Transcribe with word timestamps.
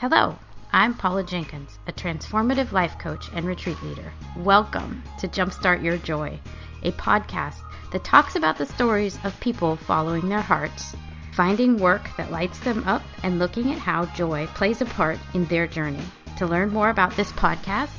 Hello, 0.00 0.36
I'm 0.72 0.94
Paula 0.94 1.22
Jenkins, 1.22 1.78
a 1.86 1.92
transformative 1.92 2.72
life 2.72 2.98
coach 2.98 3.28
and 3.34 3.44
retreat 3.44 3.76
leader. 3.82 4.10
Welcome 4.34 5.02
to 5.18 5.28
Jumpstart 5.28 5.84
Your 5.84 5.98
Joy, 5.98 6.40
a 6.82 6.92
podcast 6.92 7.56
that 7.92 8.02
talks 8.02 8.34
about 8.34 8.56
the 8.56 8.64
stories 8.64 9.18
of 9.24 9.38
people 9.40 9.76
following 9.76 10.26
their 10.26 10.40
hearts, 10.40 10.96
finding 11.34 11.76
work 11.76 12.08
that 12.16 12.30
lights 12.30 12.58
them 12.60 12.82
up, 12.84 13.02
and 13.22 13.38
looking 13.38 13.72
at 13.72 13.78
how 13.78 14.06
joy 14.16 14.46
plays 14.46 14.80
a 14.80 14.86
part 14.86 15.18
in 15.34 15.44
their 15.44 15.66
journey. 15.66 16.00
To 16.38 16.46
learn 16.46 16.72
more 16.72 16.88
about 16.88 17.14
this 17.14 17.32
podcast, 17.32 17.90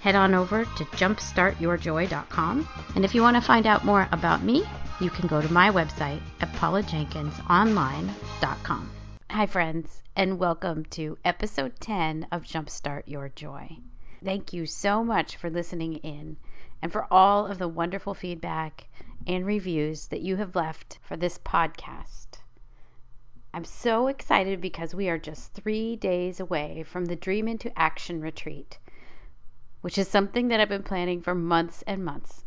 head 0.00 0.14
on 0.14 0.34
over 0.34 0.64
to 0.64 0.84
jumpstartyourjoy.com. 0.84 2.68
And 2.94 3.04
if 3.04 3.16
you 3.16 3.22
want 3.22 3.34
to 3.34 3.40
find 3.40 3.66
out 3.66 3.84
more 3.84 4.06
about 4.12 4.44
me, 4.44 4.62
you 5.00 5.10
can 5.10 5.26
go 5.26 5.42
to 5.42 5.52
my 5.52 5.70
website 5.70 6.20
at 6.40 6.52
paulajenkinsonline.com. 6.52 8.90
Hi, 9.30 9.44
friends, 9.44 10.02
and 10.16 10.38
welcome 10.38 10.86
to 10.86 11.18
episode 11.22 11.78
10 11.80 12.28
of 12.32 12.44
Jumpstart 12.44 13.02
Your 13.04 13.28
Joy. 13.28 13.76
Thank 14.24 14.54
you 14.54 14.64
so 14.64 15.04
much 15.04 15.36
for 15.36 15.50
listening 15.50 15.96
in 15.96 16.38
and 16.80 16.90
for 16.90 17.06
all 17.12 17.46
of 17.46 17.58
the 17.58 17.68
wonderful 17.68 18.14
feedback 18.14 18.88
and 19.26 19.44
reviews 19.44 20.06
that 20.06 20.22
you 20.22 20.36
have 20.36 20.56
left 20.56 20.98
for 21.02 21.14
this 21.14 21.38
podcast. 21.38 22.38
I'm 23.52 23.66
so 23.66 24.06
excited 24.06 24.62
because 24.62 24.94
we 24.94 25.10
are 25.10 25.18
just 25.18 25.52
three 25.52 25.94
days 25.94 26.40
away 26.40 26.82
from 26.82 27.04
the 27.04 27.14
Dream 27.14 27.48
into 27.48 27.78
Action 27.78 28.22
retreat, 28.22 28.78
which 29.82 29.98
is 29.98 30.08
something 30.08 30.48
that 30.48 30.58
I've 30.58 30.70
been 30.70 30.82
planning 30.82 31.20
for 31.20 31.34
months 31.34 31.82
and 31.86 32.02
months. 32.02 32.46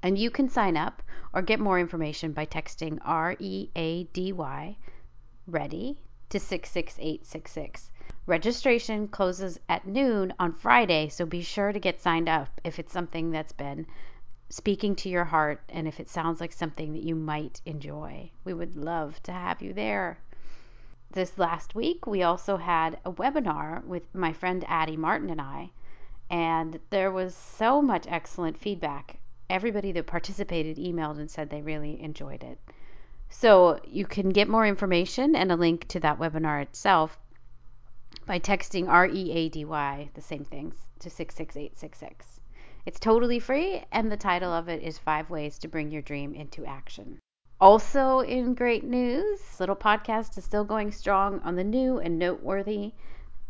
And 0.00 0.16
you 0.16 0.30
can 0.30 0.48
sign 0.48 0.76
up 0.76 1.02
or 1.32 1.42
get 1.42 1.58
more 1.58 1.80
information 1.80 2.32
by 2.32 2.46
texting 2.46 3.00
R 3.02 3.34
E 3.40 3.70
A 3.74 4.04
D 4.04 4.32
Y 4.32 4.76
ready 5.46 5.98
to 6.30 6.40
66866. 6.40 7.90
Registration 8.26 9.06
closes 9.08 9.60
at 9.68 9.86
noon 9.86 10.32
on 10.38 10.52
Friday, 10.52 11.08
so 11.08 11.26
be 11.26 11.42
sure 11.42 11.72
to 11.72 11.78
get 11.78 12.00
signed 12.00 12.28
up 12.28 12.60
if 12.64 12.78
it's 12.78 12.92
something 12.92 13.30
that's 13.30 13.52
been 13.52 13.86
speaking 14.48 14.94
to 14.94 15.08
your 15.08 15.24
heart 15.24 15.60
and 15.68 15.86
if 15.86 16.00
it 16.00 16.08
sounds 16.08 16.40
like 16.40 16.52
something 16.52 16.92
that 16.92 17.02
you 17.02 17.14
might 17.14 17.60
enjoy. 17.66 18.30
We 18.44 18.54
would 18.54 18.76
love 18.76 19.22
to 19.24 19.32
have 19.32 19.60
you 19.60 19.72
there. 19.72 20.18
This 21.10 21.38
last 21.38 21.74
week, 21.74 22.06
we 22.06 22.22
also 22.22 22.56
had 22.56 22.98
a 23.04 23.12
webinar 23.12 23.84
with 23.84 24.14
my 24.14 24.32
friend 24.32 24.64
Addie 24.66 24.96
Martin 24.96 25.30
and 25.30 25.40
I, 25.40 25.70
and 26.30 26.80
there 26.90 27.10
was 27.10 27.34
so 27.34 27.82
much 27.82 28.06
excellent 28.08 28.58
feedback. 28.58 29.18
Everybody 29.50 29.92
that 29.92 30.06
participated 30.06 30.78
emailed 30.78 31.18
and 31.18 31.30
said 31.30 31.50
they 31.50 31.62
really 31.62 32.00
enjoyed 32.00 32.42
it. 32.42 32.58
So 33.36 33.80
you 33.84 34.06
can 34.06 34.28
get 34.28 34.48
more 34.48 34.64
information 34.64 35.34
and 35.34 35.50
a 35.50 35.56
link 35.56 35.88
to 35.88 36.00
that 36.00 36.20
webinar 36.20 36.62
itself 36.62 37.18
by 38.26 38.38
texting 38.38 38.88
R 38.88 39.08
E 39.08 39.32
A 39.32 39.48
D 39.48 39.64
Y, 39.64 40.08
the 40.14 40.20
same 40.20 40.44
things, 40.44 40.76
to 41.00 41.10
66866. 41.10 42.40
It's 42.86 43.00
totally 43.00 43.40
free, 43.40 43.82
and 43.90 44.10
the 44.10 44.16
title 44.16 44.52
of 44.52 44.68
it 44.68 44.82
is 44.82 44.98
Five 44.98 45.30
Ways 45.30 45.58
to 45.58 45.68
Bring 45.68 45.90
Your 45.90 46.00
Dream 46.00 46.32
into 46.32 46.64
Action. 46.64 47.18
Also, 47.60 48.20
in 48.20 48.54
great 48.54 48.84
news, 48.84 49.40
Little 49.58 49.74
Podcast 49.74 50.38
is 50.38 50.44
still 50.44 50.64
going 50.64 50.92
strong 50.92 51.40
on 51.40 51.56
the 51.56 51.64
new 51.64 51.98
and 51.98 52.20
noteworthy 52.20 52.92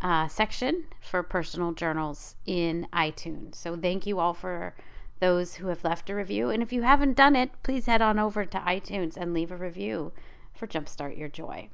uh, 0.00 0.28
section 0.28 0.86
for 1.02 1.22
personal 1.22 1.72
journals 1.72 2.36
in 2.46 2.88
iTunes. 2.90 3.56
So, 3.56 3.76
thank 3.76 4.06
you 4.06 4.18
all 4.18 4.32
for 4.32 4.74
those 5.20 5.54
who 5.54 5.68
have 5.68 5.84
left 5.84 6.10
a 6.10 6.14
review. 6.14 6.50
And 6.50 6.62
if 6.62 6.72
you 6.72 6.82
haven't 6.82 7.16
done 7.16 7.36
it, 7.36 7.50
please 7.62 7.86
head 7.86 8.02
on 8.02 8.18
over 8.18 8.44
to 8.44 8.58
iTunes 8.58 9.16
and 9.16 9.32
leave 9.32 9.50
a 9.50 9.56
review 9.56 10.12
for 10.54 10.66
Jumpstart 10.66 11.18
Your 11.18 11.28
Joy. 11.28 11.68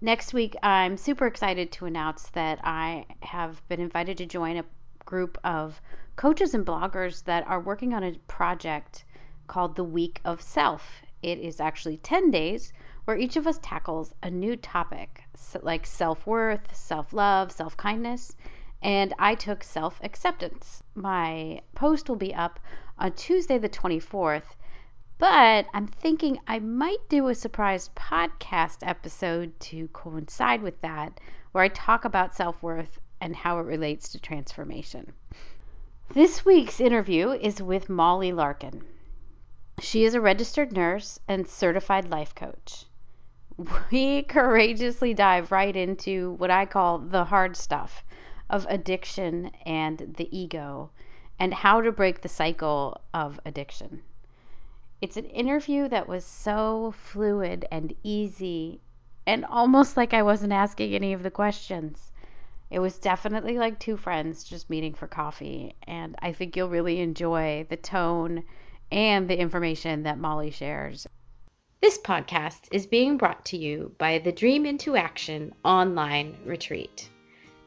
Next 0.00 0.32
week, 0.32 0.56
I'm 0.62 0.96
super 0.96 1.26
excited 1.26 1.72
to 1.72 1.86
announce 1.86 2.30
that 2.30 2.58
I 2.64 3.04
have 3.22 3.66
been 3.68 3.80
invited 3.80 4.18
to 4.18 4.26
join 4.26 4.56
a 4.56 4.64
group 5.04 5.38
of 5.44 5.80
coaches 6.16 6.54
and 6.54 6.64
bloggers 6.64 7.24
that 7.24 7.46
are 7.46 7.60
working 7.60 7.92
on 7.92 8.02
a 8.02 8.18
project 8.26 9.04
called 9.46 9.76
the 9.76 9.84
Week 9.84 10.20
of 10.24 10.40
Self. 10.40 11.02
It 11.22 11.38
is 11.38 11.60
actually 11.60 11.98
10 11.98 12.30
days 12.30 12.72
where 13.04 13.16
each 13.16 13.36
of 13.36 13.46
us 13.46 13.58
tackles 13.62 14.14
a 14.22 14.30
new 14.30 14.56
topic 14.56 15.24
like 15.62 15.84
self 15.84 16.26
worth, 16.26 16.74
self 16.74 17.12
love, 17.12 17.50
self 17.50 17.76
kindness, 17.76 18.36
and 18.82 19.12
I 19.18 19.34
took 19.34 19.62
self 19.62 20.00
acceptance. 20.02 20.82
My 20.94 21.60
post 21.74 22.08
will 22.08 22.16
be 22.16 22.34
up 22.34 22.58
on 22.98 23.12
Tuesday, 23.12 23.58
the 23.58 23.68
24th, 23.68 24.56
but 25.18 25.66
I'm 25.74 25.86
thinking 25.86 26.38
I 26.46 26.60
might 26.60 27.08
do 27.10 27.28
a 27.28 27.34
surprise 27.34 27.90
podcast 27.94 28.78
episode 28.80 29.58
to 29.60 29.88
coincide 29.88 30.62
with 30.62 30.80
that, 30.80 31.20
where 31.52 31.62
I 31.62 31.68
talk 31.68 32.06
about 32.06 32.34
self 32.34 32.62
worth 32.62 32.98
and 33.20 33.36
how 33.36 33.58
it 33.58 33.66
relates 33.66 34.08
to 34.12 34.18
transformation. 34.18 35.12
This 36.14 36.46
week's 36.46 36.80
interview 36.80 37.32
is 37.32 37.62
with 37.62 37.90
Molly 37.90 38.32
Larkin. 38.32 38.82
She 39.78 40.04
is 40.04 40.14
a 40.14 40.22
registered 40.22 40.72
nurse 40.72 41.20
and 41.28 41.46
certified 41.46 42.08
life 42.08 42.34
coach. 42.34 42.86
We 43.90 44.22
courageously 44.22 45.12
dive 45.12 45.52
right 45.52 45.76
into 45.76 46.32
what 46.38 46.50
I 46.50 46.64
call 46.64 46.98
the 46.98 47.24
hard 47.24 47.58
stuff 47.58 48.04
of 48.50 48.66
addiction 48.68 49.50
and 49.64 50.14
the 50.18 50.28
ego 50.36 50.90
and 51.38 51.54
how 51.54 51.80
to 51.80 51.90
break 51.90 52.20
the 52.20 52.28
cycle 52.28 53.00
of 53.14 53.40
addiction. 53.46 54.02
It's 55.00 55.16
an 55.16 55.24
interview 55.24 55.88
that 55.88 56.08
was 56.08 56.26
so 56.26 56.92
fluid 56.94 57.64
and 57.70 57.94
easy 58.02 58.80
and 59.26 59.44
almost 59.44 59.96
like 59.96 60.12
I 60.12 60.22
wasn't 60.22 60.52
asking 60.52 60.92
any 60.92 61.12
of 61.12 61.22
the 61.22 61.30
questions. 61.30 62.10
It 62.70 62.80
was 62.80 62.98
definitely 62.98 63.58
like 63.58 63.78
two 63.78 63.96
friends 63.96 64.44
just 64.44 64.68
meeting 64.68 64.94
for 64.94 65.06
coffee, 65.06 65.74
and 65.86 66.16
I 66.20 66.32
think 66.32 66.56
you'll 66.56 66.68
really 66.68 67.00
enjoy 67.00 67.66
the 67.68 67.76
tone 67.76 68.44
and 68.90 69.28
the 69.28 69.38
information 69.38 70.02
that 70.02 70.18
Molly 70.18 70.50
shares. 70.50 71.06
This 71.80 71.98
podcast 71.98 72.68
is 72.72 72.86
being 72.86 73.16
brought 73.16 73.44
to 73.46 73.56
you 73.56 73.94
by 73.98 74.18
the 74.18 74.32
Dream 74.32 74.66
into 74.66 74.96
Action 74.96 75.54
online 75.64 76.36
retreat. 76.44 77.08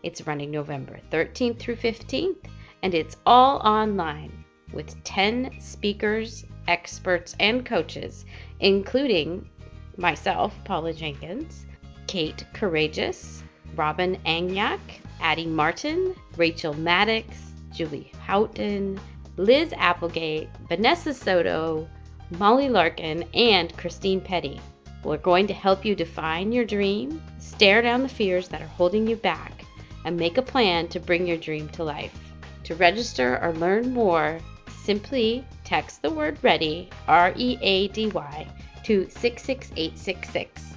It's 0.04 0.28
running 0.28 0.52
November 0.52 1.00
13th 1.12 1.60
through 1.60 1.78
15th, 1.78 2.46
and 2.82 2.94
it's 2.94 3.16
all 3.26 3.60
online 3.60 4.44
with 4.74 5.02
10 5.06 5.62
speakers, 5.62 6.44
experts, 6.68 7.38
and 7.40 7.66
coaches, 7.66 8.26
including 8.60 9.50
myself, 9.96 10.54
Paula 10.66 10.92
Jenkins, 10.92 11.66
Kate 12.08 12.46
Courageous, 12.54 13.44
Robin 13.78 14.18
Agnac, 14.26 14.80
Addie 15.22 15.48
Martin, 15.48 16.14
Rachel 16.36 16.74
Maddox, 16.74 17.54
Julie 17.74 18.12
Houghton, 18.26 19.00
Liz 19.38 19.74
Applegate, 19.78 20.50
Vanessa 20.68 21.14
Soto, 21.14 21.88
Molly 22.32 22.68
Larkin, 22.68 23.24
and 23.34 23.76
Christine 23.78 24.20
Petty. 24.20 24.60
We're 25.04 25.18
going 25.18 25.48
to 25.48 25.54
help 25.54 25.86
you 25.86 25.96
define 25.96 26.52
your 26.52 26.66
dream, 26.66 27.22
stare 27.40 27.82
down 27.82 28.04
the 28.04 28.10
fears 28.10 28.50
that 28.50 28.62
are 28.62 28.68
holding 28.68 29.08
you 29.08 29.16
back, 29.16 29.63
and 30.06 30.18
make 30.18 30.38
a 30.38 30.42
plan 30.42 30.88
to 30.90 31.00
bring 31.00 31.28
your 31.28 31.38
dream 31.38 31.70
to 31.70 31.84
life. 31.84 32.18
To 32.66 32.76
register 32.76 33.40
or 33.42 33.54
learn 33.54 33.94
more, 33.94 34.40
simply 34.84 35.46
text 35.64 36.02
the 36.02 36.12
word 36.12 36.38
READY, 36.42 36.90
R 37.08 37.34
E 37.36 37.58
A 37.62 37.88
D 37.90 38.08
Y, 38.08 38.48
to 38.84 39.10
66866 39.10 40.74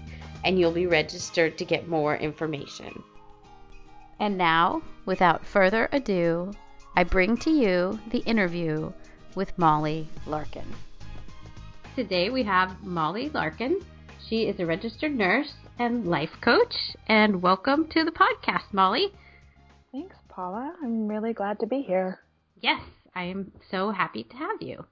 and 0.47 0.61
you'll 0.61 0.71
be 0.71 0.87
registered 0.87 1.59
to 1.59 1.65
get 1.65 1.89
more 1.89 2.17
information. 2.17 3.03
And 4.21 4.39
now, 4.39 4.81
without 5.05 5.45
further 5.45 5.89
ado, 5.91 6.53
I 6.95 7.03
bring 7.03 7.37
to 7.39 7.51
you 7.51 7.99
the 8.13 8.21
interview 8.21 8.93
with 9.35 9.59
Molly 9.59 10.09
Larkin. 10.25 10.73
Today 11.97 12.31
we 12.31 12.45
have 12.45 12.81
Molly 12.85 13.29
Larkin. 13.31 13.85
She 14.25 14.47
is 14.47 14.61
a 14.61 14.67
registered 14.67 15.15
nurse 15.17 15.53
and 15.79 16.07
life 16.07 16.31
coach. 16.43 16.75
And 17.09 17.43
welcome 17.43 17.89
to 17.91 18.05
the 18.05 18.11
podcast, 18.11 18.73
Molly. 18.73 19.09
Thanks, 19.93 20.17
Paula. 20.29 20.75
I'm 20.83 21.09
really 21.09 21.33
glad 21.33 21.61
to 21.61 21.67
be 21.67 21.83
here. 21.83 22.21
Yes, 22.61 22.81
I 23.15 23.25
am 23.25 23.53
so 23.71 23.91
happy 23.91 24.25
to 24.25 24.37
have 24.37 24.61
you. 24.61 24.87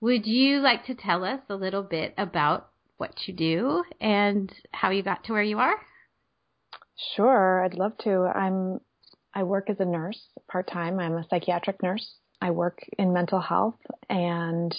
Would 0.00 0.26
you 0.26 0.60
like 0.60 0.86
to 0.86 0.94
tell 0.94 1.24
us 1.24 1.40
a 1.48 1.54
little 1.54 1.82
bit 1.82 2.14
about 2.18 2.68
what 2.96 3.26
you 3.26 3.34
do 3.34 3.84
and 4.00 4.52
how 4.72 4.90
you 4.90 5.02
got 5.02 5.24
to 5.24 5.32
where 5.32 5.42
you 5.42 5.58
are? 5.58 5.76
Sure, 7.16 7.64
I'd 7.64 7.74
love 7.74 7.96
to. 7.98 8.30
I'm 8.34 8.80
I 9.34 9.44
work 9.44 9.70
as 9.70 9.76
a 9.78 9.84
nurse 9.84 10.20
part-time. 10.50 10.98
I'm 10.98 11.16
a 11.16 11.26
psychiatric 11.28 11.82
nurse. 11.82 12.16
I 12.40 12.50
work 12.50 12.78
in 12.98 13.12
mental 13.12 13.40
health 13.40 13.78
and 14.08 14.74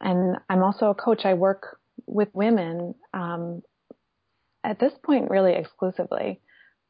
and 0.00 0.36
I'm 0.48 0.62
also 0.62 0.90
a 0.90 0.94
coach. 0.94 1.22
I 1.24 1.34
work 1.34 1.78
with 2.06 2.28
women 2.32 2.94
um, 3.14 3.62
at 4.64 4.78
this 4.78 4.92
point 5.04 5.30
really 5.30 5.54
exclusively. 5.54 6.40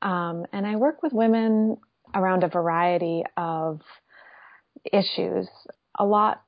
Um, 0.00 0.46
and 0.52 0.66
I 0.66 0.76
work 0.76 1.02
with 1.02 1.12
women 1.12 1.76
around 2.14 2.44
a 2.44 2.48
variety 2.48 3.24
of 3.36 3.80
issues. 4.92 5.48
A 5.98 6.04
lot 6.04 6.42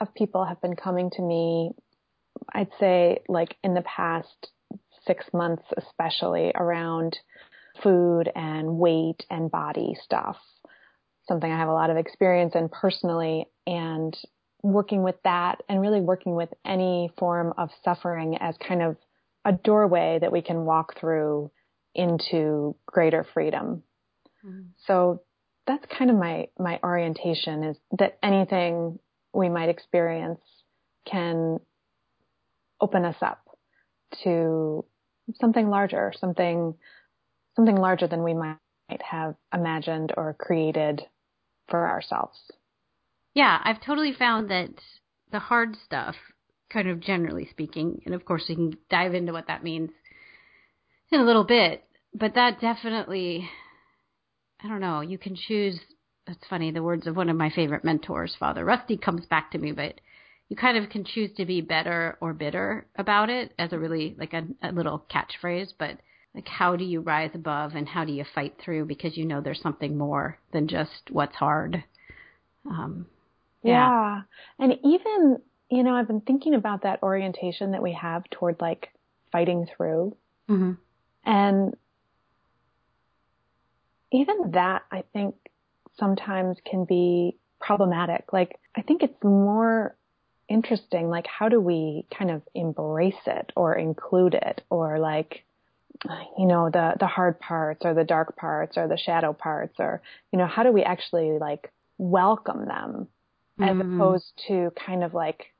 of 0.00 0.14
people 0.14 0.44
have 0.44 0.60
been 0.60 0.76
coming 0.76 1.10
to 1.10 1.22
me, 1.22 1.70
I'd 2.52 2.70
say 2.80 3.22
like 3.28 3.56
in 3.62 3.74
the 3.74 3.82
past 3.82 4.50
six 5.06 5.24
months, 5.32 5.64
especially 5.76 6.52
around 6.54 7.18
food 7.82 8.30
and 8.34 8.78
weight 8.78 9.24
and 9.30 9.50
body 9.50 9.96
stuff. 10.02 10.36
Something 11.28 11.52
I 11.52 11.58
have 11.58 11.68
a 11.68 11.72
lot 11.72 11.90
of 11.90 11.96
experience 11.96 12.54
in 12.54 12.68
personally 12.68 13.46
and 13.66 14.16
working 14.62 15.02
with 15.02 15.16
that 15.24 15.62
and 15.68 15.80
really 15.80 16.00
working 16.00 16.34
with 16.34 16.48
any 16.64 17.10
form 17.18 17.52
of 17.56 17.70
suffering 17.84 18.36
as 18.40 18.56
kind 18.66 18.82
of 18.82 18.96
a 19.44 19.52
doorway 19.52 20.18
that 20.20 20.32
we 20.32 20.42
can 20.42 20.64
walk 20.64 20.98
through 20.98 21.50
into 21.94 22.76
greater 22.86 23.26
freedom. 23.34 23.82
Mm-hmm. 24.44 24.68
So 24.86 25.22
that's 25.66 25.84
kind 25.96 26.10
of 26.10 26.16
my, 26.16 26.48
my 26.58 26.80
orientation 26.82 27.64
is 27.64 27.76
that 27.98 28.18
anything 28.22 28.98
we 29.32 29.48
might 29.48 29.68
experience 29.68 30.40
can 31.06 31.58
open 32.80 33.04
us 33.04 33.16
up 33.20 33.42
to 34.24 34.84
something 35.40 35.68
larger, 35.68 36.12
something, 36.18 36.74
something 37.56 37.76
larger 37.76 38.06
than 38.06 38.22
we 38.22 38.34
might 38.34 38.58
have 39.02 39.34
imagined 39.54 40.12
or 40.16 40.34
created 40.38 41.02
for 41.68 41.88
ourselves. 41.88 42.38
Yeah, 43.34 43.58
I've 43.62 43.80
totally 43.80 44.12
found 44.12 44.50
that 44.50 44.70
the 45.30 45.38
hard 45.38 45.76
stuff, 45.84 46.16
kind 46.72 46.88
of 46.88 47.00
generally 47.00 47.48
speaking, 47.50 48.02
and 48.06 48.14
of 48.14 48.24
course 48.24 48.44
we 48.48 48.54
can 48.54 48.76
dive 48.90 49.14
into 49.14 49.32
what 49.32 49.46
that 49.48 49.64
means 49.64 49.90
in 51.10 51.20
a 51.20 51.24
little 51.24 51.44
bit, 51.44 51.84
but 52.14 52.34
that 52.34 52.60
definitely, 52.60 53.48
I 54.62 54.68
don't 54.68 54.80
know, 54.80 55.00
you 55.00 55.18
can 55.18 55.36
choose. 55.36 55.78
It's 56.26 56.46
funny, 56.48 56.70
the 56.70 56.82
words 56.82 57.06
of 57.06 57.16
one 57.16 57.28
of 57.28 57.36
my 57.36 57.50
favorite 57.50 57.84
mentors, 57.84 58.36
Father 58.38 58.64
Rusty, 58.64 58.96
comes 58.96 59.26
back 59.26 59.50
to 59.50 59.58
me, 59.58 59.72
but 59.72 60.00
you 60.48 60.56
kind 60.56 60.76
of 60.76 60.90
can 60.90 61.04
choose 61.04 61.30
to 61.36 61.44
be 61.44 61.60
better 61.60 62.16
or 62.20 62.32
bitter 62.32 62.86
about 62.96 63.28
it 63.28 63.52
as 63.58 63.72
a 63.72 63.78
really 63.78 64.14
like 64.18 64.32
a, 64.32 64.44
a 64.62 64.70
little 64.70 65.04
catchphrase, 65.10 65.72
but 65.78 65.98
like 66.34 66.46
how 66.46 66.76
do 66.76 66.84
you 66.84 67.00
rise 67.00 67.30
above 67.34 67.74
and 67.74 67.88
how 67.88 68.04
do 68.04 68.12
you 68.12 68.24
fight 68.34 68.54
through 68.62 68.86
because 68.86 69.16
you 69.16 69.24
know 69.24 69.40
there's 69.40 69.60
something 69.60 69.98
more 69.98 70.38
than 70.52 70.68
just 70.68 71.10
what's 71.10 71.34
hard. 71.34 71.82
Um, 72.66 73.06
yeah. 73.62 73.72
yeah. 73.72 74.20
And 74.58 74.78
even, 74.84 75.38
you 75.72 75.82
know, 75.82 75.94
I've 75.94 76.06
been 76.06 76.20
thinking 76.20 76.54
about 76.54 76.82
that 76.82 77.02
orientation 77.02 77.70
that 77.70 77.82
we 77.82 77.94
have 77.94 78.28
toward 78.28 78.60
like 78.60 78.90
fighting 79.32 79.66
through. 79.74 80.14
Mm-hmm. 80.50 80.72
And 81.24 81.74
even 84.12 84.50
that, 84.50 84.82
I 84.92 85.04
think 85.14 85.34
sometimes 85.98 86.58
can 86.70 86.84
be 86.84 87.38
problematic. 87.58 88.34
Like, 88.34 88.60
I 88.76 88.82
think 88.82 89.02
it's 89.02 89.24
more 89.24 89.96
interesting, 90.46 91.08
like, 91.08 91.26
how 91.26 91.48
do 91.48 91.58
we 91.58 92.04
kind 92.16 92.30
of 92.30 92.42
embrace 92.54 93.14
it 93.26 93.50
or 93.56 93.74
include 93.74 94.34
it 94.34 94.60
or 94.68 94.98
like, 94.98 95.42
you 96.36 96.44
know, 96.44 96.68
the, 96.68 96.96
the 97.00 97.06
hard 97.06 97.40
parts 97.40 97.86
or 97.86 97.94
the 97.94 98.04
dark 98.04 98.36
parts 98.36 98.76
or 98.76 98.88
the 98.88 98.98
shadow 98.98 99.32
parts 99.32 99.76
or, 99.78 100.02
you 100.32 100.38
know, 100.38 100.46
how 100.46 100.64
do 100.64 100.70
we 100.70 100.82
actually 100.82 101.38
like 101.38 101.72
welcome 101.96 102.66
them 102.66 103.08
as 103.58 103.70
mm-hmm. 103.70 103.94
opposed 103.94 104.32
to 104.48 104.70
kind 104.86 105.02
of 105.02 105.14
like, 105.14 105.51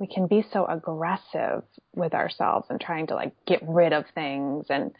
we 0.00 0.06
can 0.06 0.26
be 0.26 0.44
so 0.52 0.66
aggressive 0.66 1.62
with 1.94 2.14
ourselves 2.14 2.66
and 2.70 2.80
trying 2.80 3.06
to 3.08 3.14
like 3.14 3.32
get 3.46 3.60
rid 3.62 3.92
of 3.92 4.04
things 4.14 4.66
and 4.70 4.92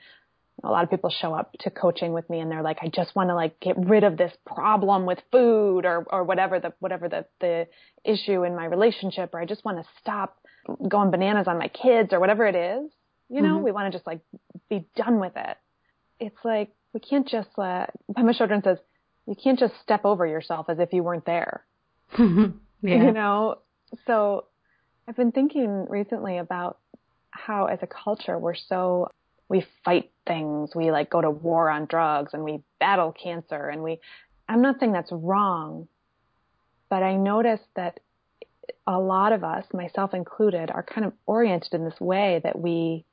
a 0.63 0.71
lot 0.71 0.85
of 0.85 0.91
people 0.91 1.09
show 1.09 1.33
up 1.33 1.53
to 1.61 1.71
coaching 1.71 2.13
with 2.13 2.29
me 2.29 2.39
and 2.41 2.51
they're 2.51 2.63
like, 2.63 2.79
I 2.83 2.89
just 2.89 3.17
want 3.17 3.31
to 3.31 3.35
like 3.35 3.59
get 3.61 3.77
rid 3.79 4.05
of 4.05 4.19
this 4.19 4.33
problem 4.45 5.07
with 5.07 5.19
food 5.33 5.87
or, 5.87 6.05
or 6.11 6.23
whatever 6.25 6.61
the, 6.61 6.75
whatever 6.81 7.09
the, 7.09 7.25
the 7.41 7.67
issue 8.05 8.45
in 8.45 8.55
my 8.55 8.67
relationship, 8.67 9.31
or 9.33 9.41
I 9.41 9.47
just 9.47 9.65
want 9.65 9.79
to 9.79 9.85
stop 10.03 10.37
going 10.87 11.11
bananas 11.11 11.49
on 11.49 11.59
my 11.59 11.69
kids 11.69 12.13
or 12.13 12.21
whatever 12.21 12.47
it 12.47 12.55
is. 12.55 12.91
You 13.31 13.41
know, 13.41 13.55
mm-hmm. 13.55 13.65
we 13.65 13.73
want 13.73 13.91
to 13.91 13.97
just 13.97 14.07
like 14.07 14.21
be 14.69 14.87
done 14.97 15.19
with 15.19 15.33
it. 15.37 15.57
It's 16.19 16.45
like, 16.45 16.73
we 16.93 17.01
can't 17.01 17.27
just, 17.27 17.49
uh, 17.57 17.87
Pema 18.13 18.39
Chodron 18.39 18.63
says, 18.63 18.79
you 19.27 19.37
can't 19.43 19.59
just 19.59 19.73
step 19.83 20.05
over 20.05 20.27
yourself 20.27 20.67
as 20.69 20.79
if 20.79 20.93
you 20.93 21.03
weren't 21.03 21.25
there. 21.25 21.65
yeah. 22.19 22.45
You 22.83 23.13
know, 23.13 23.59
so 24.07 24.45
I've 25.11 25.17
been 25.17 25.33
thinking 25.33 25.87
recently 25.89 26.39
about 26.39 26.79
how 27.33 27.67
as 27.67 27.81
a 27.83 27.89
culture 27.89 28.39
we're 28.39 28.55
so 28.55 29.11
we 29.49 29.67
fight 29.85 30.13
things. 30.25 30.71
We 30.73 30.93
like 30.93 31.11
go 31.11 31.21
to 31.21 31.33
war 31.33 31.69
on 31.69 31.87
drugs 31.87 32.33
and 32.33 32.45
we 32.45 32.63
battle 32.79 33.11
cancer 33.11 33.71
and 33.71 33.83
we, 33.83 33.99
I'm 34.49 34.63
not 34.63 34.79
saying 34.79 34.93
that's 34.93 35.11
wrong, 35.11 35.89
but 36.89 37.03
I 37.03 37.17
notice 37.17 37.59
that 37.75 37.99
a 38.87 39.01
lot 39.01 39.33
of 39.33 39.43
us, 39.43 39.65
myself 39.73 40.15
included, 40.15 40.71
are 40.71 40.85
kind 40.85 41.05
of 41.05 41.13
oriented 41.27 41.75
in 41.75 41.85
this 41.85 42.01
way 42.01 42.41
that 42.45 42.57
we 42.57 43.05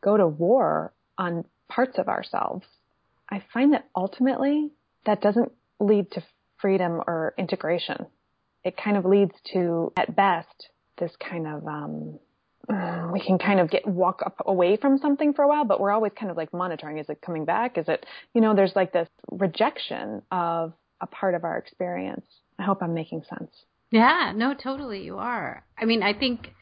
go 0.00 0.16
to 0.16 0.26
war 0.26 0.92
on 1.18 1.44
parts 1.68 1.98
of 1.98 2.08
ourselves. 2.08 2.66
I 3.30 3.44
find 3.54 3.74
that 3.74 3.86
ultimately 3.94 4.72
that 5.06 5.22
doesn't 5.22 5.52
lead 5.78 6.10
to 6.10 6.24
freedom 6.58 7.00
or 7.06 7.32
integration. 7.38 8.06
It 8.64 8.76
kind 8.76 8.96
of 8.96 9.04
leads 9.04 9.34
to, 9.52 9.92
at 9.96 10.16
best, 10.16 10.68
this 11.02 11.12
kind 11.28 11.46
of 11.48 11.66
um, 11.66 12.18
we 13.12 13.20
can 13.20 13.38
kind 13.38 13.58
of 13.58 13.68
get 13.70 13.86
walk 13.86 14.22
up 14.24 14.36
away 14.46 14.76
from 14.76 14.98
something 14.98 15.34
for 15.34 15.42
a 15.42 15.48
while, 15.48 15.64
but 15.64 15.80
we're 15.80 15.90
always 15.90 16.12
kind 16.18 16.30
of 16.30 16.36
like 16.36 16.52
monitoring. 16.52 16.98
Is 16.98 17.08
it 17.08 17.20
coming 17.20 17.44
back? 17.44 17.76
Is 17.76 17.88
it, 17.88 18.06
you 18.34 18.40
know, 18.40 18.54
there's 18.54 18.76
like 18.76 18.92
this 18.92 19.08
rejection 19.30 20.22
of 20.30 20.72
a 21.00 21.06
part 21.08 21.34
of 21.34 21.42
our 21.42 21.58
experience. 21.58 22.24
I 22.58 22.62
hope 22.62 22.82
I'm 22.82 22.94
making 22.94 23.24
sense. 23.28 23.50
Yeah, 23.90 24.32
no, 24.34 24.54
totally. 24.54 25.02
You 25.02 25.18
are. 25.18 25.64
I 25.76 25.84
mean, 25.84 26.02
I 26.02 26.14
think, 26.14 26.52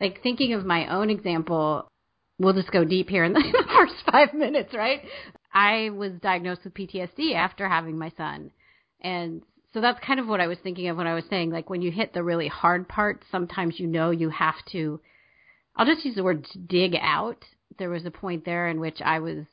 like, 0.00 0.22
thinking 0.22 0.52
of 0.52 0.66
my 0.66 0.94
own 0.94 1.08
example, 1.08 1.88
we'll 2.38 2.52
just 2.52 2.70
go 2.70 2.84
deep 2.84 3.08
here 3.08 3.24
in 3.24 3.32
the 3.32 3.64
first 3.74 3.94
five 4.12 4.34
minutes, 4.34 4.74
right? 4.74 5.00
I 5.52 5.90
was 5.90 6.12
diagnosed 6.22 6.60
with 6.64 6.74
PTSD 6.74 7.34
after 7.34 7.66
having 7.68 7.98
my 7.98 8.12
son. 8.16 8.50
And 9.00 9.42
so 9.74 9.80
that's 9.80 10.00
kind 10.04 10.18
of 10.18 10.26
what 10.26 10.40
I 10.40 10.46
was 10.46 10.58
thinking 10.62 10.88
of 10.88 10.96
when 10.96 11.06
I 11.06 11.14
was 11.14 11.24
saying, 11.28 11.50
like, 11.50 11.68
when 11.68 11.82
you 11.82 11.90
hit 11.90 12.12
the 12.12 12.24
really 12.24 12.48
hard 12.48 12.88
part, 12.88 13.22
sometimes 13.30 13.78
you 13.78 13.86
know 13.86 14.10
you 14.10 14.30
have 14.30 14.56
to 14.72 15.00
I'll 15.78 15.86
just 15.86 16.04
use 16.04 16.16
the 16.16 16.24
word 16.24 16.46
dig 16.66 16.96
out. 17.00 17.44
There 17.78 17.88
was 17.88 18.04
a 18.04 18.10
point 18.10 18.44
there 18.44 18.66
in 18.66 18.80
which 18.80 19.00
I 19.00 19.20
was 19.20 19.46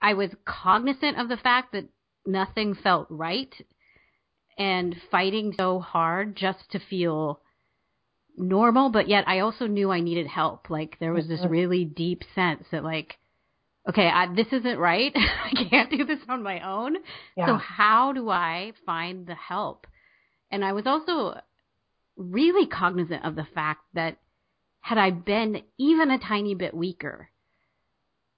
I 0.00 0.14
was 0.14 0.30
cognizant 0.46 1.18
of 1.18 1.28
the 1.28 1.36
fact 1.36 1.72
that 1.72 1.84
nothing 2.26 2.74
felt 2.74 3.06
right 3.10 3.54
and 4.58 4.96
fighting 5.10 5.52
so 5.56 5.78
hard 5.78 6.36
just 6.36 6.70
to 6.70 6.78
feel 6.78 7.40
normal, 8.36 8.88
but 8.90 9.08
yet 9.08 9.24
I 9.28 9.40
also 9.40 9.66
knew 9.66 9.90
I 9.90 10.00
needed 10.00 10.26
help. 10.26 10.70
Like 10.70 10.96
there 10.98 11.12
was 11.12 11.28
this 11.28 11.40
mm-hmm. 11.40 11.50
really 11.50 11.84
deep 11.84 12.22
sense 12.34 12.64
that 12.72 12.82
like 12.82 13.18
okay, 13.88 14.08
I, 14.08 14.34
this 14.34 14.48
isn't 14.52 14.78
right. 14.78 15.12
I 15.16 15.64
can't 15.70 15.90
do 15.90 16.04
this 16.04 16.18
on 16.28 16.42
my 16.42 16.60
own. 16.60 16.96
Yeah. 17.36 17.46
So 17.46 17.54
how 17.56 18.12
do 18.12 18.28
I 18.30 18.72
find 18.84 19.26
the 19.26 19.34
help? 19.34 19.86
And 20.50 20.64
I 20.64 20.72
was 20.72 20.86
also 20.86 21.40
really 22.16 22.66
cognizant 22.66 23.24
of 23.24 23.36
the 23.36 23.46
fact 23.54 23.80
that 23.94 24.16
had 24.80 24.98
I 24.98 25.10
been 25.10 25.62
even 25.78 26.10
a 26.10 26.18
tiny 26.18 26.54
bit 26.54 26.74
weaker, 26.74 27.28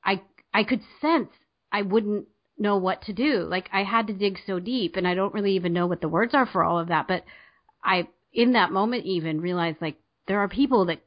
I 0.05 0.23
I 0.53 0.65
could 0.65 0.81
sense 1.01 1.29
I 1.71 1.83
wouldn't 1.83 2.27
know 2.57 2.77
what 2.77 3.03
to 3.03 3.13
do. 3.13 3.47
Like 3.49 3.69
I 3.73 3.85
had 3.85 4.07
to 4.09 4.13
dig 4.13 4.39
so 4.47 4.59
deep 4.59 4.97
and 4.97 5.07
I 5.07 5.15
don't 5.15 5.35
really 5.35 5.53
even 5.53 5.73
know 5.73 5.87
what 5.87 6.01
the 6.01 6.09
words 6.09 6.35
are 6.35 6.47
for 6.47 6.65
all 6.65 6.79
of 6.79 6.89
that, 6.89 7.07
but 7.07 7.25
I 7.85 8.09
in 8.33 8.53
that 8.53 8.73
moment 8.73 9.05
even 9.05 9.41
realized 9.41 9.79
like 9.81 9.97
there 10.27 10.41
are 10.41 10.49
people 10.49 10.87
that 10.87 11.01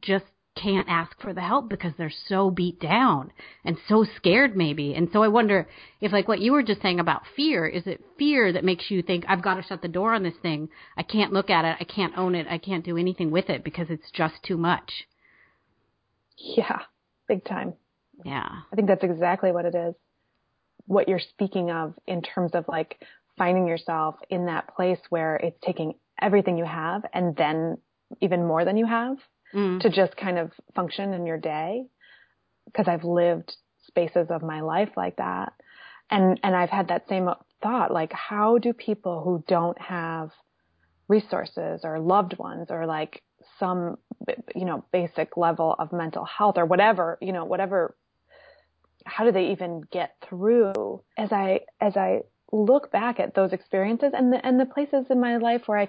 just 0.00 0.24
can't 0.56 0.88
ask 0.88 1.20
for 1.20 1.32
the 1.32 1.40
help 1.40 1.68
because 1.68 1.92
they're 1.96 2.12
so 2.28 2.50
beat 2.50 2.80
down 2.80 3.30
and 3.64 3.76
so 3.88 4.04
scared 4.16 4.56
maybe. 4.56 4.94
And 4.94 5.08
so 5.12 5.22
I 5.22 5.28
wonder 5.28 5.68
if 6.00 6.12
like 6.12 6.26
what 6.26 6.40
you 6.40 6.52
were 6.52 6.62
just 6.62 6.82
saying 6.82 6.98
about 6.98 7.22
fear, 7.36 7.66
is 7.66 7.86
it 7.86 8.02
fear 8.18 8.52
that 8.52 8.64
makes 8.64 8.90
you 8.90 9.02
think 9.02 9.24
I've 9.28 9.42
got 9.42 9.54
to 9.54 9.62
shut 9.62 9.82
the 9.82 9.88
door 9.88 10.14
on 10.14 10.22
this 10.22 10.36
thing. 10.42 10.68
I 10.96 11.02
can't 11.02 11.32
look 11.32 11.50
at 11.50 11.64
it. 11.64 11.76
I 11.78 11.84
can't 11.84 12.16
own 12.16 12.34
it. 12.34 12.46
I 12.48 12.58
can't 12.58 12.84
do 12.84 12.96
anything 12.96 13.30
with 13.30 13.50
it 13.50 13.62
because 13.62 13.86
it's 13.90 14.10
just 14.12 14.34
too 14.44 14.56
much. 14.56 14.90
Yeah, 16.38 16.80
big 17.28 17.44
time. 17.44 17.74
Yeah. 18.24 18.48
I 18.72 18.76
think 18.76 18.88
that's 18.88 19.04
exactly 19.04 19.52
what 19.52 19.66
it 19.66 19.74
is. 19.74 19.94
What 20.86 21.08
you're 21.08 21.18
speaking 21.18 21.70
of 21.70 21.94
in 22.06 22.22
terms 22.22 22.52
of 22.54 22.66
like 22.68 22.98
finding 23.36 23.66
yourself 23.66 24.16
in 24.30 24.46
that 24.46 24.74
place 24.74 25.00
where 25.10 25.36
it's 25.36 25.58
taking 25.64 25.94
everything 26.20 26.56
you 26.56 26.64
have 26.64 27.04
and 27.12 27.36
then 27.36 27.76
even 28.20 28.46
more 28.46 28.64
than 28.64 28.76
you 28.76 28.86
have 28.86 29.18
mm. 29.54 29.80
to 29.80 29.90
just 29.90 30.16
kind 30.16 30.38
of 30.38 30.52
function 30.74 31.12
in 31.12 31.26
your 31.26 31.38
day 31.38 31.86
because 32.66 32.88
I've 32.88 33.04
lived 33.04 33.56
spaces 33.86 34.28
of 34.30 34.42
my 34.42 34.60
life 34.60 34.90
like 34.96 35.16
that. 35.16 35.52
And, 36.10 36.38
and 36.42 36.54
I've 36.54 36.70
had 36.70 36.88
that 36.88 37.08
same 37.08 37.28
thought, 37.62 37.92
like, 37.92 38.12
how 38.12 38.58
do 38.58 38.72
people 38.72 39.22
who 39.22 39.42
don't 39.48 39.80
have 39.80 40.30
resources 41.08 41.80
or 41.84 41.98
loved 41.98 42.38
ones 42.38 42.68
or 42.70 42.86
like 42.86 43.22
some, 43.58 43.96
you 44.54 44.64
know, 44.64 44.84
basic 44.92 45.36
level 45.36 45.74
of 45.78 45.92
mental 45.92 46.24
health 46.24 46.58
or 46.58 46.66
whatever, 46.66 47.18
you 47.20 47.32
know, 47.32 47.44
whatever, 47.44 47.96
how 49.04 49.24
do 49.24 49.32
they 49.32 49.52
even 49.52 49.82
get 49.92 50.16
through 50.28 51.02
as 51.16 51.32
I, 51.32 51.60
as 51.80 51.96
I 51.96 52.22
look 52.52 52.90
back 52.92 53.20
at 53.20 53.34
those 53.34 53.52
experiences 53.52 54.12
and 54.14 54.32
the, 54.32 54.44
and 54.44 54.58
the 54.60 54.66
places 54.66 55.06
in 55.10 55.20
my 55.20 55.36
life 55.36 55.62
where 55.66 55.78
I, 55.78 55.88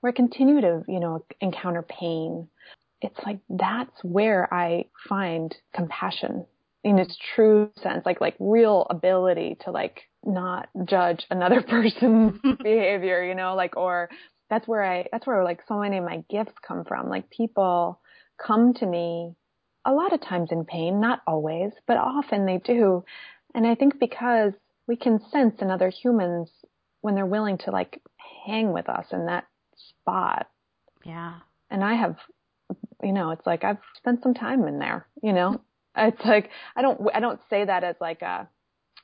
where 0.00 0.12
I 0.12 0.16
continue 0.16 0.60
to, 0.60 0.82
you 0.88 1.00
know, 1.00 1.24
encounter 1.40 1.82
pain 1.82 2.48
it's 3.04 3.20
like 3.26 3.38
that's 3.50 4.02
where 4.02 4.52
I 4.52 4.86
find 5.08 5.54
compassion 5.74 6.46
in 6.82 6.98
its 6.98 7.16
true 7.34 7.70
sense, 7.82 8.06
like 8.06 8.20
like 8.20 8.34
real 8.40 8.86
ability 8.88 9.58
to 9.64 9.70
like 9.70 10.00
not 10.24 10.70
judge 10.86 11.26
another 11.30 11.60
person's 11.68 12.40
behavior, 12.62 13.22
you 13.22 13.34
know, 13.34 13.54
like 13.54 13.76
or 13.76 14.08
that's 14.48 14.66
where 14.66 14.82
I 14.82 15.06
that's 15.12 15.26
where 15.26 15.44
like 15.44 15.60
so 15.68 15.80
many 15.80 15.98
of 15.98 16.04
my 16.04 16.24
gifts 16.30 16.54
come 16.66 16.84
from. 16.84 17.10
Like 17.10 17.28
people 17.28 18.00
come 18.44 18.72
to 18.74 18.86
me 18.86 19.34
a 19.84 19.92
lot 19.92 20.14
of 20.14 20.22
times 20.22 20.48
in 20.50 20.64
pain, 20.64 20.98
not 20.98 21.20
always, 21.26 21.72
but 21.86 21.98
often 21.98 22.46
they 22.46 22.56
do. 22.56 23.04
And 23.54 23.66
I 23.66 23.74
think 23.74 24.00
because 24.00 24.54
we 24.88 24.96
can 24.96 25.20
sense 25.30 25.60
in 25.60 25.70
other 25.70 25.90
humans 25.90 26.50
when 27.02 27.14
they're 27.14 27.26
willing 27.26 27.58
to 27.58 27.70
like 27.70 28.00
hang 28.46 28.72
with 28.72 28.88
us 28.88 29.06
in 29.12 29.26
that 29.26 29.44
spot. 29.76 30.46
Yeah. 31.04 31.34
And 31.70 31.84
I 31.84 31.96
have, 31.96 32.16
you 33.04 33.12
know, 33.12 33.30
it's 33.30 33.46
like 33.46 33.64
I've 33.64 33.78
spent 33.96 34.22
some 34.22 34.34
time 34.34 34.66
in 34.66 34.78
there, 34.78 35.06
you 35.22 35.32
know, 35.32 35.60
it's 35.96 36.24
like, 36.24 36.50
I 36.74 36.82
don't, 36.82 37.00
I 37.14 37.20
don't 37.20 37.40
say 37.50 37.64
that 37.64 37.84
as 37.84 37.96
like 38.00 38.22
a, 38.22 38.48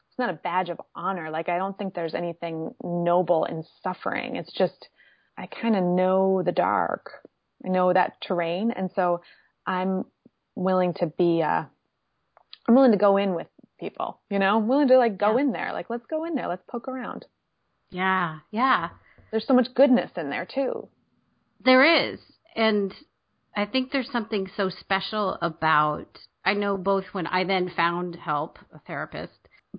it's 0.08 0.18
not 0.18 0.30
a 0.30 0.34
badge 0.34 0.70
of 0.70 0.80
honor. 0.94 1.30
Like 1.30 1.48
I 1.48 1.58
don't 1.58 1.76
think 1.78 1.94
there's 1.94 2.14
anything 2.14 2.74
noble 2.82 3.44
in 3.44 3.64
suffering. 3.82 4.36
It's 4.36 4.52
just, 4.52 4.88
I 5.38 5.46
kind 5.46 5.76
of 5.76 5.84
know 5.84 6.42
the 6.44 6.52
dark. 6.52 7.10
I 7.64 7.68
know 7.68 7.92
that 7.92 8.20
terrain. 8.20 8.72
And 8.72 8.90
so 8.94 9.20
I'm 9.66 10.04
willing 10.56 10.94
to 10.94 11.06
be, 11.06 11.42
uh, 11.42 11.64
I'm 12.68 12.74
willing 12.74 12.92
to 12.92 12.98
go 12.98 13.16
in 13.16 13.34
with 13.34 13.46
people, 13.78 14.20
you 14.30 14.38
know, 14.38 14.56
I'm 14.56 14.68
willing 14.68 14.88
to 14.88 14.98
like 14.98 15.18
go 15.18 15.36
yeah. 15.36 15.42
in 15.42 15.52
there. 15.52 15.72
Like, 15.72 15.90
let's 15.90 16.06
go 16.06 16.24
in 16.24 16.34
there. 16.34 16.48
Let's 16.48 16.64
poke 16.68 16.88
around. 16.88 17.24
Yeah. 17.90 18.40
Yeah. 18.50 18.90
There's 19.30 19.46
so 19.46 19.54
much 19.54 19.68
goodness 19.74 20.10
in 20.16 20.30
there 20.30 20.46
too. 20.46 20.88
There 21.64 22.12
is. 22.12 22.18
And 22.56 22.92
I 23.56 23.66
think 23.66 23.90
there's 23.90 24.10
something 24.10 24.48
so 24.56 24.68
special 24.68 25.36
about, 25.42 26.18
I 26.44 26.54
know 26.54 26.76
both 26.76 27.04
when 27.12 27.26
I 27.26 27.44
then 27.44 27.70
found 27.74 28.16
help, 28.16 28.58
a 28.72 28.78
therapist, 28.80 29.32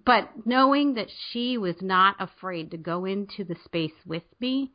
but 0.06 0.30
knowing 0.46 0.96
that 0.96 1.08
she 1.32 1.58
was 1.58 1.76
not 1.82 2.16
afraid 2.20 2.72
to 2.72 2.78
go 2.78 3.06
into 3.06 3.44
the 3.44 3.56
space 3.66 3.92
with 4.06 4.24
me 4.40 4.72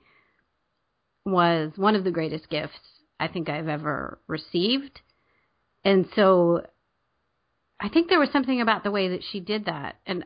was 1.25 1.73
one 1.77 1.97
of 1.97 2.05
the 2.05 2.11
greatest 2.11 2.49
gifts 2.49 2.79
I 3.19 3.29
think 3.29 3.49
I've 3.49 3.69
ever 3.69 4.21
received. 4.27 5.01
And 5.85 6.07
so 6.15 6.63
I 7.81 7.89
think 7.89 8.09
there 8.09 8.21
was 8.21 8.31
something 8.31 8.61
about 8.61 8.85
the 8.85 8.91
way 8.91 9.09
that 9.09 9.25
she 9.31 9.41
did 9.41 9.67
that. 9.67 9.97
And 10.07 10.25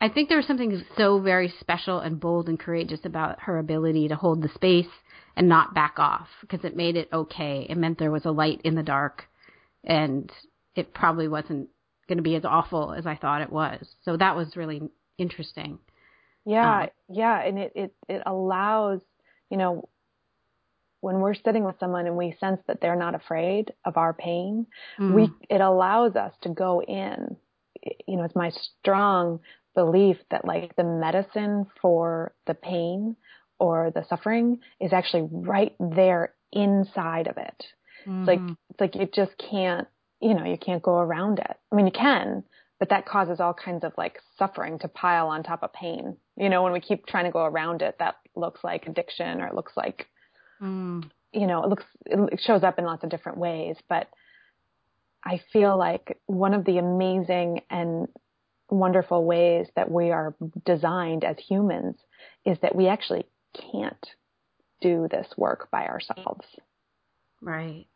I 0.00 0.08
think 0.08 0.28
there 0.28 0.38
was 0.38 0.46
something 0.46 0.84
so 0.96 1.20
very 1.20 1.52
special 1.60 2.00
and 2.00 2.20
bold 2.20 2.48
and 2.48 2.60
courageous 2.60 3.00
about 3.04 3.40
her 3.42 3.58
ability 3.58 4.08
to 4.08 4.16
hold 4.16 4.42
the 4.42 4.50
space 4.54 4.86
and 5.36 5.48
not 5.48 5.74
back 5.74 5.98
off 5.98 6.28
because 6.40 6.64
it 6.64 6.76
made 6.76 6.96
it 6.96 7.08
okay. 7.12 7.66
It 7.68 7.76
meant 7.76 7.98
there 7.98 8.10
was 8.10 8.24
a 8.24 8.30
light 8.30 8.60
in 8.64 8.74
the 8.74 8.82
dark 8.82 9.24
and 9.84 10.32
it 10.74 10.94
probably 10.94 11.28
wasn't 11.28 11.68
going 12.08 12.18
to 12.18 12.22
be 12.22 12.36
as 12.36 12.44
awful 12.44 12.92
as 12.92 13.06
I 13.06 13.16
thought 13.16 13.42
it 13.42 13.52
was. 13.52 13.86
So 14.04 14.16
that 14.16 14.36
was 14.36 14.56
really 14.56 14.82
interesting. 15.18 15.78
Yeah, 16.44 16.82
um, 16.82 16.88
yeah, 17.08 17.42
and 17.42 17.58
it 17.58 17.72
it 17.74 17.94
it 18.08 18.22
allows, 18.24 19.00
you 19.50 19.56
know, 19.56 19.88
when 21.00 21.20
we're 21.20 21.34
sitting 21.34 21.64
with 21.64 21.76
someone 21.80 22.06
and 22.06 22.16
we 22.16 22.36
sense 22.38 22.60
that 22.68 22.80
they're 22.80 22.96
not 22.96 23.14
afraid 23.14 23.72
of 23.84 23.96
our 23.96 24.12
pain, 24.12 24.66
mm. 24.98 25.12
we 25.12 25.30
it 25.50 25.60
allows 25.60 26.14
us 26.14 26.32
to 26.42 26.48
go 26.48 26.82
in. 26.82 27.36
You 28.06 28.16
know, 28.16 28.24
it's 28.24 28.36
my 28.36 28.50
strong 28.80 29.40
belief 29.74 30.16
that 30.30 30.44
like 30.44 30.74
the 30.76 30.84
medicine 30.84 31.66
for 31.82 32.32
the 32.46 32.54
pain 32.54 33.16
or 33.58 33.90
the 33.94 34.04
suffering 34.08 34.60
is 34.80 34.92
actually 34.92 35.28
right 35.30 35.74
there 35.80 36.34
inside 36.52 37.26
of 37.26 37.36
it. 37.36 37.64
Mm-hmm. 38.06 38.20
It's 38.20 38.28
like 38.28 38.40
mm-hmm. 38.40 38.52
it's 38.70 38.80
like 38.80 38.94
you 38.94 39.08
just 39.12 39.32
can't, 39.38 39.88
you 40.20 40.34
know, 40.34 40.44
you 40.44 40.58
can't 40.58 40.82
go 40.82 40.98
around 40.98 41.38
it. 41.38 41.56
I 41.72 41.74
mean, 41.74 41.86
you 41.86 41.92
can, 41.92 42.44
but 42.78 42.90
that 42.90 43.06
causes 43.06 43.40
all 43.40 43.54
kinds 43.54 43.84
of 43.84 43.92
like 43.96 44.20
suffering 44.38 44.78
to 44.80 44.88
pile 44.88 45.28
on 45.28 45.42
top 45.42 45.62
of 45.62 45.72
pain. 45.72 46.16
You 46.36 46.48
know, 46.48 46.62
when 46.62 46.72
we 46.72 46.80
keep 46.80 47.06
trying 47.06 47.24
to 47.24 47.30
go 47.30 47.44
around 47.44 47.82
it, 47.82 47.96
that 47.98 48.16
looks 48.34 48.62
like 48.62 48.86
addiction 48.86 49.40
or 49.40 49.46
it 49.46 49.54
looks 49.54 49.72
like 49.76 50.06
Mm. 50.62 51.10
You 51.32 51.46
know, 51.46 51.62
it 51.64 51.68
looks, 51.68 51.84
it 52.06 52.40
shows 52.40 52.62
up 52.62 52.78
in 52.78 52.84
lots 52.84 53.04
of 53.04 53.10
different 53.10 53.38
ways, 53.38 53.76
but 53.88 54.08
I 55.24 55.40
feel 55.52 55.76
like 55.76 56.18
one 56.26 56.54
of 56.54 56.64
the 56.64 56.78
amazing 56.78 57.62
and 57.68 58.08
wonderful 58.70 59.24
ways 59.24 59.66
that 59.76 59.90
we 59.90 60.10
are 60.12 60.34
designed 60.64 61.24
as 61.24 61.36
humans 61.38 61.96
is 62.44 62.58
that 62.62 62.74
we 62.74 62.88
actually 62.88 63.26
can't 63.72 64.06
do 64.80 65.08
this 65.10 65.26
work 65.36 65.70
by 65.70 65.86
ourselves. 65.86 66.46
Right. 67.40 67.86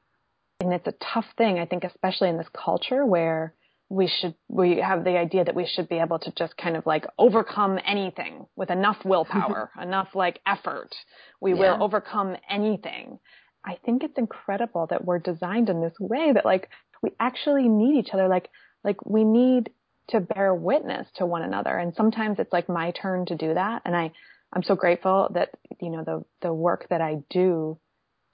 And 0.60 0.72
it's 0.72 0.86
a 0.86 0.94
tough 1.14 1.26
thing, 1.38 1.58
I 1.58 1.66
think, 1.66 1.84
especially 1.84 2.28
in 2.28 2.36
this 2.36 2.48
culture 2.52 3.04
where 3.04 3.54
we 3.90 4.06
should 4.06 4.34
we 4.48 4.76
have 4.76 5.04
the 5.04 5.18
idea 5.18 5.44
that 5.44 5.54
we 5.54 5.66
should 5.66 5.88
be 5.88 5.98
able 5.98 6.18
to 6.20 6.32
just 6.38 6.56
kind 6.56 6.76
of 6.76 6.86
like 6.86 7.04
overcome 7.18 7.78
anything 7.84 8.46
with 8.56 8.70
enough 8.70 8.96
willpower 9.04 9.70
enough 9.82 10.08
like 10.14 10.40
effort 10.46 10.94
we 11.40 11.50
yeah. 11.52 11.74
will 11.74 11.82
overcome 11.82 12.36
anything 12.48 13.18
i 13.64 13.76
think 13.84 14.04
it's 14.04 14.16
incredible 14.16 14.86
that 14.88 15.04
we're 15.04 15.18
designed 15.18 15.68
in 15.68 15.82
this 15.82 15.98
way 15.98 16.32
that 16.32 16.44
like 16.44 16.68
we 17.02 17.10
actually 17.18 17.68
need 17.68 17.98
each 17.98 18.14
other 18.14 18.28
like 18.28 18.48
like 18.84 19.04
we 19.04 19.24
need 19.24 19.70
to 20.08 20.20
bear 20.20 20.54
witness 20.54 21.08
to 21.16 21.26
one 21.26 21.42
another 21.42 21.76
and 21.76 21.92
sometimes 21.96 22.38
it's 22.38 22.52
like 22.52 22.68
my 22.68 22.92
turn 22.92 23.26
to 23.26 23.34
do 23.34 23.54
that 23.54 23.82
and 23.84 23.96
i 23.96 24.10
i'm 24.52 24.62
so 24.62 24.75
grateful 24.75 25.28
that 25.35 25.50
you 25.80 25.90
know 25.90 26.04
the 26.04 26.25
the 26.42 26.52
work 26.52 26.87
that 26.90 27.00
i 27.00 27.19
do 27.30 27.78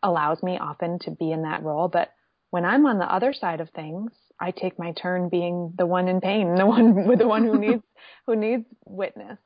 allows 0.02 0.42
me 0.42 0.58
often 0.58 0.98
to 0.98 1.10
be 1.10 1.32
in 1.32 1.42
that 1.42 1.62
role 1.62 1.88
but 1.88 2.12
when 2.50 2.64
i'm 2.64 2.86
on 2.86 2.98
the 2.98 3.12
other 3.12 3.32
side 3.32 3.60
of 3.60 3.70
things 3.70 4.10
I 4.38 4.50
take 4.50 4.78
my 4.78 4.92
turn 4.92 5.28
being 5.28 5.72
the 5.76 5.86
one 5.86 6.08
in 6.08 6.20
pain, 6.20 6.54
the 6.54 6.66
one 6.66 7.06
with 7.06 7.18
the 7.18 7.28
one 7.28 7.44
who 7.44 7.58
needs 7.60 7.82
who 8.26 8.36
needs 8.36 8.66
witness. 8.84 9.38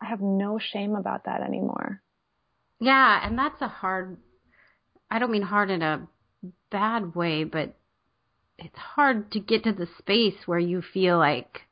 I 0.00 0.06
have 0.06 0.20
no 0.20 0.58
shame 0.58 0.94
about 0.94 1.24
that 1.24 1.42
anymore. 1.42 2.02
Yeah, 2.80 3.20
and 3.26 3.38
that's 3.38 3.60
a 3.60 3.68
hard 3.68 4.18
I 5.10 5.18
don't 5.18 5.30
mean 5.30 5.42
hard 5.42 5.70
in 5.70 5.82
a 5.82 6.06
bad 6.70 7.14
way, 7.14 7.44
but 7.44 7.74
it's 8.58 8.78
hard 8.78 9.32
to 9.32 9.40
get 9.40 9.64
to 9.64 9.72
the 9.72 9.88
space 9.98 10.46
where 10.46 10.58
you 10.58 10.82
feel 10.82 11.18
like 11.18 11.62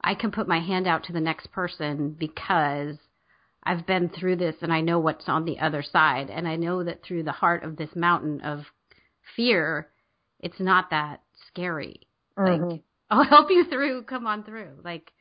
I 0.00 0.14
can 0.14 0.30
put 0.30 0.46
my 0.46 0.60
hand 0.60 0.86
out 0.86 1.04
to 1.04 1.12
the 1.12 1.20
next 1.20 1.50
person 1.50 2.16
because 2.18 2.96
I've 3.68 3.84
been 3.84 4.08
through 4.08 4.36
this 4.36 4.54
and 4.62 4.72
I 4.72 4.80
know 4.80 4.98
what's 4.98 5.28
on 5.28 5.44
the 5.44 5.58
other 5.58 5.82
side. 5.82 6.30
And 6.30 6.48
I 6.48 6.56
know 6.56 6.82
that 6.84 7.02
through 7.02 7.24
the 7.24 7.32
heart 7.32 7.64
of 7.64 7.76
this 7.76 7.90
mountain 7.94 8.40
of 8.40 8.60
fear, 9.36 9.88
it's 10.40 10.58
not 10.58 10.88
that 10.88 11.20
scary. 11.48 12.06
Mm-hmm. 12.38 12.64
Like, 12.64 12.80
I'll 13.10 13.24
help 13.24 13.50
you 13.50 13.64
through. 13.64 14.04
Come 14.04 14.26
on 14.26 14.42
through. 14.42 14.70
Like, 14.82 15.12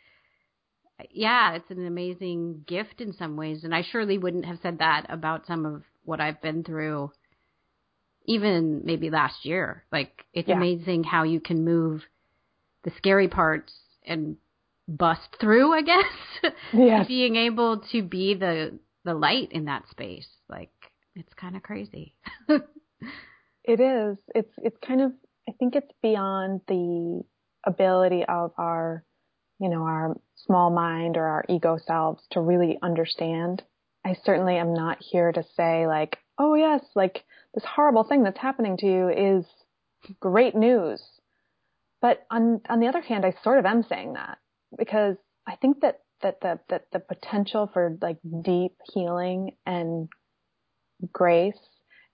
yeah, 1.12 1.56
it's 1.56 1.70
an 1.70 1.86
amazing 1.86 2.64
gift 2.66 3.02
in 3.02 3.12
some 3.12 3.36
ways. 3.36 3.66
And 3.66 3.76
I 3.76 3.84
surely 3.92 4.18
wouldn't 4.18 4.46
have 4.46 4.60
said 4.64 4.80
that 4.80 5.08
about 5.10 5.46
some 5.46 5.66
of 5.66 5.84
what 6.06 6.22
I've 6.22 6.42
been 6.42 6.64
through, 6.64 7.12
even 8.28 8.84
maybe 8.86 9.10
last 9.10 9.44
year. 9.44 9.84
Like, 9.92 10.24
it's 10.34 10.48
yeah. 10.48 10.56
amazing 10.56 11.04
how 11.04 11.24
you 11.24 11.42
can 11.42 11.66
move 11.66 12.02
the 12.84 12.92
scary 12.98 13.28
parts 13.28 13.74
and 14.06 14.38
bust 14.88 15.36
through, 15.40 15.74
I 15.74 15.82
guess. 15.82 16.06
Yes. 16.72 17.08
Being 17.08 17.36
able 17.36 17.82
to 17.92 18.04
be 18.04 18.36
the 18.36 18.78
the 19.04 19.14
light 19.14 19.52
in 19.52 19.66
that 19.66 19.88
space. 19.90 20.28
Like, 20.48 20.72
it's 21.16 21.34
kind 21.34 21.56
of 21.56 21.64
crazy. 21.64 22.14
it 23.64 23.80
is. 23.80 24.18
It's 24.36 24.54
it's 24.58 24.78
kind 24.86 25.02
of 25.02 25.12
I 25.50 25.54
think 25.54 25.76
it's 25.76 25.92
beyond 26.02 26.62
the 26.68 27.24
ability 27.66 28.24
of 28.28 28.52
our, 28.58 29.04
you 29.60 29.70
know, 29.70 29.82
our 29.82 30.16
small 30.36 30.70
mind 30.70 31.18
or 31.18 31.26
our 31.26 31.46
ego 31.50 31.78
selves 31.86 32.24
to 32.32 32.42
really 32.42 32.78
understand. 32.82 33.64
I 34.06 34.16
certainly 34.24 34.58
am 34.58 34.74
not 34.74 35.00
here 35.02 35.32
to 35.32 35.44
say 35.56 35.88
like, 35.88 36.18
oh 36.38 36.54
yes, 36.56 36.82
like 36.96 37.24
this 37.54 37.66
horrible 37.66 38.04
thing 38.04 38.24
that's 38.24 38.40
happening 38.40 38.78
to 38.78 38.86
you 38.86 39.10
is 39.10 39.46
great 40.20 40.56
news. 40.56 41.02
But 42.02 42.26
on 42.30 42.62
on 42.70 42.80
the 42.80 42.88
other 42.88 43.02
hand, 43.02 43.26
I 43.26 43.34
sort 43.44 43.58
of 43.58 43.66
am 43.66 43.84
saying 43.84 44.14
that 44.14 44.38
because 44.78 45.16
I 45.48 45.56
think 45.56 45.82
that 45.82 46.00
that 46.22 46.42
the 46.42 46.60
that 46.70 46.86
the 46.92 47.00
potential 47.00 47.70
for 47.72 47.98
like 48.02 48.18
deep 48.44 48.74
healing 48.94 49.52
and 49.66 50.10
grace 51.12 51.60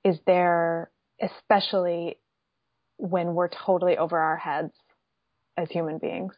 is 0.03 0.17
there 0.27 0.91
especially 1.21 2.17
when 2.97 3.33
we're 3.33 3.49
totally 3.49 3.97
over 3.97 4.17
our 4.17 4.37
heads 4.37 4.73
as 5.57 5.69
human 5.69 5.97
beings. 5.97 6.33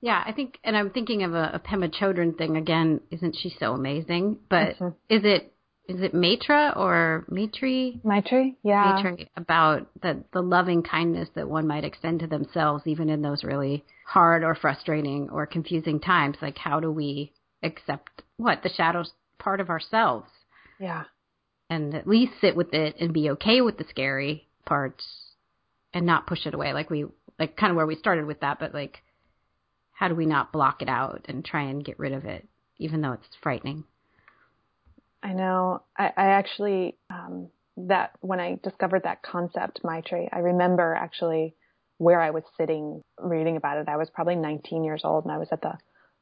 Yeah, 0.00 0.22
I 0.24 0.32
think, 0.32 0.58
and 0.62 0.76
I'm 0.76 0.90
thinking 0.90 1.22
of 1.22 1.34
a, 1.34 1.52
a 1.54 1.58
Pema 1.58 1.92
Chodron 1.92 2.36
thing 2.36 2.56
again. 2.56 3.00
Isn't 3.10 3.36
she 3.40 3.54
so 3.58 3.72
amazing? 3.72 4.38
But 4.48 4.76
mm-hmm. 4.76 4.88
is 5.08 5.22
it 5.24 5.52
is 5.88 6.00
it 6.02 6.14
Maitri 6.14 6.72
or 6.76 7.24
Maitri? 7.30 8.00
Maitri, 8.04 8.56
yeah. 8.62 8.94
Maitri 8.96 9.28
about 9.36 9.86
the 10.02 10.22
the 10.32 10.42
loving 10.42 10.82
kindness 10.82 11.28
that 11.34 11.48
one 11.48 11.66
might 11.66 11.84
extend 11.84 12.20
to 12.20 12.26
themselves, 12.26 12.86
even 12.86 13.08
in 13.08 13.22
those 13.22 13.44
really 13.44 13.84
hard 14.06 14.44
or 14.44 14.54
frustrating 14.54 15.28
or 15.30 15.46
confusing 15.46 16.00
times. 16.00 16.36
Like, 16.40 16.58
how 16.58 16.80
do 16.80 16.90
we 16.90 17.32
accept 17.62 18.22
what 18.36 18.62
the 18.62 18.70
shadows 18.70 19.12
part 19.38 19.60
of 19.60 19.70
ourselves? 19.70 20.28
Yeah, 20.78 21.04
and 21.70 21.94
at 21.94 22.06
least 22.06 22.32
sit 22.40 22.56
with 22.56 22.72
it 22.74 22.96
and 23.00 23.12
be 23.12 23.30
okay 23.30 23.60
with 23.60 23.78
the 23.78 23.86
scary 23.88 24.48
parts 24.64 25.04
and 25.94 26.04
not 26.04 26.26
push 26.26 26.44
it 26.46 26.54
away 26.54 26.72
like 26.72 26.90
we 26.90 27.06
like 27.38 27.56
kind 27.56 27.70
of 27.70 27.76
where 27.76 27.86
we 27.86 27.94
started 27.94 28.26
with 28.26 28.40
that 28.40 28.58
but 28.58 28.74
like 28.74 29.02
how 29.96 30.08
do 30.08 30.14
we 30.14 30.26
not 30.26 30.52
block 30.52 30.82
it 30.82 30.88
out 30.88 31.24
and 31.26 31.44
try 31.44 31.62
and 31.62 31.84
get 31.84 31.98
rid 31.98 32.12
of 32.12 32.26
it, 32.26 32.46
even 32.76 33.00
though 33.00 33.12
it's 33.12 33.26
frightening? 33.42 33.84
I 35.22 35.32
know. 35.32 35.82
I, 35.96 36.12
I 36.16 36.26
actually 36.26 36.96
um, 37.10 37.48
that 37.76 38.12
when 38.20 38.40
I 38.40 38.58
discovered 38.62 39.02
that 39.04 39.22
concept, 39.22 39.80
Maitri, 39.84 40.28
I 40.32 40.38
remember 40.38 40.94
actually 40.94 41.54
where 41.98 42.20
I 42.20 42.30
was 42.30 42.44
sitting 42.56 43.02
reading 43.18 43.56
about 43.56 43.78
it. 43.78 43.88
I 43.88 43.96
was 43.96 44.10
probably 44.10 44.36
19 44.36 44.84
years 44.84 45.02
old, 45.04 45.24
and 45.24 45.32
I 45.32 45.38
was 45.38 45.48
at 45.52 45.62
the 45.62 45.74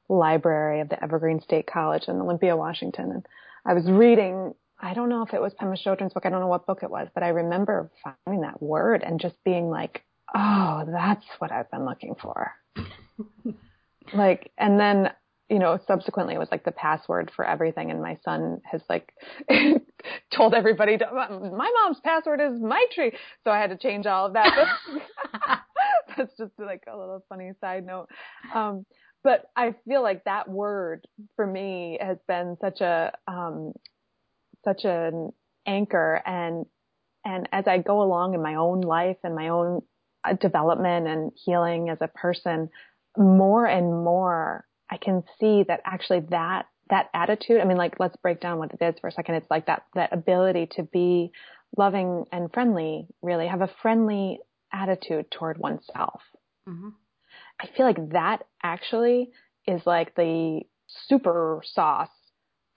library 0.08 0.80
of 0.80 0.88
the 0.88 1.02
Evergreen 1.02 1.40
State 1.40 1.66
College 1.66 2.04
in 2.08 2.20
Olympia, 2.20 2.56
Washington, 2.56 3.10
and 3.10 3.26
I 3.64 3.74
was 3.74 3.88
reading. 3.90 4.54
I 4.80 4.94
don't 4.94 5.08
know 5.08 5.22
if 5.22 5.32
it 5.32 5.40
was 5.40 5.54
Pema 5.54 5.76
Chodron's 5.82 6.12
book. 6.12 6.26
I 6.26 6.30
don't 6.30 6.40
know 6.40 6.48
what 6.48 6.66
book 6.66 6.82
it 6.82 6.90
was, 6.90 7.08
but 7.14 7.22
I 7.22 7.28
remember 7.28 7.90
finding 8.02 8.42
that 8.42 8.60
word 8.60 9.02
and 9.02 9.20
just 9.20 9.36
being 9.44 9.70
like, 9.70 10.04
"Oh, 10.34 10.84
that's 10.86 11.24
what 11.38 11.52
I've 11.52 11.70
been 11.70 11.84
looking 11.84 12.14
for." 12.20 12.52
like, 14.12 14.50
and 14.58 14.78
then 14.78 15.10
you 15.48 15.58
know, 15.58 15.78
subsequently 15.86 16.34
it 16.34 16.38
was 16.38 16.48
like 16.50 16.64
the 16.64 16.72
password 16.72 17.30
for 17.34 17.44
everything. 17.46 17.90
And 17.90 18.00
my 18.00 18.16
son 18.24 18.60
has 18.70 18.80
like 18.88 19.12
told 20.34 20.54
everybody, 20.54 20.96
to, 20.96 21.06
my 21.12 21.70
mom's 21.82 22.00
password 22.02 22.40
is 22.40 22.60
my 22.60 22.84
tree. 22.92 23.12
So 23.44 23.50
I 23.50 23.60
had 23.60 23.70
to 23.70 23.76
change 23.76 24.06
all 24.06 24.26
of 24.26 24.32
that. 24.34 24.50
That's 26.16 26.36
just 26.38 26.52
like 26.58 26.84
a 26.90 26.96
little 26.96 27.24
funny 27.28 27.52
side 27.60 27.84
note. 27.84 28.08
Um, 28.54 28.86
but 29.22 29.46
I 29.56 29.74
feel 29.86 30.02
like 30.02 30.24
that 30.24 30.48
word 30.48 31.06
for 31.36 31.46
me 31.46 31.98
has 32.00 32.18
been 32.26 32.56
such 32.60 32.80
a, 32.80 33.12
um, 33.26 33.72
such 34.64 34.84
an 34.84 35.30
anchor 35.66 36.22
and, 36.24 36.66
and 37.26 37.48
as 37.52 37.66
I 37.66 37.78
go 37.78 38.02
along 38.02 38.34
in 38.34 38.42
my 38.42 38.56
own 38.56 38.82
life 38.82 39.16
and 39.24 39.34
my 39.34 39.48
own 39.48 39.80
uh, 40.24 40.34
development 40.34 41.06
and 41.06 41.32
healing 41.34 41.88
as 41.88 41.98
a 42.00 42.08
person, 42.08 42.68
more 43.16 43.66
and 43.66 44.04
more 44.04 44.66
I 44.90 44.96
can 44.96 45.22
see 45.40 45.64
that 45.66 45.80
actually 45.84 46.20
that 46.30 46.66
that 46.90 47.08
attitude, 47.14 47.60
I 47.60 47.64
mean, 47.64 47.76
like, 47.76 47.94
let's 47.98 48.16
break 48.16 48.40
down 48.40 48.58
what 48.58 48.72
it 48.72 48.84
is 48.84 48.94
for 49.00 49.08
a 49.08 49.12
second. 49.12 49.36
It's 49.36 49.50
like 49.50 49.66
that, 49.66 49.84
that 49.94 50.12
ability 50.12 50.68
to 50.76 50.82
be 50.82 51.32
loving 51.76 52.24
and 52.30 52.52
friendly, 52.52 53.06
really 53.22 53.46
have 53.46 53.62
a 53.62 53.70
friendly 53.80 54.38
attitude 54.72 55.30
toward 55.30 55.58
oneself. 55.58 56.20
Mm-hmm. 56.68 56.90
I 57.60 57.66
feel 57.76 57.86
like 57.86 58.10
that 58.10 58.44
actually 58.62 59.30
is 59.66 59.82
like 59.86 60.14
the 60.14 60.60
super 61.08 61.62
sauce 61.64 62.10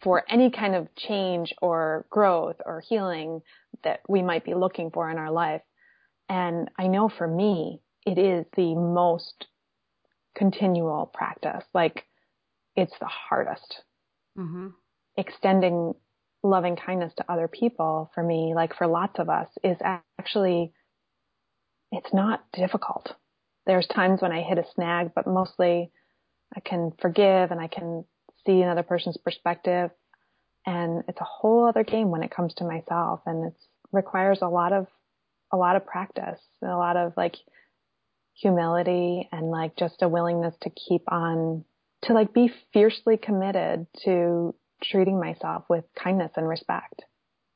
for 0.02 0.24
any 0.30 0.52
kind 0.52 0.76
of 0.76 0.88
change 0.96 1.54
or 1.62 2.06
growth 2.10 2.58
or 2.66 2.82
healing 2.88 3.42
that 3.84 4.02
we 4.08 4.22
might 4.22 4.46
be 4.46 4.54
looking 4.54 4.92
for 4.92 5.10
in 5.10 5.18
our 5.18 5.32
life. 5.32 5.62
And 6.30 6.70
I 6.78 6.88
know 6.88 7.10
for 7.10 7.28
me, 7.28 7.82
it 8.06 8.18
is 8.18 8.46
the 8.56 8.76
most 8.76 9.48
continual 10.38 11.12
practice. 11.14 11.64
Like 11.74 12.06
it's 12.76 12.94
the 13.00 13.08
hardest. 13.08 13.82
Mm-hmm. 14.38 14.68
Extending 15.18 15.96
loving 16.44 16.76
kindness 16.76 17.14
to 17.18 17.26
other 17.32 17.48
people 17.48 18.12
for 18.14 18.24
me, 18.24 18.54
like 18.56 18.76
for 18.76 18.88
lots 18.88 19.20
of 19.20 19.30
us, 19.30 19.50
is 19.64 19.78
actually, 20.20 20.72
it's 21.92 22.14
not 22.14 22.44
difficult. 22.54 23.14
There's 23.66 23.88
times 23.88 24.22
when 24.22 24.32
I 24.32 24.44
hit 24.44 24.60
a 24.60 24.66
snag, 24.76 25.12
but 25.16 25.28
mostly 25.28 25.92
I 26.56 26.60
can 26.60 26.94
forgive 27.02 27.52
and 27.52 27.60
I 27.60 27.68
can 27.68 28.06
see 28.46 28.62
another 28.62 28.84
person's 28.84 29.18
perspective. 29.18 29.90
And 30.66 31.04
it's 31.08 31.20
a 31.20 31.26
whole 31.26 31.68
other 31.68 31.84
game 31.84 32.12
when 32.12 32.24
it 32.24 32.32
comes 32.32 32.54
to 32.56 32.64
myself. 32.64 33.22
And 33.26 33.48
it 33.48 33.54
requires 33.92 34.40
a 34.42 34.48
lot 34.48 34.72
of, 34.72 34.88
a 35.52 35.58
lot 35.58 35.76
of 35.76 35.86
practice, 35.86 36.42
and 36.62 36.72
a 36.72 36.78
lot 36.78 36.96
of 36.96 37.14
like 37.18 37.36
humility 38.40 39.28
and 39.32 39.50
like 39.50 39.76
just 39.78 40.02
a 40.02 40.08
willingness 40.08 40.54
to 40.62 40.70
keep 40.70 41.04
on 41.12 41.66
to 42.04 42.14
like 42.14 42.34
be 42.34 42.52
fiercely 42.72 43.18
committed 43.18 43.88
to 44.06 44.54
treating 44.84 45.20
myself 45.20 45.64
with 45.70 45.84
kindness 45.96 46.32
and 46.36 46.48
respect. 46.48 47.04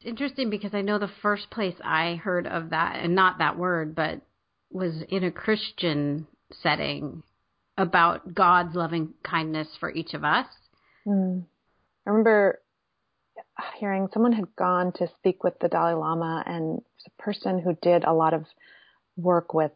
Interesting 0.03 0.49
because 0.49 0.73
I 0.73 0.81
know 0.81 0.97
the 0.97 1.11
first 1.21 1.51
place 1.51 1.75
I 1.83 2.15
heard 2.15 2.47
of 2.47 2.71
that, 2.71 2.97
and 3.03 3.13
not 3.13 3.37
that 3.37 3.57
word, 3.57 3.95
but 3.95 4.21
was 4.71 5.03
in 5.09 5.23
a 5.23 5.31
Christian 5.31 6.25
setting 6.63 7.21
about 7.77 8.33
God's 8.33 8.75
loving 8.75 9.13
kindness 9.23 9.67
for 9.79 9.91
each 9.91 10.15
of 10.15 10.23
us. 10.23 10.47
Mm. 11.05 11.45
I 12.05 12.09
remember 12.09 12.59
hearing 13.79 14.07
someone 14.11 14.33
had 14.33 14.55
gone 14.55 14.91
to 14.93 15.07
speak 15.19 15.43
with 15.43 15.59
the 15.59 15.67
Dalai 15.67 15.93
Lama, 15.93 16.43
and 16.47 16.81
a 17.05 17.21
person 17.21 17.59
who 17.59 17.77
did 17.83 18.03
a 18.03 18.13
lot 18.13 18.33
of 18.33 18.45
work 19.17 19.53
with 19.53 19.71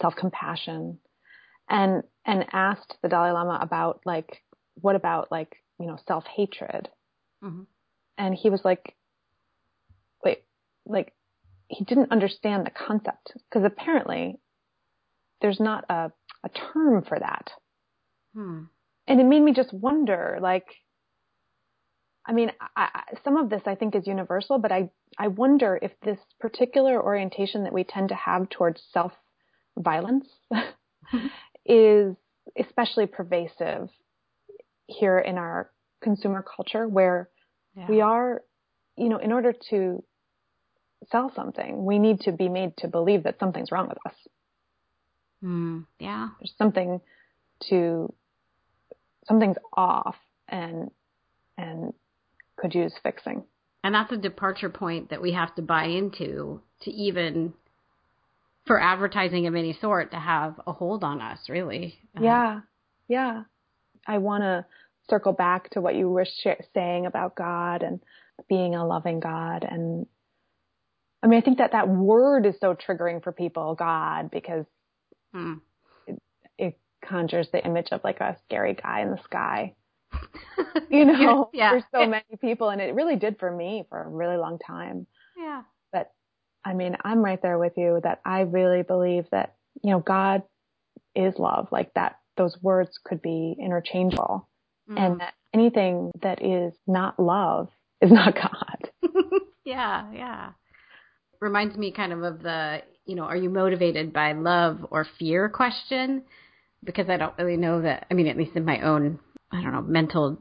self-compassion 0.00 0.98
and 1.68 2.02
and 2.24 2.46
asked 2.52 2.96
the 3.02 3.08
Dalai 3.08 3.32
Lama 3.32 3.58
about 3.60 4.00
like 4.04 4.42
what 4.74 4.96
about 4.96 5.30
like 5.30 5.56
you 5.78 5.86
know 5.86 5.98
self-hatred 6.06 6.88
mm-hmm. 7.42 7.62
and 8.18 8.34
he 8.34 8.50
was 8.50 8.60
like 8.64 8.94
wait 10.24 10.44
like 10.86 11.12
he 11.68 11.84
didn't 11.84 12.12
understand 12.12 12.64
the 12.64 12.70
concept 12.70 13.32
because 13.34 13.64
apparently 13.64 14.38
there's 15.40 15.60
not 15.60 15.84
a, 15.88 16.12
a 16.44 16.48
term 16.48 17.02
for 17.02 17.18
that 17.18 17.50
hmm. 18.34 18.62
and 19.06 19.20
it 19.20 19.24
made 19.24 19.42
me 19.42 19.52
just 19.52 19.72
wonder 19.72 20.38
like 20.40 20.66
I 22.28 22.32
mean, 22.32 22.50
I, 22.60 22.88
I, 22.92 23.02
some 23.22 23.36
of 23.36 23.50
this 23.50 23.62
I 23.66 23.76
think 23.76 23.94
is 23.94 24.06
universal, 24.06 24.58
but 24.58 24.72
I, 24.72 24.90
I 25.16 25.28
wonder 25.28 25.78
if 25.80 25.92
this 26.02 26.18
particular 26.40 27.00
orientation 27.00 27.62
that 27.64 27.72
we 27.72 27.84
tend 27.84 28.08
to 28.08 28.16
have 28.16 28.48
towards 28.50 28.82
self 28.92 29.12
violence 29.78 30.26
is 31.66 32.16
especially 32.58 33.06
pervasive 33.06 33.88
here 34.86 35.18
in 35.18 35.36
our 35.36 35.70
consumer 36.00 36.44
culture 36.56 36.86
where 36.86 37.28
yeah. 37.76 37.86
we 37.88 38.00
are, 38.00 38.42
you 38.96 39.08
know, 39.08 39.18
in 39.18 39.32
order 39.32 39.52
to 39.70 40.02
sell 41.10 41.32
something, 41.34 41.84
we 41.84 41.98
need 41.98 42.20
to 42.20 42.32
be 42.32 42.48
made 42.48 42.76
to 42.78 42.88
believe 42.88 43.24
that 43.24 43.38
something's 43.38 43.70
wrong 43.70 43.88
with 43.88 43.98
us. 44.06 44.14
Mm, 45.44 45.86
yeah. 45.98 46.28
There's 46.40 46.54
something 46.56 47.00
to, 47.68 48.12
something's 49.26 49.56
off 49.72 50.16
and, 50.48 50.90
and 51.58 51.92
could 52.56 52.74
use 52.74 52.94
fixing. 53.02 53.44
And 53.84 53.94
that's 53.94 54.12
a 54.12 54.16
departure 54.16 54.70
point 54.70 55.10
that 55.10 55.22
we 55.22 55.32
have 55.32 55.54
to 55.56 55.62
buy 55.62 55.84
into 55.84 56.60
to 56.82 56.90
even 56.90 57.52
for 58.66 58.80
advertising 58.80 59.46
of 59.46 59.54
any 59.54 59.72
sort 59.80 60.10
to 60.10 60.18
have 60.18 60.60
a 60.66 60.72
hold 60.72 61.04
on 61.04 61.20
us, 61.20 61.48
really. 61.48 61.98
Uh, 62.16 62.22
yeah. 62.22 62.60
Yeah. 63.08 63.42
I 64.06 64.18
want 64.18 64.42
to 64.42 64.66
circle 65.08 65.32
back 65.32 65.70
to 65.70 65.80
what 65.80 65.94
you 65.94 66.10
were 66.10 66.24
sh- 66.24 66.62
saying 66.74 67.06
about 67.06 67.36
God 67.36 67.82
and 67.82 68.00
being 68.48 68.74
a 68.74 68.86
loving 68.86 69.20
God. 69.20 69.64
And 69.68 70.06
I 71.22 71.28
mean, 71.28 71.38
I 71.38 71.42
think 71.42 71.58
that 71.58 71.72
that 71.72 71.88
word 71.88 72.44
is 72.44 72.56
so 72.60 72.74
triggering 72.74 73.22
for 73.22 73.32
people, 73.32 73.74
God, 73.74 74.30
because 74.30 74.66
hmm. 75.32 75.54
it, 76.06 76.20
it 76.58 76.78
conjures 77.04 77.48
the 77.52 77.64
image 77.64 77.88
of 77.92 78.02
like 78.02 78.20
a 78.20 78.36
scary 78.44 78.74
guy 78.74 79.02
in 79.02 79.10
the 79.10 79.22
sky. 79.22 79.74
you 80.90 81.04
know, 81.04 81.50
yeah. 81.52 81.70
for 81.70 81.86
so 81.92 82.06
many 82.06 82.24
people. 82.40 82.70
And 82.70 82.80
it 82.80 82.94
really 82.94 83.16
did 83.16 83.38
for 83.38 83.50
me 83.50 83.84
for 83.88 84.02
a 84.02 84.08
really 84.08 84.36
long 84.36 84.58
time. 84.58 85.06
Yeah. 85.36 85.62
I 86.66 86.74
mean, 86.74 86.96
I'm 87.04 87.24
right 87.24 87.40
there 87.40 87.58
with 87.58 87.74
you 87.76 88.00
that 88.02 88.20
I 88.24 88.40
really 88.40 88.82
believe 88.82 89.26
that, 89.30 89.54
you 89.84 89.92
know, 89.92 90.00
God 90.00 90.42
is 91.14 91.38
love. 91.38 91.68
Like 91.70 91.94
that, 91.94 92.18
those 92.36 92.56
words 92.60 92.98
could 93.04 93.22
be 93.22 93.54
interchangeable 93.60 94.48
mm. 94.90 94.98
and 94.98 95.20
that 95.20 95.34
anything 95.54 96.10
that 96.22 96.44
is 96.44 96.74
not 96.88 97.20
love 97.20 97.68
is 98.00 98.10
not 98.10 98.34
God. 98.34 98.90
yeah. 99.64 100.10
Yeah. 100.12 100.50
Reminds 101.40 101.76
me 101.76 101.92
kind 101.92 102.12
of 102.12 102.24
of 102.24 102.42
the, 102.42 102.82
you 103.04 103.14
know, 103.14 103.24
are 103.24 103.36
you 103.36 103.48
motivated 103.48 104.12
by 104.12 104.32
love 104.32 104.84
or 104.90 105.06
fear 105.20 105.48
question? 105.48 106.24
Because 106.82 107.08
I 107.08 107.16
don't 107.16 107.38
really 107.38 107.56
know 107.56 107.82
that. 107.82 108.06
I 108.10 108.14
mean, 108.14 108.26
at 108.26 108.36
least 108.36 108.56
in 108.56 108.64
my 108.64 108.80
own, 108.80 109.20
I 109.52 109.62
don't 109.62 109.72
know, 109.72 109.82
mental 109.82 110.36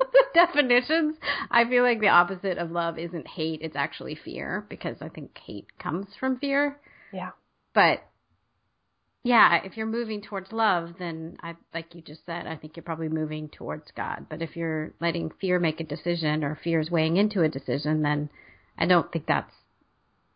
definitions. 0.34 1.16
I 1.50 1.64
feel 1.64 1.82
like 1.82 2.00
the 2.00 2.08
opposite 2.08 2.58
of 2.58 2.70
love 2.70 2.98
isn't 2.98 3.26
hate, 3.26 3.60
it's 3.62 3.76
actually 3.76 4.14
fear 4.14 4.66
because 4.68 4.96
I 5.00 5.08
think 5.08 5.36
hate 5.38 5.66
comes 5.78 6.06
from 6.18 6.38
fear. 6.38 6.78
Yeah. 7.12 7.30
But 7.74 8.00
yeah, 9.24 9.60
if 9.64 9.76
you're 9.76 9.86
moving 9.86 10.22
towards 10.22 10.52
love, 10.52 10.94
then 10.98 11.36
I 11.42 11.56
like 11.74 11.94
you 11.94 12.00
just 12.00 12.24
said, 12.24 12.46
I 12.46 12.56
think 12.56 12.76
you're 12.76 12.84
probably 12.84 13.08
moving 13.08 13.48
towards 13.48 13.90
God. 13.96 14.26
But 14.30 14.42
if 14.42 14.56
you're 14.56 14.92
letting 15.00 15.30
fear 15.40 15.58
make 15.58 15.80
a 15.80 15.84
decision 15.84 16.44
or 16.44 16.58
fear 16.62 16.80
is 16.80 16.90
weighing 16.90 17.16
into 17.16 17.42
a 17.42 17.48
decision, 17.48 18.02
then 18.02 18.30
I 18.78 18.86
don't 18.86 19.10
think 19.12 19.26
that's 19.26 19.52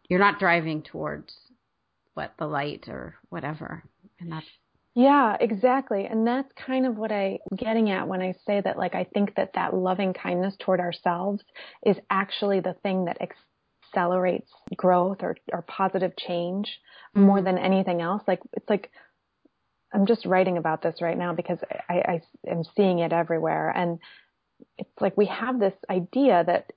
you're 0.08 0.18
not 0.18 0.38
driving 0.38 0.82
towards 0.82 1.32
what 2.14 2.34
the 2.38 2.46
light 2.46 2.84
or 2.88 3.14
whatever. 3.30 3.84
And 4.20 4.32
that's 4.32 4.46
yeah, 4.94 5.36
exactly. 5.40 6.04
And 6.04 6.26
that's 6.26 6.50
kind 6.66 6.86
of 6.86 6.96
what 6.96 7.10
I'm 7.12 7.38
getting 7.56 7.90
at 7.90 8.08
when 8.08 8.20
I 8.20 8.34
say 8.46 8.60
that, 8.60 8.76
like, 8.76 8.94
I 8.94 9.04
think 9.04 9.34
that 9.36 9.52
that 9.54 9.74
loving 9.74 10.12
kindness 10.12 10.54
toward 10.58 10.80
ourselves 10.80 11.42
is 11.84 11.96
actually 12.10 12.60
the 12.60 12.74
thing 12.82 13.06
that 13.06 13.18
accelerates 13.20 14.50
growth 14.76 15.18
or, 15.22 15.36
or 15.52 15.62
positive 15.62 16.12
change 16.16 16.78
mm-hmm. 17.16 17.26
more 17.26 17.42
than 17.42 17.58
anything 17.58 18.02
else. 18.02 18.22
Like, 18.26 18.40
it's 18.52 18.68
like, 18.68 18.90
I'm 19.94 20.06
just 20.06 20.26
writing 20.26 20.58
about 20.58 20.82
this 20.82 21.00
right 21.00 21.16
now 21.16 21.34
because 21.34 21.58
I, 21.88 21.94
I 21.94 22.20
am 22.50 22.62
seeing 22.76 22.98
it 22.98 23.12
everywhere. 23.12 23.70
And 23.70 23.98
it's 24.78 25.00
like 25.00 25.16
we 25.16 25.26
have 25.26 25.58
this 25.58 25.74
idea 25.90 26.44
that 26.46 26.72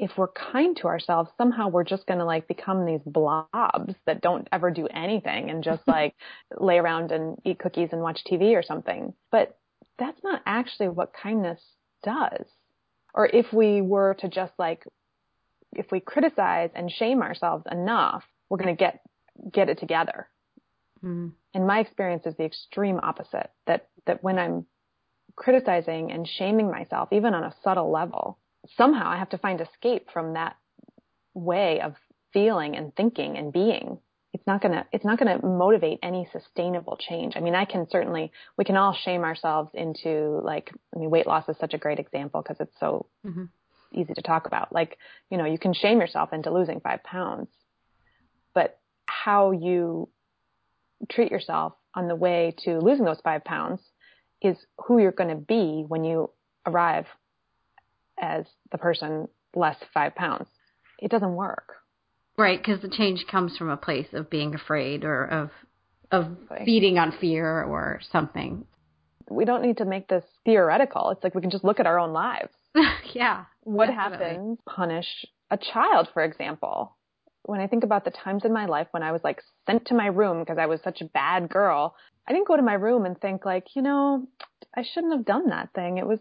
if 0.00 0.16
we're 0.16 0.28
kind 0.28 0.74
to 0.78 0.86
ourselves, 0.86 1.30
somehow 1.36 1.68
we're 1.68 1.84
just 1.84 2.06
going 2.06 2.18
to 2.18 2.24
like 2.24 2.48
become 2.48 2.86
these 2.86 3.02
blobs 3.04 3.94
that 4.06 4.22
don't 4.22 4.48
ever 4.50 4.70
do 4.70 4.86
anything 4.86 5.50
and 5.50 5.62
just 5.62 5.82
like 5.86 6.14
lay 6.58 6.78
around 6.78 7.12
and 7.12 7.38
eat 7.44 7.58
cookies 7.58 7.90
and 7.92 8.00
watch 8.00 8.20
TV 8.28 8.54
or 8.54 8.62
something. 8.62 9.12
But 9.30 9.58
that's 9.98 10.24
not 10.24 10.40
actually 10.46 10.88
what 10.88 11.12
kindness 11.12 11.60
does. 12.02 12.46
Or 13.12 13.26
if 13.26 13.52
we 13.52 13.82
were 13.82 14.14
to 14.20 14.28
just 14.30 14.54
like, 14.58 14.86
if 15.72 15.92
we 15.92 16.00
criticize 16.00 16.70
and 16.74 16.90
shame 16.90 17.20
ourselves 17.20 17.66
enough, 17.70 18.24
we're 18.48 18.56
going 18.56 18.74
to 18.74 18.80
get, 18.80 19.02
get 19.52 19.68
it 19.68 19.78
together. 19.78 20.28
Mm. 21.04 21.32
And 21.52 21.66
my 21.66 21.80
experience 21.80 22.24
is 22.24 22.36
the 22.36 22.44
extreme 22.44 23.00
opposite 23.02 23.50
that, 23.66 23.88
that 24.06 24.22
when 24.24 24.38
I'm 24.38 24.64
criticizing 25.36 26.10
and 26.10 26.26
shaming 26.26 26.70
myself, 26.70 27.10
even 27.12 27.34
on 27.34 27.44
a 27.44 27.54
subtle 27.62 27.90
level, 27.92 28.38
somehow 28.76 29.08
I 29.10 29.18
have 29.18 29.30
to 29.30 29.38
find 29.38 29.60
escape 29.60 30.08
from 30.12 30.34
that 30.34 30.56
way 31.34 31.80
of 31.80 31.94
feeling 32.32 32.76
and 32.76 32.94
thinking 32.94 33.36
and 33.36 33.52
being. 33.52 33.98
It's 34.32 34.46
not 34.46 34.62
gonna, 34.62 34.86
it's 34.92 35.04
not 35.04 35.18
gonna 35.18 35.44
motivate 35.44 35.98
any 36.02 36.28
sustainable 36.32 36.96
change. 36.96 37.34
I 37.36 37.40
mean, 37.40 37.54
I 37.54 37.64
can 37.64 37.88
certainly, 37.90 38.30
we 38.56 38.64
can 38.64 38.76
all 38.76 38.94
shame 38.94 39.24
ourselves 39.24 39.70
into 39.74 40.40
like, 40.44 40.70
I 40.94 40.98
mean, 40.98 41.10
weight 41.10 41.26
loss 41.26 41.48
is 41.48 41.56
such 41.58 41.74
a 41.74 41.78
great 41.78 41.98
example 41.98 42.42
because 42.42 42.60
it's 42.60 42.78
so 42.78 43.06
mm-hmm. 43.26 43.44
easy 43.92 44.14
to 44.14 44.22
talk 44.22 44.46
about. 44.46 44.72
Like, 44.72 44.98
you 45.30 45.38
know, 45.38 45.46
you 45.46 45.58
can 45.58 45.74
shame 45.74 46.00
yourself 46.00 46.32
into 46.32 46.52
losing 46.52 46.80
five 46.80 47.02
pounds, 47.02 47.48
but 48.54 48.78
how 49.06 49.50
you 49.50 50.08
treat 51.10 51.32
yourself 51.32 51.72
on 51.94 52.06
the 52.06 52.14
way 52.14 52.54
to 52.64 52.78
losing 52.78 53.04
those 53.04 53.20
five 53.24 53.44
pounds 53.44 53.80
is 54.40 54.56
who 54.86 54.98
you're 54.98 55.12
going 55.12 55.30
to 55.30 55.36
be 55.36 55.84
when 55.86 56.04
you 56.04 56.30
arrive 56.66 57.06
as 58.20 58.44
the 58.70 58.78
person 58.78 59.28
less 59.54 59.76
five 59.92 60.14
pounds. 60.14 60.48
It 60.98 61.10
doesn't 61.10 61.34
work. 61.34 61.76
Right, 62.36 62.58
because 62.58 62.80
the 62.80 62.88
change 62.88 63.24
comes 63.30 63.56
from 63.56 63.70
a 63.70 63.76
place 63.76 64.06
of 64.12 64.30
being 64.30 64.54
afraid 64.54 65.04
or 65.04 65.24
of 65.24 65.50
of 66.12 66.36
feeding 66.64 66.98
on 66.98 67.12
fear 67.20 67.62
or 67.62 68.00
something. 68.10 68.64
We 69.30 69.44
don't 69.44 69.62
need 69.62 69.76
to 69.76 69.84
make 69.84 70.08
this 70.08 70.24
theoretical. 70.44 71.10
It's 71.10 71.22
like 71.22 71.36
we 71.36 71.40
can 71.40 71.50
just 71.50 71.62
look 71.62 71.78
at 71.78 71.86
our 71.86 72.00
own 72.00 72.12
lives. 72.12 72.52
yeah. 73.14 73.44
What 73.62 73.86
definitely. 73.86 74.26
happens? 74.26 74.58
Punish 74.66 75.06
a 75.50 75.56
child, 75.56 76.08
for 76.12 76.24
example. 76.24 76.96
When 77.42 77.60
I 77.60 77.68
think 77.68 77.84
about 77.84 78.04
the 78.04 78.10
times 78.10 78.44
in 78.44 78.52
my 78.52 78.66
life 78.66 78.88
when 78.90 79.02
I 79.02 79.12
was 79.12 79.22
like 79.22 79.40
sent 79.66 79.86
to 79.86 79.94
my 79.94 80.06
room 80.06 80.40
because 80.40 80.58
I 80.58 80.66
was 80.66 80.80
such 80.82 81.00
a 81.00 81.06
bad 81.06 81.48
girl, 81.48 81.94
I 82.28 82.32
didn't 82.32 82.48
go 82.48 82.56
to 82.56 82.62
my 82.62 82.74
room 82.74 83.04
and 83.04 83.20
think 83.20 83.44
like, 83.44 83.66
you 83.74 83.82
know, 83.82 84.26
I 84.76 84.82
shouldn't 84.82 85.14
have 85.14 85.24
done 85.24 85.48
that 85.50 85.70
thing. 85.74 85.98
It 85.98 86.06
was 86.06 86.20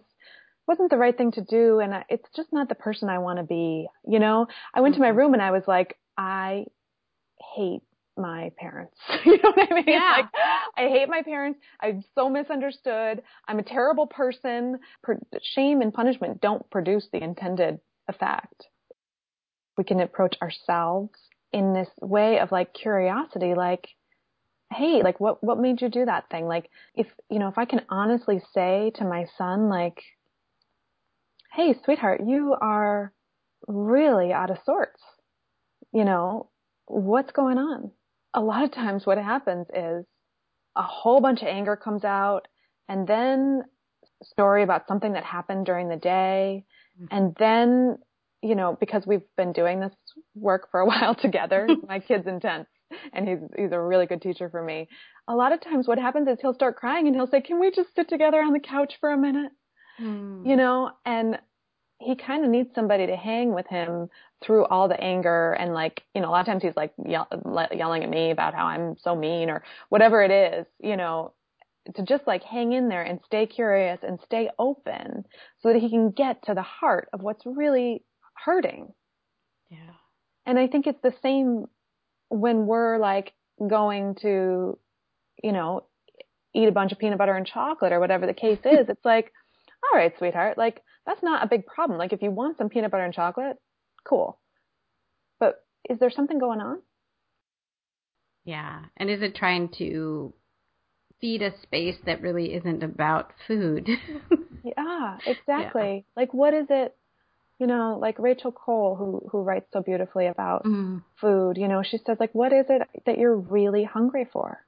wasn't 0.70 0.92
the 0.92 0.98
right 0.98 1.18
thing 1.18 1.32
to 1.32 1.42
do 1.42 1.80
and 1.80 2.06
it's 2.10 2.30
just 2.36 2.54
not 2.54 2.70
the 2.70 2.76
person 2.76 3.10
I 3.10 3.18
want 3.18 3.40
to 3.40 3.44
be. 3.44 3.88
You 4.08 4.20
know, 4.20 4.46
I 4.72 4.82
went 4.82 4.94
to 4.96 5.02
my 5.02 5.08
mm-hmm. 5.08 5.18
room 5.18 5.34
and 5.34 5.42
I 5.42 5.50
was 5.50 5.64
like, 5.68 5.98
I 6.16 6.66
hate 7.56 7.82
my 8.16 8.52
parents. 8.56 8.96
you 9.26 9.38
know 9.42 9.52
what 9.56 9.72
I 9.72 9.74
mean? 9.74 9.84
Yeah. 9.88 10.18
Like, 10.18 10.26
I 10.78 10.90
hate 10.90 11.10
my 11.10 11.24
parents. 11.24 11.60
I'm 11.82 12.04
so 12.14 12.30
misunderstood. 12.30 13.24
I'm 13.48 13.58
a 13.58 13.64
terrible 13.64 14.06
person. 14.06 14.78
Shame 15.42 15.82
and 15.82 15.92
punishment 15.92 16.40
don't 16.40 16.70
produce 16.70 17.08
the 17.12 17.24
intended 17.24 17.80
effect. 18.08 18.68
We 19.76 19.84
can 19.84 20.00
approach 20.00 20.36
ourselves 20.40 21.18
in 21.52 21.74
this 21.74 21.90
way 22.00 22.38
of 22.38 22.52
like 22.52 22.76
curiosity, 22.76 23.56
like, 23.56 23.88
hey, 24.72 25.02
like 25.04 25.20
what, 25.20 25.44
what 25.44 25.58
made 25.58 25.82
you 25.82 25.90
do 25.90 26.06
that 26.06 26.30
thing? 26.30 26.46
Like 26.46 26.70
if, 26.94 27.08
you 27.32 27.40
know, 27.40 27.48
if 27.48 27.58
I 27.58 27.66
can 27.66 27.82
honestly 27.90 28.40
say 28.54 28.92
to 28.98 29.04
my 29.04 29.26
son, 29.36 29.68
like, 29.68 30.04
hey, 31.54 31.76
sweetheart, 31.84 32.22
you 32.26 32.56
are 32.60 33.14
really 33.68 34.32
out 34.32 34.50
of 34.50 34.58
sorts. 34.66 35.02
You 35.92 36.06
know, 36.06 36.50
what's 36.86 37.32
going 37.32 37.58
on? 37.58 37.92
A 38.34 38.42
lot 38.42 38.64
of 38.64 38.72
times 38.72 39.06
what 39.06 39.18
happens 39.18 39.68
is 39.74 40.06
a 40.76 40.84
whole 40.84 41.20
bunch 41.20 41.42
of 41.42 41.48
anger 41.48 41.76
comes 41.76 42.04
out 42.04 42.48
and 42.88 43.08
then 43.08 43.64
story 44.24 44.64
about 44.64 44.88
something 44.88 45.14
that 45.14 45.24
happened 45.24 45.66
during 45.66 45.90
the 45.90 45.96
day. 45.96 46.66
Mm-hmm. 47.02 47.16
And 47.16 47.36
then, 47.40 47.98
you 48.42 48.56
know, 48.56 48.78
because 48.80 49.06
we've 49.08 49.24
been 49.36 49.54
doing 49.54 49.80
this 49.80 49.94
work 50.36 50.70
for 50.72 50.80
a 50.80 50.86
while 50.88 51.16
together, 51.16 51.68
my 51.88 52.00
kid's 52.00 52.28
intense 52.28 52.68
and 53.14 53.28
he's, 53.28 53.40
he's 53.56 53.72
a 53.72 53.80
really 53.80 54.06
good 54.06 54.22
teacher 54.22 54.50
for 54.50 54.64
me. 54.64 54.88
A 55.28 55.36
lot 55.36 55.52
of 55.52 55.62
times 55.62 55.88
what 55.88 56.00
happens 56.00 56.28
is 56.28 56.40
he'll 56.42 56.54
start 56.54 56.76
crying 56.76 57.08
and 57.08 57.16
he'll 57.16 57.28
say, 57.28 57.42
can 57.42 57.60
we 57.60 57.72
just 57.72 57.94
sit 57.96 58.10
together 58.10 58.42
on 58.42 58.54
the 58.54 58.60
couch 58.60 58.96
for 59.00 59.12
a 59.12 59.18
minute? 59.18 59.52
Mm. 60.00 60.48
You 60.48 60.56
know, 60.56 60.92
and 61.06 61.40
he 62.00 62.16
kind 62.16 62.46
of 62.46 62.50
needs 62.50 62.70
somebody 62.74 63.08
to 63.08 63.16
hang 63.16 63.54
with 63.54 63.68
him 63.68 64.10
through 64.42 64.66
all 64.66 64.88
the 64.88 65.00
anger 65.00 65.54
and 65.54 65.74
like, 65.74 66.02
you 66.16 66.22
know, 66.22 66.30
a 66.30 66.32
lot 66.32 66.42
of 66.42 66.46
times 66.46 66.64
he's 66.64 66.76
like 66.76 66.94
yell, 67.06 67.28
yelling 67.74 68.04
at 68.04 68.10
me 68.10 68.32
about 68.32 68.54
how 68.54 68.66
I'm 68.68 68.96
so 69.04 69.16
mean 69.16 69.50
or 69.50 69.64
whatever 69.90 70.24
it 70.24 70.32
is, 70.32 70.66
you 70.82 70.96
know, 70.96 71.34
to 71.96 72.04
just 72.04 72.26
like 72.26 72.44
hang 72.44 72.72
in 72.72 72.88
there 72.88 73.02
and 73.02 73.20
stay 73.26 73.46
curious 73.46 74.00
and 74.02 74.20
stay 74.24 74.50
open 74.58 75.26
so 75.62 75.74
that 75.74 75.80
he 75.80 75.90
can 75.90 76.12
get 76.12 76.42
to 76.44 76.54
the 76.54 76.62
heart 76.62 77.10
of 77.12 77.22
what's 77.22 77.46
really 77.46 78.04
hurting. 78.46 78.94
Yeah. 79.70 79.78
And 80.46 80.58
I 80.58 80.68
think 80.68 80.88
it's 80.88 81.02
the 81.04 81.14
same 81.22 81.66
when 82.30 82.66
we're 82.66 82.98
like 82.98 83.34
going 83.68 84.16
to, 84.22 84.78
you 85.44 85.52
know, 85.52 85.84
eat 86.56 86.68
a 86.68 86.72
bunch 86.72 86.92
of 86.92 87.00
peanut 87.00 87.18
butter 87.18 87.36
and 87.36 87.46
chocolate 87.46 87.92
or 87.92 88.00
whatever 88.00 88.26
the 88.26 88.34
case 88.34 88.60
is. 88.66 88.88
it's 88.88 89.06
like, 89.06 89.34
all 89.84 89.98
right, 89.98 90.14
sweetheart, 90.18 90.58
like 90.58 90.82
that's 91.06 91.24
not 91.24 91.44
a 91.44 91.48
big 91.48 91.66
problem. 91.66 91.98
Like 91.98 92.14
if 92.14 92.22
you 92.22 92.32
want 92.32 92.58
some 92.58 92.70
peanut 92.70 92.92
butter 92.92 93.04
and 93.04 93.14
chocolate, 93.14 93.58
cool. 94.04 94.40
But 95.40 95.64
is 95.90 96.00
there 96.00 96.12
something 96.12 96.40
going 96.40 96.62
on? 96.62 96.82
Yeah. 98.46 98.86
And 98.98 99.10
is 99.10 99.22
it 99.22 99.36
trying 99.36 99.70
to 99.78 100.34
feed 101.22 101.42
a 101.42 101.54
space 101.62 101.98
that 102.06 102.22
really 102.22 102.54
isn't 102.54 102.84
about 102.84 103.32
food? 103.48 103.90
yeah, 104.64 105.18
exactly. 105.26 106.06
Yeah. 106.06 106.22
Like 106.22 106.34
what 106.34 106.54
is 106.54 106.68
it 106.70 106.96
you 107.60 107.68
know, 107.68 107.98
like 108.02 108.18
Rachel 108.20 108.54
Cole, 108.54 108.96
who 108.96 109.28
who 109.30 109.42
writes 109.42 109.68
so 109.74 109.82
beautifully 109.82 110.28
about 110.28 110.64
mm. 110.64 111.04
food, 111.20 111.58
you 111.58 111.68
know, 111.68 111.84
she 111.84 111.98
says 111.98 112.18
like, 112.18 112.34
what 112.34 112.54
is 112.54 112.66
it 112.70 112.82
that 113.06 113.18
you're 113.18 113.36
really 113.36 113.84
hungry 113.84 114.26
for? 114.32 114.66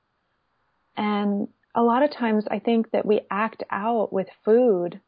And 0.97 1.47
a 1.75 1.83
lot 1.83 2.03
of 2.03 2.11
times, 2.11 2.45
I 2.49 2.59
think 2.59 2.91
that 2.91 3.05
we 3.05 3.21
act 3.29 3.63
out 3.71 4.11
with 4.11 4.27
food 4.43 4.99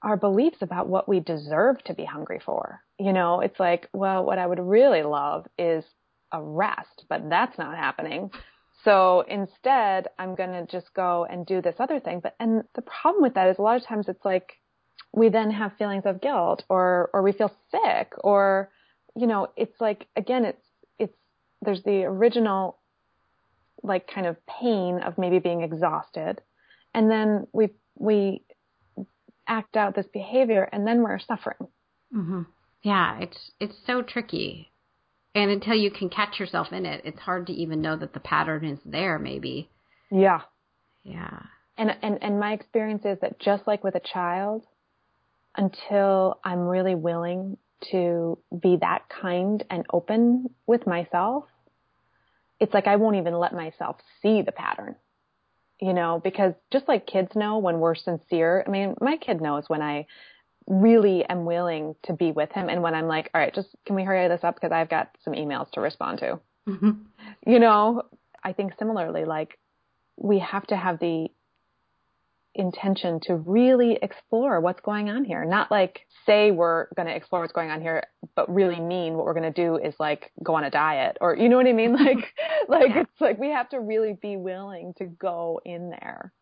our 0.00 0.16
beliefs 0.16 0.58
about 0.60 0.88
what 0.88 1.08
we 1.08 1.18
deserve 1.18 1.82
to 1.84 1.94
be 1.94 2.04
hungry 2.04 2.40
for. 2.44 2.80
You 3.00 3.12
know, 3.12 3.40
it's 3.40 3.58
like, 3.58 3.88
well, 3.92 4.24
what 4.24 4.38
I 4.38 4.46
would 4.46 4.60
really 4.60 5.02
love 5.02 5.46
is 5.58 5.84
a 6.30 6.40
rest, 6.40 7.04
but 7.08 7.28
that's 7.28 7.58
not 7.58 7.76
happening. 7.76 8.30
So 8.84 9.24
instead, 9.28 10.06
I'm 10.18 10.36
going 10.36 10.52
to 10.52 10.66
just 10.66 10.94
go 10.94 11.26
and 11.28 11.44
do 11.44 11.60
this 11.60 11.74
other 11.80 11.98
thing. 11.98 12.20
But, 12.20 12.36
and 12.38 12.62
the 12.76 12.82
problem 12.82 13.22
with 13.22 13.34
that 13.34 13.48
is 13.48 13.58
a 13.58 13.62
lot 13.62 13.76
of 13.76 13.84
times 13.84 14.08
it's 14.08 14.24
like, 14.24 14.52
we 15.12 15.28
then 15.28 15.50
have 15.50 15.76
feelings 15.76 16.04
of 16.06 16.20
guilt 16.20 16.64
or 16.68 17.10
or 17.12 17.22
we 17.22 17.32
feel 17.32 17.52
sick 17.70 18.12
or 18.18 18.70
you 19.16 19.26
know 19.26 19.48
it's 19.56 19.80
like 19.80 20.06
again 20.16 20.44
it's 20.44 20.62
it's 20.98 21.16
there's 21.62 21.82
the 21.82 22.04
original 22.04 22.78
like 23.82 24.08
kind 24.12 24.26
of 24.26 24.36
pain 24.46 25.00
of 25.00 25.18
maybe 25.18 25.38
being 25.38 25.62
exhausted. 25.62 26.40
And 26.94 27.10
then 27.10 27.46
we 27.52 27.70
we 27.96 28.42
act 29.46 29.76
out 29.76 29.94
this 29.94 30.06
behavior 30.12 30.68
and 30.72 30.86
then 30.86 31.02
we're 31.02 31.18
suffering. 31.18 31.68
Hmm 32.12 32.42
yeah 32.82 33.18
it's 33.20 33.50
it's 33.60 33.76
so 33.86 34.02
tricky. 34.02 34.70
And 35.34 35.50
until 35.50 35.74
you 35.74 35.90
can 35.90 36.08
catch 36.08 36.40
yourself 36.40 36.72
in 36.72 36.86
it 36.86 37.02
it's 37.04 37.20
hard 37.20 37.46
to 37.46 37.52
even 37.52 37.80
know 37.80 37.96
that 37.96 38.12
the 38.12 38.20
pattern 38.20 38.64
is 38.64 38.78
there 38.84 39.18
maybe. 39.18 39.68
Yeah. 40.10 40.42
Yeah. 41.04 41.42
And 41.76 41.90
and 42.02 42.22
and 42.22 42.40
my 42.40 42.52
experience 42.52 43.04
is 43.04 43.18
that 43.20 43.38
just 43.38 43.66
like 43.66 43.84
with 43.84 43.94
a 43.94 44.00
child 44.00 44.64
until 45.56 46.38
I'm 46.44 46.60
really 46.60 46.94
willing 46.94 47.56
to 47.92 48.38
be 48.60 48.76
that 48.80 49.02
kind 49.08 49.62
and 49.70 49.84
open 49.92 50.50
with 50.66 50.86
myself, 50.86 51.44
it's 52.60 52.74
like 52.74 52.86
I 52.86 52.96
won't 52.96 53.16
even 53.16 53.38
let 53.38 53.52
myself 53.52 53.96
see 54.22 54.42
the 54.42 54.52
pattern. 54.52 54.96
You 55.80 55.92
know, 55.92 56.20
because 56.22 56.54
just 56.72 56.88
like 56.88 57.06
kids 57.06 57.36
know 57.36 57.58
when 57.58 57.78
we're 57.78 57.94
sincere, 57.94 58.64
I 58.66 58.70
mean, 58.70 58.96
my 59.00 59.16
kid 59.16 59.40
knows 59.40 59.64
when 59.68 59.80
I 59.80 60.06
really 60.66 61.24
am 61.24 61.44
willing 61.44 61.94
to 62.02 62.12
be 62.12 62.32
with 62.32 62.50
him 62.50 62.68
and 62.68 62.82
when 62.82 62.94
I'm 62.94 63.06
like, 63.06 63.30
all 63.32 63.40
right, 63.40 63.54
just 63.54 63.68
can 63.86 63.94
we 63.94 64.02
hurry 64.02 64.26
this 64.26 64.42
up 64.42 64.56
because 64.56 64.72
I've 64.72 64.90
got 64.90 65.16
some 65.24 65.34
emails 65.34 65.70
to 65.72 65.80
respond 65.80 66.18
to. 66.18 66.40
Mm-hmm. 66.68 66.90
You 67.46 67.58
know, 67.60 68.02
I 68.42 68.52
think 68.52 68.72
similarly, 68.78 69.24
like 69.24 69.58
we 70.16 70.40
have 70.40 70.66
to 70.66 70.76
have 70.76 70.98
the 70.98 71.28
intention 72.58 73.20
to 73.20 73.36
really 73.36 73.98
explore 74.02 74.60
what's 74.60 74.80
going 74.80 75.08
on 75.08 75.24
here. 75.24 75.44
Not 75.44 75.70
like 75.70 76.00
say 76.26 76.50
we're 76.50 76.88
going 76.96 77.06
to 77.06 77.14
explore 77.14 77.40
what's 77.40 77.52
going 77.52 77.70
on 77.70 77.80
here, 77.80 78.02
but 78.34 78.52
really 78.52 78.80
mean 78.80 79.14
what 79.14 79.24
we're 79.24 79.34
going 79.34 79.50
to 79.52 79.62
do 79.62 79.76
is 79.76 79.94
like 80.00 80.32
go 80.42 80.56
on 80.56 80.64
a 80.64 80.70
diet 80.70 81.16
or 81.20 81.36
you 81.36 81.48
know 81.48 81.56
what 81.56 81.66
I 81.66 81.72
mean? 81.72 81.96
Like, 82.08 82.34
like 82.68 82.96
it's 82.96 83.20
like 83.20 83.38
we 83.38 83.50
have 83.50 83.68
to 83.70 83.80
really 83.80 84.16
be 84.20 84.36
willing 84.36 84.94
to 84.98 85.06
go 85.06 85.60
in 85.64 85.90
there. 85.90 86.32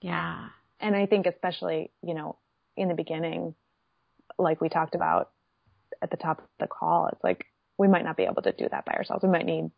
Yeah. 0.00 0.48
And 0.80 0.94
I 0.94 1.06
think 1.06 1.26
especially, 1.26 1.90
you 2.02 2.14
know, 2.14 2.36
in 2.76 2.88
the 2.88 2.94
beginning, 2.94 3.54
like 4.38 4.60
we 4.60 4.68
talked 4.68 4.94
about 4.94 5.30
at 6.02 6.10
the 6.10 6.16
top 6.16 6.40
of 6.40 6.44
the 6.60 6.66
call, 6.66 7.08
it's 7.12 7.24
like 7.24 7.46
we 7.78 7.88
might 7.88 8.04
not 8.04 8.16
be 8.16 8.24
able 8.24 8.42
to 8.42 8.52
do 8.52 8.68
that 8.70 8.84
by 8.84 8.92
ourselves. 8.92 9.22
We 9.22 9.30
might 9.30 9.46
need 9.46 9.70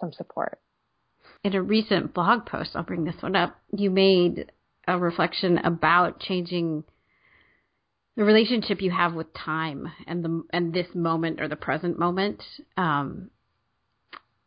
some 0.00 0.12
support. 0.12 0.58
In 1.44 1.54
a 1.54 1.62
recent 1.62 2.14
blog 2.14 2.46
post, 2.46 2.70
I'll 2.74 2.82
bring 2.82 3.04
this 3.04 3.20
one 3.20 3.36
up, 3.36 3.56
you 3.76 3.90
made 3.90 4.50
a 4.86 4.98
reflection 4.98 5.58
about 5.58 6.18
changing 6.20 6.84
the 8.16 8.24
relationship 8.24 8.82
you 8.82 8.90
have 8.90 9.14
with 9.14 9.32
time 9.32 9.92
and 10.06 10.24
the 10.24 10.42
and 10.52 10.74
this 10.74 10.88
moment 10.92 11.40
or 11.40 11.46
the 11.46 11.54
present 11.54 11.98
moment 11.98 12.42
um, 12.76 13.30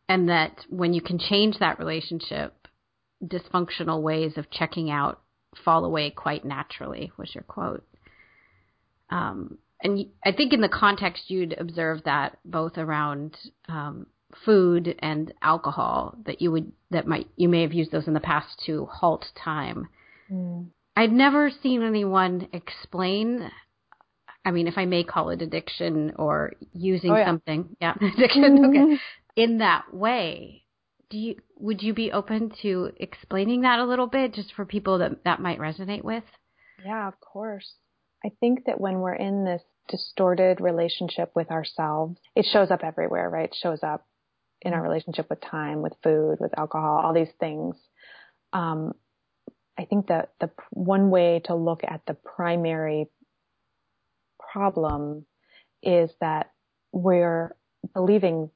and 0.08 0.28
that 0.28 0.66
when 0.68 0.92
you 0.92 1.00
can 1.00 1.18
change 1.18 1.58
that 1.58 1.78
relationship 1.78 2.68
dysfunctional 3.24 4.02
ways 4.02 4.32
of 4.36 4.50
checking 4.50 4.90
out 4.90 5.22
fall 5.64 5.86
away 5.86 6.10
quite 6.10 6.44
naturally 6.44 7.12
was 7.16 7.34
your 7.34 7.44
quote. 7.44 7.86
Um, 9.08 9.56
and 9.80 10.06
I 10.24 10.32
think 10.32 10.52
in 10.52 10.60
the 10.60 10.68
context 10.68 11.24
you'd 11.28 11.54
observe 11.58 12.04
that 12.04 12.38
both 12.44 12.76
around 12.76 13.36
um, 13.68 14.06
food 14.44 14.94
and 14.98 15.32
alcohol 15.42 16.16
that 16.26 16.40
you 16.40 16.50
would 16.50 16.72
that 16.90 17.06
might 17.06 17.28
you 17.36 17.48
may 17.48 17.62
have 17.62 17.72
used 17.72 17.92
those 17.92 18.06
in 18.06 18.14
the 18.14 18.20
past 18.20 18.62
to 18.66 18.86
halt 18.86 19.26
time. 19.34 19.88
Mm. 20.30 20.68
I've 20.96 21.10
never 21.10 21.50
seen 21.62 21.82
anyone 21.82 22.48
explain. 22.52 23.50
I 24.44 24.50
mean, 24.50 24.66
if 24.66 24.76
I 24.76 24.84
may 24.84 25.04
call 25.04 25.30
it 25.30 25.40
addiction 25.40 26.12
or 26.16 26.52
using 26.72 27.12
oh, 27.12 27.16
yeah. 27.16 27.26
something, 27.26 27.76
yeah, 27.80 27.94
addiction. 27.94 28.64
Okay, 28.64 28.78
mm-hmm. 28.78 28.94
in 29.36 29.58
that 29.58 29.94
way, 29.94 30.62
do 31.10 31.18
you 31.18 31.36
would 31.56 31.82
you 31.82 31.94
be 31.94 32.12
open 32.12 32.52
to 32.62 32.90
explaining 32.96 33.62
that 33.62 33.78
a 33.78 33.84
little 33.84 34.08
bit, 34.08 34.34
just 34.34 34.52
for 34.54 34.64
people 34.64 34.98
that 34.98 35.24
that 35.24 35.40
might 35.40 35.58
resonate 35.58 36.04
with? 36.04 36.24
Yeah, 36.84 37.08
of 37.08 37.20
course. 37.20 37.74
I 38.24 38.30
think 38.40 38.66
that 38.66 38.80
when 38.80 39.00
we're 39.00 39.14
in 39.14 39.44
this 39.44 39.62
distorted 39.88 40.60
relationship 40.60 41.32
with 41.34 41.50
ourselves, 41.50 42.18
it 42.36 42.46
shows 42.50 42.70
up 42.70 42.84
everywhere, 42.84 43.28
right? 43.28 43.50
It 43.50 43.56
shows 43.60 43.82
up 43.82 44.06
in 44.62 44.72
our 44.74 44.82
relationship 44.82 45.28
with 45.28 45.40
time, 45.40 45.82
with 45.82 45.92
food, 46.02 46.38
with 46.40 46.56
alcohol, 46.58 47.00
all 47.04 47.12
these 47.12 47.32
things. 47.40 47.76
Um, 48.52 48.92
I 49.78 49.84
think 49.84 50.08
that 50.08 50.32
the 50.40 50.50
one 50.70 51.10
way 51.10 51.40
to 51.46 51.54
look 51.54 51.82
at 51.84 52.02
the 52.06 52.14
primary 52.14 53.08
problem 54.52 55.26
is 55.82 56.10
that 56.20 56.50
we're 56.92 57.56
believing 57.94 58.50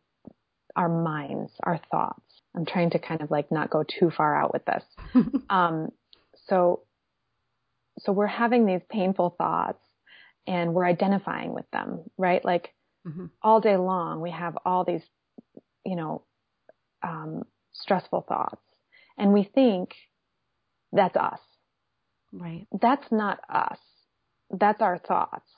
our 0.77 0.89
minds, 0.89 1.53
our 1.63 1.81
thoughts. 1.91 2.21
I'm 2.55 2.67
trying 2.67 2.91
to 2.91 2.99
kind 2.99 3.23
of 3.23 3.31
like 3.31 3.51
not 3.51 3.71
go 3.71 3.83
too 3.83 4.11
far 4.11 4.37
out 4.37 4.53
with 4.53 4.65
this. 4.67 4.85
um, 5.51 5.89
so, 6.47 6.83
so 7.99 8.13
we're 8.13 8.27
having 8.27 8.67
these 8.67 8.83
painful 8.91 9.35
thoughts 9.39 9.83
and 10.47 10.75
we're 10.75 10.85
identifying 10.85 11.55
with 11.55 11.69
them, 11.73 12.01
right? 12.17 12.45
Like 12.45 12.75
mm-hmm. 13.07 13.27
all 13.43 13.61
day 13.61 13.77
long, 13.77 14.21
we 14.21 14.31
have 14.31 14.57
all 14.65 14.85
these 14.85 15.03
you 15.87 15.97
know, 15.97 16.23
um, 17.03 17.45
stressful 17.73 18.25
thoughts. 18.29 18.63
And 19.19 19.33
we 19.33 19.45
think 19.45 19.95
that's 20.93 21.17
us. 21.17 21.41
Right. 22.33 22.67
That's 22.81 23.11
not 23.11 23.39
us. 23.49 23.79
That's 24.51 24.83
our 24.83 24.99
thoughts. 24.99 25.49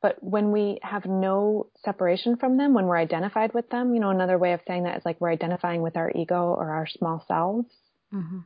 But 0.00 0.22
when 0.22 0.52
we 0.52 0.78
have 0.82 1.06
no 1.06 1.68
separation 1.82 2.36
from 2.36 2.56
them, 2.58 2.74
when 2.74 2.86
we're 2.86 2.98
identified 2.98 3.54
with 3.54 3.70
them, 3.70 3.94
you 3.94 4.00
know, 4.00 4.10
another 4.10 4.38
way 4.38 4.52
of 4.52 4.60
saying 4.66 4.84
that 4.84 4.98
is 4.98 5.04
like 5.04 5.20
we're 5.20 5.32
identifying 5.32 5.80
with 5.80 5.96
our 5.96 6.10
ego 6.14 6.54
or 6.56 6.70
our 6.72 6.86
small 6.86 7.24
selves. 7.26 7.74
Mm-hmm. 8.12 8.40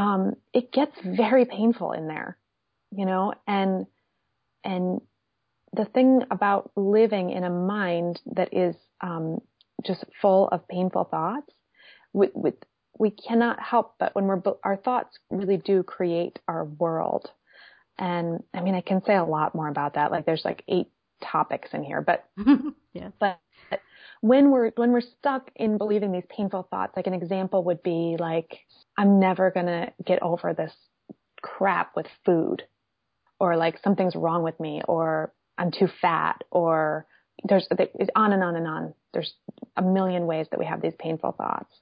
Um, 0.00 0.36
it 0.54 0.72
gets 0.72 0.92
very 1.04 1.44
painful 1.44 1.92
in 1.92 2.06
there, 2.06 2.38
you 2.92 3.04
know, 3.04 3.34
and, 3.46 3.86
and 4.64 5.00
the 5.74 5.84
thing 5.86 6.22
about 6.30 6.70
living 6.76 7.30
in 7.30 7.44
a 7.44 7.50
mind 7.50 8.20
that 8.26 8.52
is 8.52 8.76
um, 9.00 9.40
just 9.84 10.04
full 10.20 10.48
of 10.48 10.66
painful 10.68 11.04
thoughts, 11.04 11.52
with, 12.12 12.30
with, 12.34 12.54
we 12.98 13.10
cannot 13.10 13.58
help 13.58 13.94
but 13.98 14.14
when 14.14 14.26
we're 14.26 14.42
our 14.64 14.76
thoughts 14.76 15.18
really 15.30 15.56
do 15.56 15.82
create 15.82 16.38
our 16.46 16.64
world. 16.64 17.30
And 17.98 18.42
I 18.52 18.60
mean, 18.60 18.74
I 18.74 18.80
can 18.80 19.02
say 19.04 19.16
a 19.16 19.24
lot 19.24 19.54
more 19.54 19.68
about 19.68 19.94
that. 19.94 20.10
Like, 20.10 20.26
there's 20.26 20.44
like 20.44 20.62
eight 20.68 20.88
topics 21.22 21.70
in 21.72 21.82
here, 21.82 22.00
but 22.00 22.28
yeah. 22.92 23.08
but 23.18 23.38
when 24.20 24.50
we're 24.50 24.70
when 24.76 24.92
we're 24.92 25.00
stuck 25.00 25.50
in 25.56 25.78
believing 25.78 26.12
these 26.12 26.24
painful 26.28 26.66
thoughts, 26.70 26.96
like 26.96 27.06
an 27.06 27.14
example 27.14 27.64
would 27.64 27.82
be 27.82 28.16
like, 28.18 28.60
I'm 28.96 29.18
never 29.18 29.50
gonna 29.50 29.92
get 30.04 30.22
over 30.22 30.54
this 30.54 30.72
crap 31.42 31.96
with 31.96 32.06
food, 32.24 32.62
or 33.40 33.56
like 33.56 33.78
something's 33.82 34.14
wrong 34.14 34.42
with 34.42 34.58
me, 34.60 34.82
or 34.86 35.32
I'm 35.58 35.70
too 35.70 35.88
fat 36.00 36.42
or 36.50 37.06
there's 37.44 37.66
on 38.14 38.32
and 38.32 38.42
on 38.42 38.56
and 38.56 38.66
on. 38.66 38.94
There's 39.12 39.34
a 39.76 39.82
million 39.82 40.26
ways 40.26 40.46
that 40.50 40.58
we 40.58 40.66
have 40.66 40.80
these 40.80 40.94
painful 40.98 41.32
thoughts. 41.32 41.72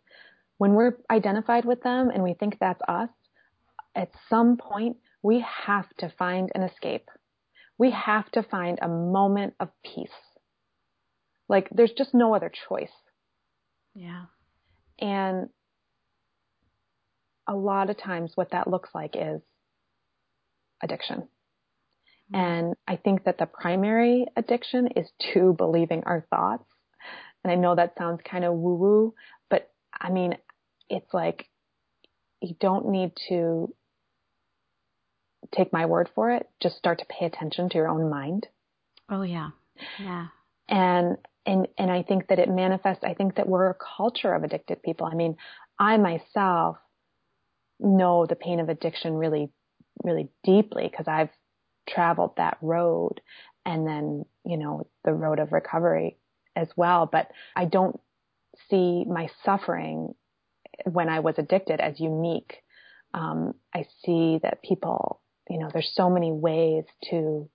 When 0.58 0.74
we're 0.74 0.96
identified 1.10 1.64
with 1.64 1.82
them 1.82 2.10
and 2.10 2.22
we 2.22 2.34
think 2.34 2.58
that's 2.58 2.80
us, 2.88 3.08
at 3.94 4.10
some 4.28 4.56
point 4.56 4.96
we 5.22 5.44
have 5.66 5.88
to 5.98 6.12
find 6.18 6.50
an 6.54 6.62
escape. 6.62 7.08
We 7.78 7.90
have 7.90 8.30
to 8.32 8.42
find 8.42 8.78
a 8.80 8.88
moment 8.88 9.54
of 9.60 9.68
peace. 9.84 10.08
Like 11.48 11.68
there's 11.70 11.92
just 11.92 12.14
no 12.14 12.34
other 12.34 12.50
choice. 12.68 12.92
Yeah. 13.94 14.26
And 15.00 15.48
a 17.48 17.54
lot 17.54 17.90
of 17.90 17.98
times 17.98 18.32
what 18.34 18.52
that 18.52 18.68
looks 18.68 18.90
like 18.94 19.16
is 19.16 19.40
addiction. 20.82 21.28
And 22.32 22.74
I 22.86 22.96
think 22.96 23.24
that 23.24 23.38
the 23.38 23.46
primary 23.46 24.26
addiction 24.36 24.88
is 24.96 25.10
to 25.32 25.54
believing 25.58 26.04
our 26.06 26.24
thoughts. 26.30 26.64
And 27.42 27.52
I 27.52 27.56
know 27.56 27.74
that 27.74 27.94
sounds 27.98 28.20
kind 28.24 28.44
of 28.44 28.54
woo 28.54 28.74
woo, 28.74 29.14
but 29.48 29.70
I 29.98 30.10
mean, 30.10 30.36
it's 30.88 31.12
like 31.12 31.48
you 32.40 32.54
don't 32.60 32.88
need 32.88 33.12
to 33.28 33.74
take 35.54 35.72
my 35.72 35.86
word 35.86 36.08
for 36.14 36.30
it. 36.32 36.48
Just 36.60 36.76
start 36.76 36.98
to 36.98 37.06
pay 37.06 37.26
attention 37.26 37.68
to 37.70 37.78
your 37.78 37.88
own 37.88 38.10
mind. 38.10 38.46
Oh 39.08 39.22
yeah. 39.22 39.50
Yeah. 39.98 40.26
And 40.68 41.16
and 41.46 41.66
and 41.78 41.90
I 41.90 42.02
think 42.02 42.28
that 42.28 42.38
it 42.38 42.48
manifests 42.48 43.02
I 43.04 43.14
think 43.14 43.36
that 43.36 43.48
we're 43.48 43.70
a 43.70 43.76
culture 43.96 44.32
of 44.32 44.44
addicted 44.44 44.82
people. 44.82 45.06
I 45.06 45.14
mean, 45.14 45.36
I 45.78 45.96
myself 45.96 46.76
know 47.78 48.26
the 48.26 48.36
pain 48.36 48.60
of 48.60 48.68
addiction 48.68 49.14
really 49.14 49.50
really 50.04 50.28
deeply 50.44 50.86
because 50.88 51.08
I've 51.08 51.30
traveled 51.92 52.36
that 52.36 52.58
road 52.60 53.20
and 53.66 53.86
then, 53.86 54.24
you 54.44 54.56
know, 54.56 54.86
the 55.04 55.12
road 55.12 55.38
of 55.38 55.52
recovery 55.52 56.16
as 56.56 56.68
well. 56.76 57.08
But 57.10 57.28
I 57.54 57.66
don't 57.66 58.00
see 58.68 59.04
my 59.04 59.28
suffering 59.44 60.14
when 60.84 61.08
I 61.08 61.20
was 61.20 61.34
addicted 61.38 61.80
as 61.80 62.00
unique. 62.00 62.62
Um, 63.12 63.54
I 63.74 63.86
see 64.04 64.38
that 64.42 64.62
people, 64.62 65.20
you 65.48 65.58
know, 65.58 65.68
there's 65.72 65.92
so 65.94 66.08
many 66.08 66.32
ways 66.32 66.84
to 67.10 67.48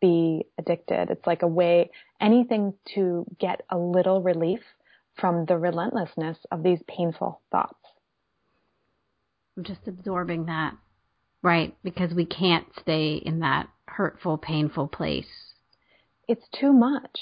be 0.00 0.44
addicted. 0.58 1.10
It's 1.10 1.26
like 1.26 1.42
a 1.42 1.48
way, 1.48 1.90
anything 2.20 2.74
to 2.94 3.26
get 3.38 3.62
a 3.70 3.78
little 3.78 4.22
relief 4.22 4.60
from 5.16 5.46
the 5.46 5.56
relentlessness 5.56 6.38
of 6.50 6.62
these 6.62 6.80
painful 6.88 7.40
thoughts. 7.50 7.78
I'm 9.56 9.64
just 9.64 9.86
absorbing 9.86 10.46
that 10.46 10.74
Right, 11.44 11.76
because 11.84 12.14
we 12.14 12.24
can't 12.24 12.66
stay 12.80 13.16
in 13.16 13.40
that 13.40 13.68
hurtful, 13.86 14.38
painful 14.38 14.88
place. 14.88 15.52
It's 16.26 16.48
too 16.58 16.72
much. 16.72 17.20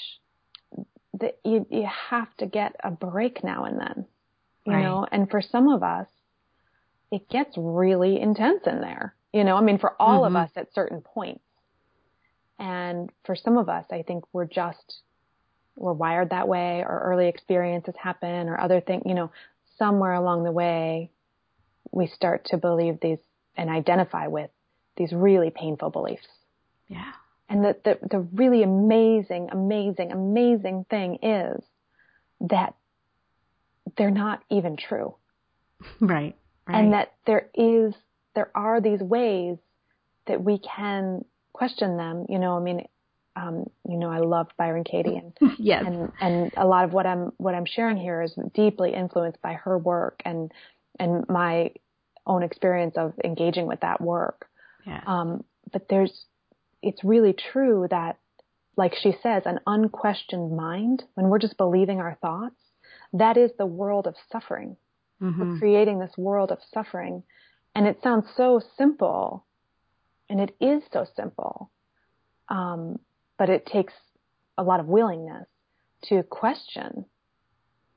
That 1.19 1.39
you 1.43 1.67
you 1.69 1.85
have 2.09 2.35
to 2.37 2.45
get 2.45 2.73
a 2.81 2.89
break 2.89 3.43
now 3.43 3.65
and 3.65 3.77
then. 3.77 4.05
You 4.65 4.73
right. 4.73 4.83
know, 4.83 5.05
and 5.11 5.29
for 5.29 5.41
some 5.41 5.67
of 5.67 5.83
us 5.83 6.07
it 7.11 7.29
gets 7.29 7.53
really 7.57 8.19
intense 8.19 8.61
in 8.65 8.79
there. 8.79 9.13
You 9.33 9.43
know, 9.43 9.57
I 9.57 9.61
mean 9.61 9.77
for 9.77 9.93
all 10.01 10.21
mm-hmm. 10.21 10.37
of 10.37 10.43
us 10.43 10.51
at 10.55 10.73
certain 10.73 11.01
points. 11.01 11.43
And 12.57 13.11
for 13.25 13.35
some 13.35 13.57
of 13.57 13.67
us, 13.67 13.85
I 13.91 14.03
think 14.03 14.23
we're 14.31 14.45
just 14.45 15.01
we're 15.75 15.91
wired 15.91 16.29
that 16.29 16.47
way 16.47 16.85
or 16.87 17.01
early 17.11 17.27
experiences 17.27 17.95
happen 18.01 18.47
or 18.47 18.57
other 18.57 18.79
things, 18.79 19.03
you 19.05 19.15
know, 19.15 19.31
somewhere 19.77 20.13
along 20.13 20.45
the 20.45 20.51
way 20.51 21.11
we 21.91 22.07
start 22.07 22.45
to 22.45 22.57
believe 22.57 22.99
these 23.01 23.19
and 23.55 23.69
identify 23.69 24.27
with 24.27 24.49
these 24.95 25.11
really 25.11 25.49
painful 25.49 25.89
beliefs. 25.89 26.27
Yeah. 26.87 27.13
And 27.49 27.63
the, 27.63 27.75
the, 27.83 27.99
the 28.09 28.19
really 28.33 28.63
amazing, 28.63 29.49
amazing, 29.51 30.11
amazing 30.11 30.85
thing 30.89 31.19
is 31.21 31.63
that 32.41 32.75
they're 33.97 34.11
not 34.11 34.43
even 34.49 34.77
true. 34.77 35.15
Right. 35.99 36.35
right. 36.65 36.79
And 36.79 36.93
that 36.93 37.13
there 37.25 37.49
is, 37.53 37.93
there 38.35 38.49
are 38.55 38.79
these 38.79 39.01
ways 39.01 39.57
that 40.27 40.41
we 40.41 40.57
can 40.59 41.25
question 41.51 41.97
them. 41.97 42.25
You 42.29 42.39
know, 42.39 42.55
I 42.55 42.61
mean, 42.61 42.87
um, 43.35 43.69
you 43.87 43.97
know, 43.97 44.09
I 44.09 44.19
love 44.19 44.47
Byron 44.57 44.85
Katie 44.85 45.17
and, 45.17 45.33
yes. 45.59 45.83
and, 45.85 46.11
and 46.21 46.53
a 46.55 46.65
lot 46.65 46.85
of 46.85 46.93
what 46.93 47.05
I'm, 47.05 47.33
what 47.35 47.53
I'm 47.53 47.65
sharing 47.65 47.97
here 47.97 48.21
is 48.21 48.33
deeply 48.53 48.93
influenced 48.93 49.41
by 49.41 49.53
her 49.53 49.77
work 49.77 50.21
and, 50.23 50.53
and 50.97 51.27
my 51.27 51.71
own 52.25 52.43
experience 52.43 52.95
of 52.97 53.13
engaging 53.23 53.67
with 53.67 53.81
that 53.81 54.01
work. 54.01 54.47
Yeah. 54.85 55.01
Um, 55.05 55.43
but 55.71 55.87
there's, 55.89 56.25
it's 56.81 57.03
really 57.03 57.33
true 57.33 57.87
that, 57.89 58.17
like 58.75 58.95
she 58.95 59.13
says, 59.21 59.43
an 59.45 59.59
unquestioned 59.67 60.55
mind, 60.55 61.03
when 61.15 61.29
we're 61.29 61.39
just 61.39 61.57
believing 61.57 61.99
our 61.99 62.17
thoughts, 62.21 62.55
that 63.13 63.37
is 63.37 63.51
the 63.57 63.65
world 63.65 64.07
of 64.07 64.15
suffering. 64.31 64.75
Mm-hmm. 65.21 65.53
We're 65.53 65.59
creating 65.59 65.99
this 65.99 66.17
world 66.17 66.51
of 66.51 66.59
suffering. 66.73 67.23
And 67.75 67.87
it 67.87 67.99
sounds 68.03 68.25
so 68.35 68.61
simple, 68.77 69.45
and 70.29 70.39
it 70.39 70.55
is 70.59 70.83
so 70.91 71.05
simple. 71.15 71.71
Um, 72.49 72.99
but 73.37 73.49
it 73.49 73.65
takes 73.65 73.93
a 74.57 74.63
lot 74.63 74.79
of 74.79 74.87
willingness 74.87 75.47
to 76.05 76.23
question 76.23 77.05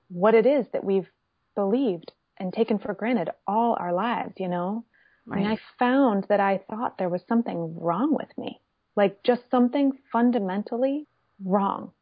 what 0.09 0.35
it 0.35 0.47
is 0.47 0.67
that 0.73 0.85
we've 0.85 1.09
believed 1.55 2.13
and 2.39 2.53
taken 2.53 2.79
for 2.79 2.95
granted 2.95 3.31
all 3.47 3.77
our 3.79 3.93
lives, 3.93 4.35
you 4.39 4.49
know? 4.49 4.85
Right. 5.27 5.39
And 5.43 5.49
I 5.49 5.59
found 5.79 6.25
that 6.29 6.41
I 6.41 6.59
thought 6.71 6.99
there 6.99 7.09
was 7.09 7.23
something 7.29 7.79
wrong 7.79 8.15
with 8.15 8.37
me, 8.39 8.61
like 8.95 9.23
just 9.23 9.43
something 9.51 9.93
fundamentally 10.13 11.07
wrong. 11.45 11.93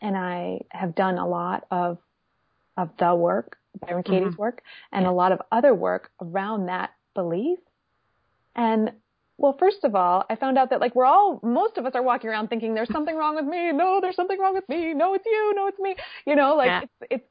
And 0.00 0.16
I 0.16 0.62
have 0.70 0.94
done 0.94 1.18
a 1.18 1.26
lot 1.28 1.66
of, 1.70 1.98
of 2.76 2.90
the 2.98 3.14
work, 3.14 3.58
Byron 3.80 4.02
Katie's 4.02 4.34
Mhm. 4.34 4.38
work, 4.38 4.62
and 4.92 5.04
Yeah. 5.04 5.10
a 5.10 5.12
lot 5.12 5.32
of 5.32 5.42
other 5.52 5.74
work 5.74 6.10
around 6.20 6.66
that 6.66 6.90
belief. 7.14 7.58
And 8.54 8.92
well, 9.40 9.52
first 9.56 9.84
of 9.84 9.94
all, 9.94 10.24
I 10.28 10.34
found 10.34 10.58
out 10.58 10.70
that 10.70 10.80
like 10.80 10.96
we're 10.96 11.04
all, 11.04 11.38
most 11.44 11.78
of 11.78 11.86
us 11.86 11.94
are 11.94 12.02
walking 12.02 12.28
around 12.28 12.48
thinking 12.48 12.74
there's 12.74 12.90
something 12.90 13.14
wrong 13.14 13.36
with 13.36 13.44
me. 13.44 13.70
No, 13.70 14.00
there's 14.00 14.16
something 14.16 14.38
wrong 14.38 14.54
with 14.54 14.68
me. 14.68 14.94
No, 14.94 15.14
it's 15.14 15.26
you. 15.26 15.52
No, 15.54 15.68
it's 15.68 15.78
me. 15.78 15.94
You 16.26 16.34
know, 16.34 16.56
like 16.56 16.66
Yeah. 16.66 16.80
it's, 16.82 16.92
it's, 17.08 17.28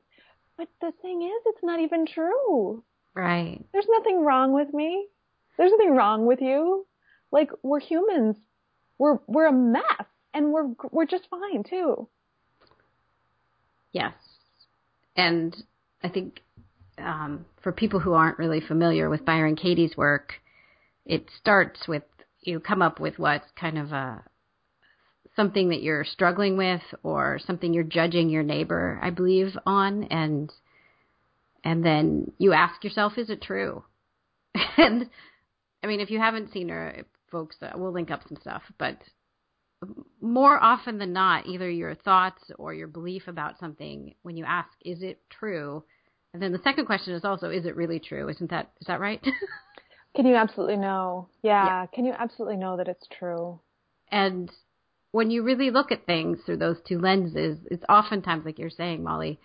but 0.58 0.67
the 0.82 0.91
thing 1.02 1.22
is, 1.22 1.43
it's 1.46 1.63
not 1.63 1.80
even 1.80 2.06
true. 2.06 2.84
Right. 3.13 3.63
There's 3.72 3.88
nothing 3.89 4.24
wrong 4.24 4.54
with 4.54 4.74
me. 4.74 5.08
There's 5.58 5.72
nothing 5.72 5.96
wrong 5.96 6.26
with 6.26 6.41
you. 6.41 6.86
Like 7.32 7.50
we're 7.63 7.80
humans. 7.80 8.38
We're, 8.98 9.20
we're 9.28 9.48
a 9.48 9.54
mess 9.54 10.06
and 10.34 10.52
we're, 10.52 10.70
we're 10.91 11.06
just 11.06 11.28
fine 11.30 11.63
too. 11.63 12.08
Yes. 13.91 14.13
And 15.15 15.56
I 16.04 16.10
think 16.10 16.41
um, 16.98 17.46
for 17.63 17.72
people 17.72 18.00
who 18.00 18.13
aren't 18.13 18.39
really 18.39 18.62
familiar 18.62 19.10
with 19.10 19.26
Byron 19.26 19.56
Katie's 19.56 19.98
work, 19.98 20.34
it 21.06 21.30
starts 21.39 21.88
with 21.88 22.04
you 22.41 22.60
come 22.60 22.82
up 22.82 23.00
with 23.00 23.20
what's 23.20 23.48
kind 23.60 23.78
of 23.78 23.91
a 23.91 24.24
something 25.38 25.69
that 25.69 25.82
you're 25.82 26.04
struggling 26.04 26.58
with 26.58 26.82
or 27.04 27.39
something 27.45 27.73
you're 27.73 27.84
judging 27.84 28.30
your 28.30 28.43
neighbor, 28.43 29.00
I 29.02 29.12
believe, 29.12 29.58
on 29.65 30.04
and 30.06 30.52
and 31.63 31.86
then 31.86 32.32
you 32.38 32.54
ask 32.54 32.84
yourself, 32.84 33.13
is 33.17 33.30
it 33.30 33.41
true? 33.41 33.84
and 34.78 35.10
I 35.84 35.88
mean, 35.88 36.02
if 36.02 36.10
you 36.10 36.19
haven't 36.19 36.52
seen 36.52 36.69
her, 36.69 37.04
folks, 37.32 37.56
uh, 37.62 37.71
we'll 37.76 37.93
link 37.93 38.12
up 38.12 38.21
some 38.28 38.38
stuff, 38.41 38.63
but 38.78 38.97
more 40.21 40.62
often 40.62 40.97
than 40.97 41.13
not, 41.13 41.45
either 41.45 41.69
your 41.69 41.93
thoughts 41.93 42.41
or 42.58 42.73
your 42.73 42.88
belief 42.88 43.28
about 43.28 43.60
something, 43.60 44.15
when 44.23 44.36
you 44.36 44.43
ask, 44.45 44.69
is 44.84 45.02
it 45.02 45.21
true? 45.30 45.84
And 46.34 46.41
then 46.41 46.52
the 46.52 46.62
second 46.63 46.86
question 46.86 47.13
is 47.13 47.23
also, 47.23 47.50
is 47.50 47.65
it 47.65 47.76
really 47.76 48.00
true? 48.00 48.28
Isn't 48.28 48.50
that 48.50 48.71
is 48.82 48.88
that 48.88 49.00
right? 49.00 49.23
Can 50.15 50.26
you 50.26 50.36
absolutely 50.36 50.78
know? 50.78 51.30
Yeah. 51.43 51.65
Yeah. 51.65 51.86
Can 51.93 52.06
you 52.06 52.13
absolutely 52.17 52.58
know 52.58 52.78
that 52.78 52.88
it's 52.88 53.08
true? 53.19 53.60
and 54.12 54.52
when 55.12 55.32
you 55.32 55.43
really 55.43 55.72
look 55.72 55.91
at 55.91 56.06
things 56.06 56.39
through 56.46 56.58
those 56.58 56.78
two 56.88 57.00
lenses, 57.00 57.58
it's 57.72 57.84
oftentimes 57.89 58.46
like 58.46 58.60
you're 58.60 58.70
saying, 58.70 59.04
Molly, 59.04 59.39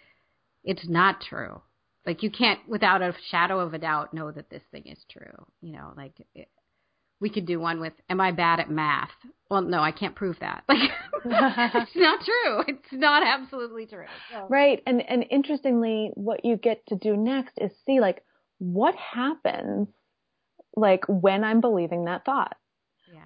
it's 0.65 0.89
not 0.89 1.21
true. 1.21 1.61
Like 2.05 2.23
you 2.23 2.31
can't, 2.31 2.61
without 2.69 3.01
a 3.03 3.15
shadow 3.31 3.61
of 3.61 3.75
a 3.75 3.79
doubt, 3.79 4.13
know 4.13 4.31
that 4.33 4.51
this 4.51 4.63
thing 4.71 4.85
is 4.87 4.99
true. 5.11 5.47
You 5.61 5.73
know, 5.73 5.93
like 5.97 6.15
it, 6.35 6.49
we 7.21 7.31
could 7.31 7.47
do 7.47 7.61
one 7.61 7.81
with, 7.81 7.93
"Am 8.11 8.21
I 8.21 8.33
bad 8.33 8.59
at 8.59 8.69
math?" 8.69 9.13
Well, 9.49 9.63
no, 9.63 9.81
I 9.81 9.93
can't 9.93 10.15
prove 10.15 10.37
that. 10.41 10.65
Like 11.25 11.71
it's 11.75 11.95
not 11.95 12.19
true. 12.25 12.65
It's 12.67 12.93
not 12.93 13.23
absolutely 13.25 13.87
true. 13.87 14.07
So. 14.33 14.47
Right. 14.51 14.83
And 14.89 15.09
and 15.09 15.25
interestingly, 15.31 16.11
what 16.15 16.45
you 16.45 16.57
get 16.57 16.85
to 16.89 16.97
do 16.97 17.17
next 17.17 17.53
is 17.59 17.71
see 17.87 18.01
like 18.01 18.25
what 18.59 18.97
happens 18.97 19.87
like 20.77 21.05
when 21.07 21.45
I'm 21.45 21.61
believing 21.61 22.07
that 22.07 22.25
thought. 22.25 22.57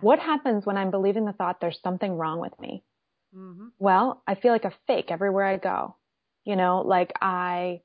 What 0.00 0.18
happens 0.18 0.66
when 0.66 0.76
I'm 0.76 0.90
believing 0.90 1.24
the 1.24 1.32
thought 1.32 1.61
there's 1.61 1.80
something 1.82 2.12
wrong 2.16 2.40
with 2.40 2.59
me? 2.61 2.85
hmm 3.32 3.68
Well, 3.78 4.22
I 4.26 4.35
feel 4.35 4.52
like 4.52 4.64
a 4.64 4.74
fake 4.87 5.11
everywhere 5.11 5.44
I 5.46 5.56
go. 5.56 5.96
You 6.44 6.56
know, 6.56 6.82
like 6.82 7.12
I 7.20 7.82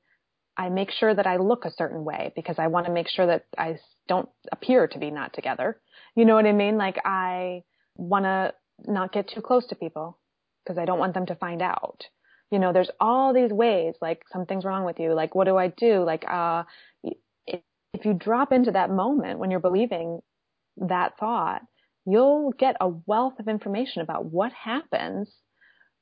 I 0.56 0.68
make 0.68 0.90
sure 0.90 1.14
that 1.14 1.26
I 1.26 1.36
look 1.38 1.64
a 1.64 1.70
certain 1.72 2.04
way 2.04 2.32
because 2.36 2.58
I 2.58 2.68
want 2.68 2.86
to 2.86 2.92
make 2.92 3.08
sure 3.08 3.26
that 3.26 3.46
I 3.58 3.78
don't 4.08 4.28
appear 4.52 4.86
to 4.88 4.98
be 4.98 5.10
not 5.10 5.32
together. 5.32 5.80
You 6.14 6.24
know 6.24 6.34
what 6.34 6.46
I 6.46 6.52
mean? 6.52 6.76
Like 6.78 6.98
I 7.04 7.64
want 7.96 8.24
to 8.24 8.54
not 8.86 9.12
get 9.12 9.28
too 9.28 9.40
close 9.40 9.66
to 9.68 9.74
people 9.76 10.18
because 10.64 10.78
I 10.78 10.84
don't 10.84 10.98
want 10.98 11.14
them 11.14 11.26
to 11.26 11.34
find 11.36 11.62
out. 11.62 12.04
You 12.50 12.58
know, 12.58 12.72
there's 12.72 12.90
all 13.00 13.32
these 13.32 13.50
ways 13.52 13.94
like 14.02 14.22
something's 14.32 14.64
wrong 14.64 14.84
with 14.84 15.00
you. 15.00 15.14
Like 15.14 15.34
what 15.34 15.44
do 15.46 15.56
I 15.56 15.68
do? 15.68 16.04
Like 16.04 16.24
uh 16.28 16.64
if 17.44 18.04
you 18.04 18.14
drop 18.14 18.52
into 18.52 18.70
that 18.72 18.90
moment 18.90 19.38
when 19.38 19.50
you're 19.50 19.60
believing 19.60 20.20
that 20.78 21.18
thought, 21.18 21.62
you'll 22.06 22.52
get 22.58 22.76
a 22.80 22.88
wealth 22.88 23.34
of 23.38 23.48
information 23.48 24.02
about 24.02 24.26
what 24.26 24.52
happens 24.52 25.30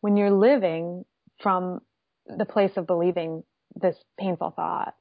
when 0.01 0.17
you're 0.17 0.31
living 0.31 1.05
from 1.43 1.81
the 2.27 2.45
place 2.45 2.73
of 2.77 2.87
believing 2.87 3.43
this 3.75 3.97
painful 4.19 4.53
thought. 4.55 4.95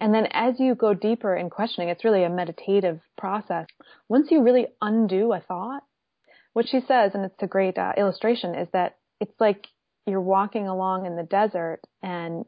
And 0.00 0.12
then 0.12 0.26
as 0.32 0.58
you 0.58 0.74
go 0.74 0.92
deeper 0.92 1.34
in 1.34 1.50
questioning, 1.50 1.88
it's 1.88 2.04
really 2.04 2.24
a 2.24 2.28
meditative 2.28 3.00
process. 3.16 3.66
Once 4.08 4.30
you 4.30 4.42
really 4.42 4.66
undo 4.80 5.32
a 5.32 5.40
thought, 5.40 5.82
what 6.52 6.68
she 6.68 6.80
says, 6.80 7.12
and 7.14 7.24
it's 7.24 7.42
a 7.42 7.46
great 7.46 7.78
uh, 7.78 7.92
illustration, 7.96 8.54
is 8.54 8.68
that 8.72 8.96
it's 9.20 9.34
like 9.40 9.66
you're 10.06 10.20
walking 10.20 10.68
along 10.68 11.06
in 11.06 11.16
the 11.16 11.22
desert 11.22 11.80
and 12.02 12.44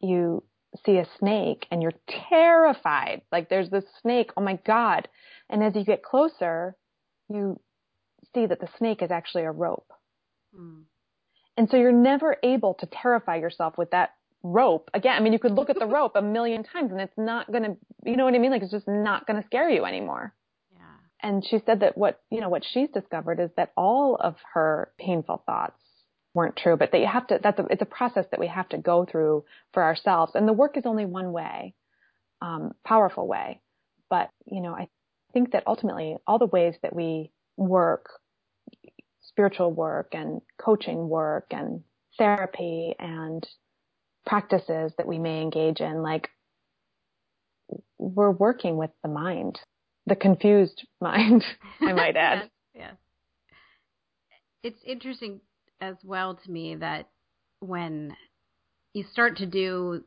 you 0.00 0.42
see 0.84 0.98
a 0.98 1.08
snake 1.18 1.66
and 1.70 1.82
you're 1.82 1.94
terrified. 2.28 3.22
Like 3.32 3.48
there's 3.48 3.70
this 3.70 3.84
snake. 4.02 4.30
Oh 4.36 4.42
my 4.42 4.58
God. 4.66 5.08
And 5.48 5.64
as 5.64 5.74
you 5.74 5.84
get 5.84 6.02
closer, 6.02 6.76
you 7.30 7.60
see 8.34 8.46
that 8.46 8.60
the 8.60 8.68
snake 8.78 9.02
is 9.02 9.10
actually 9.10 9.44
a 9.44 9.50
rope. 9.50 9.90
Mm. 10.54 10.82
And 11.56 11.68
so 11.70 11.76
you're 11.76 11.92
never 11.92 12.36
able 12.42 12.74
to 12.74 12.86
terrify 12.86 13.36
yourself 13.36 13.78
with 13.78 13.90
that 13.90 14.14
rope. 14.42 14.90
Again, 14.94 15.14
I 15.16 15.20
mean, 15.20 15.32
you 15.32 15.38
could 15.38 15.52
look 15.52 15.70
at 15.70 15.78
the 15.78 15.86
rope 15.86 16.12
a 16.16 16.22
million 16.22 16.62
times 16.62 16.90
and 16.90 17.00
it's 17.00 17.16
not 17.16 17.50
going 17.50 17.64
to, 17.64 17.76
you 18.04 18.16
know 18.16 18.24
what 18.24 18.34
I 18.34 18.38
mean? 18.38 18.50
Like 18.50 18.62
it's 18.62 18.70
just 18.70 18.88
not 18.88 19.26
going 19.26 19.40
to 19.40 19.46
scare 19.46 19.68
you 19.68 19.84
anymore. 19.84 20.34
Yeah. 20.72 20.80
And 21.22 21.44
she 21.44 21.58
said 21.66 21.80
that 21.80 21.98
what, 21.98 22.20
you 22.30 22.40
know, 22.40 22.48
what 22.48 22.64
she's 22.64 22.88
discovered 22.90 23.40
is 23.40 23.50
that 23.56 23.72
all 23.76 24.16
of 24.16 24.36
her 24.54 24.92
painful 24.98 25.42
thoughts 25.44 25.80
weren't 26.32 26.56
true, 26.56 26.76
but 26.76 26.92
that 26.92 27.00
you 27.00 27.06
have 27.06 27.26
to, 27.26 27.40
that's 27.42 27.58
a, 27.58 27.66
it's 27.70 27.82
a 27.82 27.86
process 27.86 28.24
that 28.30 28.40
we 28.40 28.46
have 28.46 28.68
to 28.70 28.78
go 28.78 29.04
through 29.04 29.44
for 29.72 29.82
ourselves. 29.82 30.32
And 30.34 30.48
the 30.48 30.52
work 30.52 30.76
is 30.76 30.84
only 30.86 31.04
one 31.04 31.32
way, 31.32 31.74
um, 32.40 32.72
powerful 32.84 33.26
way. 33.26 33.60
But, 34.08 34.30
you 34.46 34.60
know, 34.60 34.72
I 34.72 34.88
think 35.32 35.52
that 35.52 35.64
ultimately 35.66 36.16
all 36.26 36.38
the 36.38 36.46
ways 36.46 36.74
that 36.82 36.94
we 36.94 37.30
work, 37.56 38.08
spiritual 39.22 39.72
work 39.72 40.08
and 40.12 40.40
coaching 40.58 41.08
work 41.08 41.46
and 41.50 41.82
therapy 42.18 42.94
and 42.98 43.46
practices 44.26 44.92
that 44.98 45.06
we 45.06 45.18
may 45.18 45.40
engage 45.40 45.80
in, 45.80 46.02
like 46.02 46.28
we're 47.98 48.30
working 48.30 48.76
with 48.76 48.90
the 49.02 49.08
mind, 49.08 49.58
the 50.06 50.16
confused 50.16 50.86
mind, 51.00 51.44
I 51.80 51.92
might 51.92 52.16
add. 52.16 52.50
yes. 52.74 52.94
It's 54.62 54.82
interesting 54.84 55.40
as 55.80 55.96
well 56.04 56.34
to 56.34 56.50
me 56.50 56.76
that 56.76 57.08
when 57.60 58.14
you 58.92 59.04
start 59.12 59.38
to 59.38 59.46
do 59.46 60.04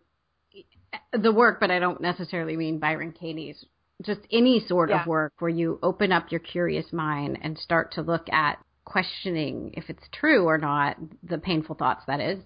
the 1.11 1.31
work, 1.31 1.59
but 1.59 1.71
I 1.71 1.79
don't 1.79 2.01
necessarily 2.01 2.55
mean 2.57 2.79
Byron 2.79 3.11
Katie's, 3.11 3.65
just 4.01 4.21
any 4.31 4.59
sort 4.59 4.89
Yeah. 4.89 5.01
of 5.01 5.07
work 5.07 5.33
where 5.39 5.49
you 5.49 5.79
open 5.83 6.11
up 6.11 6.31
your 6.31 6.39
curious 6.39 6.91
mind 6.91 7.37
and 7.41 7.57
start 7.57 7.91
to 7.93 8.01
look 8.01 8.27
at 8.31 8.59
questioning 8.85 9.73
if 9.77 9.89
it's 9.89 10.07
true 10.11 10.45
or 10.45 10.57
not, 10.57 10.97
the 11.23 11.37
painful 11.37 11.75
thoughts 11.75 12.03
that 12.07 12.19
is. 12.19 12.39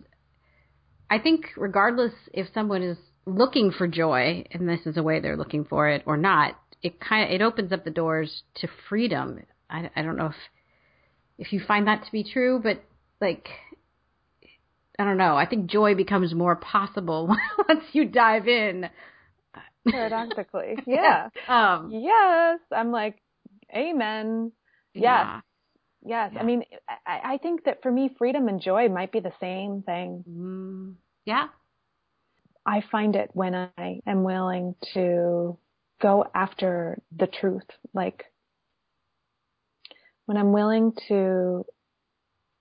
I 1.09 1.19
think 1.19 1.51
regardless 1.55 2.13
if 2.33 2.47
someone 2.53 2.83
is 2.83 2.97
looking 3.25 3.71
for 3.71 3.87
joy 3.87 4.45
and 4.51 4.67
this 4.67 4.85
is 4.85 4.97
a 4.97 5.03
way 5.03 5.19
they're 5.19 5.37
looking 5.37 5.65
for 5.65 5.89
it 5.89 6.03
or 6.05 6.17
not, 6.17 6.59
it 6.83 6.99
kind 6.99 7.23
of 7.25 7.31
it 7.33 7.41
opens 7.41 7.71
up 7.71 7.83
the 7.83 7.89
doors 7.89 8.43
to 8.55 8.67
freedom. 8.89 9.43
I, 9.69 9.89
I 9.95 10.01
don't 10.01 10.17
know 10.17 10.27
if 10.27 10.35
if 11.39 11.53
you 11.53 11.59
find 11.59 11.87
that 11.87 12.03
to 12.05 12.11
be 12.11 12.23
true, 12.23 12.59
but 12.61 12.83
like 13.19 13.47
I 14.99 15.03
don't 15.05 15.17
know. 15.17 15.35
I 15.37 15.45
think 15.45 15.69
joy 15.69 15.95
becomes 15.95 16.33
more 16.33 16.55
possible 16.55 17.27
once 17.67 17.83
you 17.93 18.05
dive 18.05 18.47
in. 18.47 18.89
Paradoxically. 19.91 20.77
Yeah. 20.87 21.29
Um, 21.47 21.89
yes. 21.91 22.59
I'm 22.71 22.91
like, 22.91 23.17
amen. 23.75 24.51
Yes. 24.93 25.03
yeah. 25.03 25.41
Yes. 26.05 26.31
Yeah. 26.33 26.39
I 26.39 26.43
mean, 26.43 26.63
I, 27.05 27.33
I 27.33 27.37
think 27.37 27.65
that 27.65 27.81
for 27.81 27.91
me, 27.91 28.09
freedom 28.17 28.47
and 28.47 28.61
joy 28.61 28.87
might 28.89 29.11
be 29.11 29.19
the 29.19 29.33
same 29.39 29.83
thing. 29.83 30.23
Mm, 30.29 30.95
yeah. 31.25 31.47
I 32.65 32.81
find 32.91 33.15
it 33.15 33.29
when 33.33 33.55
I 33.55 34.01
am 34.05 34.23
willing 34.23 34.75
to 34.93 35.57
go 36.01 36.25
after 36.33 37.01
the 37.15 37.27
truth. 37.27 37.63
Like 37.93 38.25
when 40.25 40.37
I'm 40.37 40.51
willing 40.51 40.93
to 41.07 41.65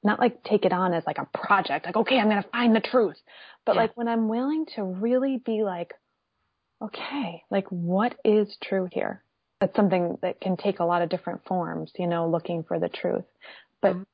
not 0.02 0.20
like 0.20 0.42
take 0.44 0.64
it 0.64 0.72
on 0.72 0.94
as 0.94 1.02
like 1.06 1.18
a 1.18 1.26
project, 1.36 1.86
like, 1.86 1.96
okay, 1.96 2.18
I'm 2.18 2.28
going 2.28 2.42
to 2.42 2.48
find 2.50 2.74
the 2.74 2.80
truth. 2.80 3.16
But 3.64 3.74
Yeah. 3.74 3.82
like 3.82 3.96
when 3.96 4.06
I'm 4.08 4.28
willing 4.28 4.66
to 4.76 4.84
really 4.84 5.38
be 5.44 5.64
like, 5.64 5.92
okay, 6.82 7.42
like 7.50 7.66
what 7.70 8.14
is 8.24 8.56
true 8.62 8.88
here? 8.90 9.22
That's 9.60 9.74
something 9.74 10.18
that 10.22 10.40
can 10.40 10.56
take 10.56 10.80
a 10.80 10.84
lot 10.84 11.02
of 11.02 11.08
different 11.08 11.44
forms, 11.46 11.92
you 11.98 12.06
know, 12.06 12.28
looking 12.28 12.62
for 12.64 12.78
the 12.78 12.88
truth. 12.88 13.24
But, 13.80 13.94
Mhm. 13.96 14.06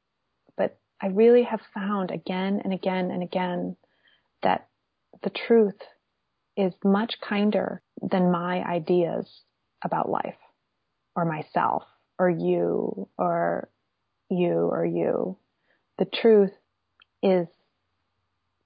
but 0.56 0.78
I 1.00 1.08
really 1.08 1.42
have 1.42 1.60
found 1.74 2.10
again 2.10 2.60
and 2.62 2.72
again 2.72 3.10
and 3.10 3.22
again 3.22 3.76
that 4.42 4.68
the 5.22 5.30
truth 5.30 5.78
is 6.56 6.72
much 6.84 7.20
kinder 7.20 7.82
than 8.00 8.30
my 8.30 8.62
ideas 8.64 9.44
about 9.82 10.08
life 10.08 10.38
or 11.16 11.24
myself 11.24 11.84
or 12.18 12.30
you 12.30 13.08
or 13.18 13.68
you 14.30 14.68
or 14.70 14.84
you. 14.84 15.38
The 15.98 16.04
truth 16.04 16.52
is 17.22 17.48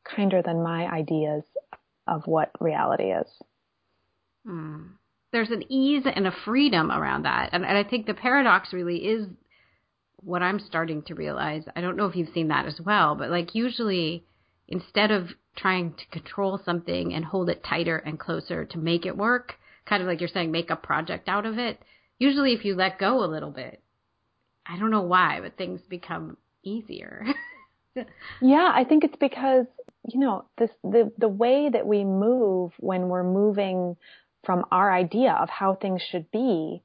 kinder 0.05 0.43
than 0.43 0.63
my 0.63 0.87
ideas 0.87 1.45
of 2.07 2.27
what 2.27 2.51
reality 2.61 3.13
is. 3.13 3.27
Mm. 4.47 4.91
There's 5.33 5.51
an 5.51 5.65
ease 5.71 6.05
and 6.07 6.27
a 6.27 6.35
freedom 6.45 6.91
around 6.91 7.25
that. 7.25 7.51
And, 7.53 7.65
and 7.65 7.77
I 7.77 7.85
think 7.85 8.07
the 8.07 8.15
paradox 8.15 8.73
really 8.73 8.99
is 8.99 9.27
what 10.17 10.43
I'm 10.43 10.61
starting 10.61 11.03
to 11.03 11.15
realize. 11.15 11.65
I 11.75 11.81
don't 11.81 11.97
know 11.97 12.07
if 12.07 12.17
you've 12.17 12.33
seen 12.33 12.49
that 12.49 12.67
as 12.67 12.81
well, 12.81 13.15
but 13.15 13.31
like 13.31 13.55
usually 13.55 14.25
instead 14.69 15.11
of 15.11 15.29
trying 15.57 15.95
to 15.95 16.07
control 16.07 16.61
something 16.65 17.13
and 17.13 17.25
hold 17.25 17.49
it 17.49 17.65
tighter 17.65 17.99
and 17.99 18.19
closer 18.19 18.65
to 18.65 18.79
make 18.79 19.07
it 19.07 19.17
work, 19.17 19.55
kind 19.87 20.03
of 20.03 20.09
like 20.09 20.21
you're 20.21 20.29
saying, 20.29 20.51
make 20.51 20.71
a 20.71 20.77
project 20.77 21.29
out 21.29 21.47
of 21.47 21.59
it, 21.59 21.79
usually 22.19 22.53
if 22.53 22.65
you 22.65 22.75
let 22.75 22.99
go 22.99 23.25
a 23.25 23.27
little 23.27 23.51
bit, 23.51 23.83
I 24.67 24.79
don't 24.79 24.91
know 24.91 25.03
why, 25.03 25.41
but 25.41 25.57
things 25.57 25.81
become 25.89 26.37
easier. 26.63 27.27
Yeah, 28.43 28.71
I 28.75 28.85
think 28.85 29.05
it's 29.05 29.17
because, 29.19 29.67
you 30.07 30.21
know, 30.21 30.45
this 30.59 30.71
the 30.83 31.13
the 31.19 31.29
way 31.29 31.69
that 31.73 31.87
we 31.87 32.05
move 32.05 32.73
when 32.79 33.09
we're 33.09 33.25
moving 33.25 33.97
from 34.47 34.65
our 34.73 34.93
idea 34.93 35.33
of 35.33 35.51
how 35.51 35.75
things 35.75 36.03
should 36.03 36.31
be 36.31 36.83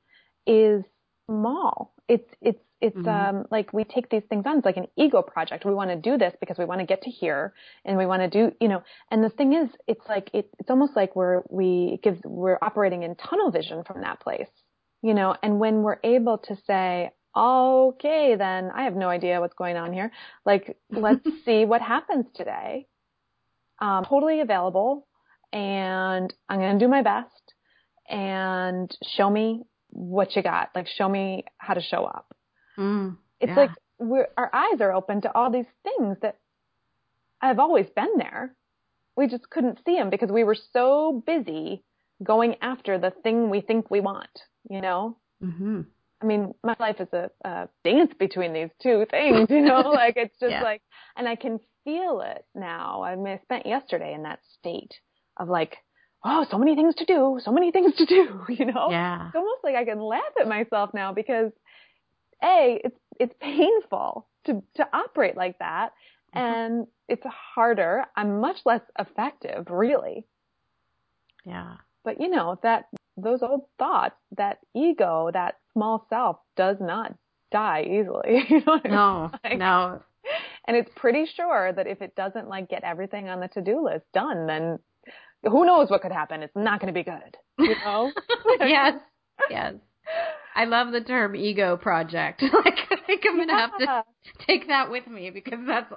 is 0.48 0.84
small. 1.28 1.94
It's 2.10 2.30
it's 2.42 2.60
it's 2.82 2.98
Mhm. 2.98 3.08
um 3.08 3.46
like 3.52 3.72
we 3.74 3.84
take 3.86 4.10
these 4.10 4.24
things 4.30 4.46
on. 4.48 4.58
It's 4.58 4.66
like 4.66 4.78
an 4.78 4.88
ego 4.98 5.22
project. 5.22 5.66
We 5.66 5.74
want 5.74 5.92
to 5.92 5.96
do 5.96 6.18
this 6.18 6.34
because 6.42 6.58
we 6.58 6.66
want 6.66 6.82
to 6.82 6.88
get 6.88 7.04
to 7.04 7.12
here 7.12 7.54
and 7.86 7.98
we 7.98 8.06
want 8.08 8.24
to 8.24 8.30
do, 8.30 8.56
you 8.60 8.68
know, 8.68 8.84
and 9.12 9.24
the 9.24 9.30
thing 9.30 9.54
is 9.54 9.70
it's 9.88 10.06
like 10.10 10.30
it, 10.34 10.50
it's 10.60 10.70
almost 10.70 10.96
like 10.96 11.16
we're 11.16 11.44
we 11.50 11.92
it 11.94 12.04
gives 12.04 12.20
we're 12.26 12.58
operating 12.62 13.04
in 13.04 13.16
tunnel 13.16 13.52
vision 13.52 13.84
from 13.84 14.02
that 14.02 14.20
place. 14.20 14.50
You 15.04 15.14
know, 15.14 15.36
and 15.42 15.60
when 15.60 15.82
we're 15.84 16.00
able 16.04 16.38
to 16.40 16.56
say, 16.68 17.12
okay, 17.36 18.36
then 18.36 18.72
I 18.76 18.84
have 18.84 18.96
no 18.96 19.10
idea 19.10 19.40
what's 19.40 19.56
going 19.56 19.76
on 19.78 19.94
here. 19.94 20.12
Like, 20.46 20.78
let's 20.96 21.26
see 21.46 21.66
what 21.66 21.82
happens 21.82 22.28
today. 22.36 22.88
Um, 23.80 24.06
totally 24.06 24.42
available 24.42 25.08
and 25.54 26.34
I'm 26.48 26.60
going 26.60 26.78
to 26.78 26.86
do 26.86 26.90
my 26.90 27.02
best 27.02 27.41
and 28.12 28.96
show 29.16 29.30
me 29.30 29.64
what 29.90 30.36
you 30.36 30.44
got. 30.44 30.70
Like, 30.76 30.88
show 30.88 31.10
me 31.10 31.46
how 31.58 31.74
to 31.74 31.82
show 31.82 32.04
up. 32.06 32.36
Mm, 32.78 33.18
It's 33.40 33.50
yeah. 33.50 33.56
like 33.56 33.72
we're, 34.00 34.28
our 34.38 34.50
eyes 34.54 34.82
are 34.82 34.94
open 34.94 35.22
to 35.22 35.36
all 35.36 35.52
these 35.52 35.66
things 35.84 36.18
that 36.22 36.38
have 37.40 37.60
always 37.60 37.88
been 37.96 38.18
there. 38.18 38.56
We 39.16 39.28
just 39.28 39.50
couldn't 39.50 39.80
see 39.86 39.96
them 39.96 40.10
because 40.10 40.32
we 40.32 40.44
were 40.44 40.58
so 40.74 41.24
busy 41.26 41.84
going 42.24 42.56
after 42.62 42.98
the 43.00 43.12
thing 43.24 43.50
we 43.50 43.62
think 43.62 43.90
we 43.90 44.00
want, 44.02 44.30
you 44.70 44.82
know? 44.82 45.18
hmm 45.42 45.82
I 46.22 46.28
mean, 46.28 46.54
my 46.64 46.76
life 46.80 46.98
is 47.02 47.08
a, 47.14 47.32
a 47.44 47.68
dance 47.84 48.14
between 48.20 48.54
these 48.54 48.70
two 48.82 49.08
things, 49.10 49.48
you 49.50 49.62
know, 49.62 49.82
like 49.94 50.18
it's 50.18 50.38
just 50.40 50.52
Yeah. 50.52 50.62
like, 50.62 50.84
and 51.18 51.28
I 51.28 51.36
can 51.36 51.60
feel 51.84 52.22
it 52.22 52.46
now. 52.54 53.02
I 53.02 53.16
mean, 53.16 53.28
I 53.34 53.40
spent 53.42 53.66
yesterday 53.66 54.14
in 54.14 54.22
that 54.24 54.40
state 54.60 54.94
of 55.38 55.50
like, 55.50 55.78
oh, 56.24 56.46
so 56.50 56.58
many 56.58 56.76
things 56.76 56.96
to 56.96 57.06
do, 57.06 57.40
so 57.44 57.52
many 57.52 57.72
things 57.72 57.96
to 57.98 58.06
do, 58.06 58.46
you 58.50 58.66
know? 58.66 58.88
Yeah. 58.92 59.28
It's 59.28 59.36
almost 59.36 59.64
like 59.64 59.76
I 59.76 59.86
can 59.86 60.00
laugh 60.00 60.22
at 60.40 60.48
myself 60.48 60.92
now 60.94 61.14
because 61.14 61.52
A, 62.44 62.80
it's, 62.84 62.98
it's 63.20 63.34
painful 63.42 64.28
to, 64.46 64.62
to 64.76 64.88
operate 64.94 65.36
like 65.38 65.58
that. 65.60 65.90
Mhm. 66.36 66.40
And 66.42 66.88
it's 67.10 67.26
harder. 67.26 68.06
I'm 68.16 68.40
much 68.40 68.58
less 68.66 68.82
effective, 68.98 69.68
really. 69.70 70.26
Yeah. 71.46 71.76
But 72.04 72.20
you 72.22 72.30
know, 72.30 72.58
that, 72.64 72.86
those 73.18 73.42
old 73.42 73.66
thoughts, 73.78 74.16
that 74.38 74.60
ego, 74.76 75.30
that 75.34 75.56
small 75.74 76.06
self 76.10 76.38
does 76.56 76.78
not 76.80 77.14
die 77.52 77.84
easily. 77.84 78.46
You 78.50 78.60
know 78.66 78.74
what 78.74 78.82
I 78.86 78.88
mean? 78.88 78.94
No, 78.96 79.32
Like- 79.44 79.58
no. 79.58 80.02
And 80.66 80.78
it's 80.78 80.92
pretty 80.96 81.26
sure 81.26 81.74
that 81.74 81.88
if 81.88 82.02
it 82.04 82.16
doesn't 82.16 82.48
like 82.48 82.70
get 82.70 82.84
everything 82.84 83.28
on 83.28 83.40
the 83.40 83.48
to-do 83.48 83.84
list 83.84 84.06
done, 84.14 84.46
then 84.46 84.78
who 85.44 85.66
knows 85.66 85.90
what 85.90 86.02
could 86.02 86.12
happen? 86.12 86.44
It's 86.44 86.56
not 86.56 86.80
going 86.80 86.94
to 86.94 86.98
be 86.98 87.04
good. 87.04 87.38
You 87.58 87.76
know? 87.84 88.12
yes, 88.60 88.96
yes. 89.50 89.76
I 90.56 90.66
love 90.66 90.92
the 90.92 91.02
term 91.02 91.36
ego 91.36 91.78
project. 91.78 92.42
like, 92.66 92.78
I 92.92 92.96
think 93.08 93.22
I'm 93.26 93.38
gonna 93.38 93.58
have 93.58 93.78
to 93.80 94.04
take 94.46 94.68
that 94.68 94.92
with 94.92 95.08
me 95.08 95.30
because 95.30 95.60
that's, 95.66 95.92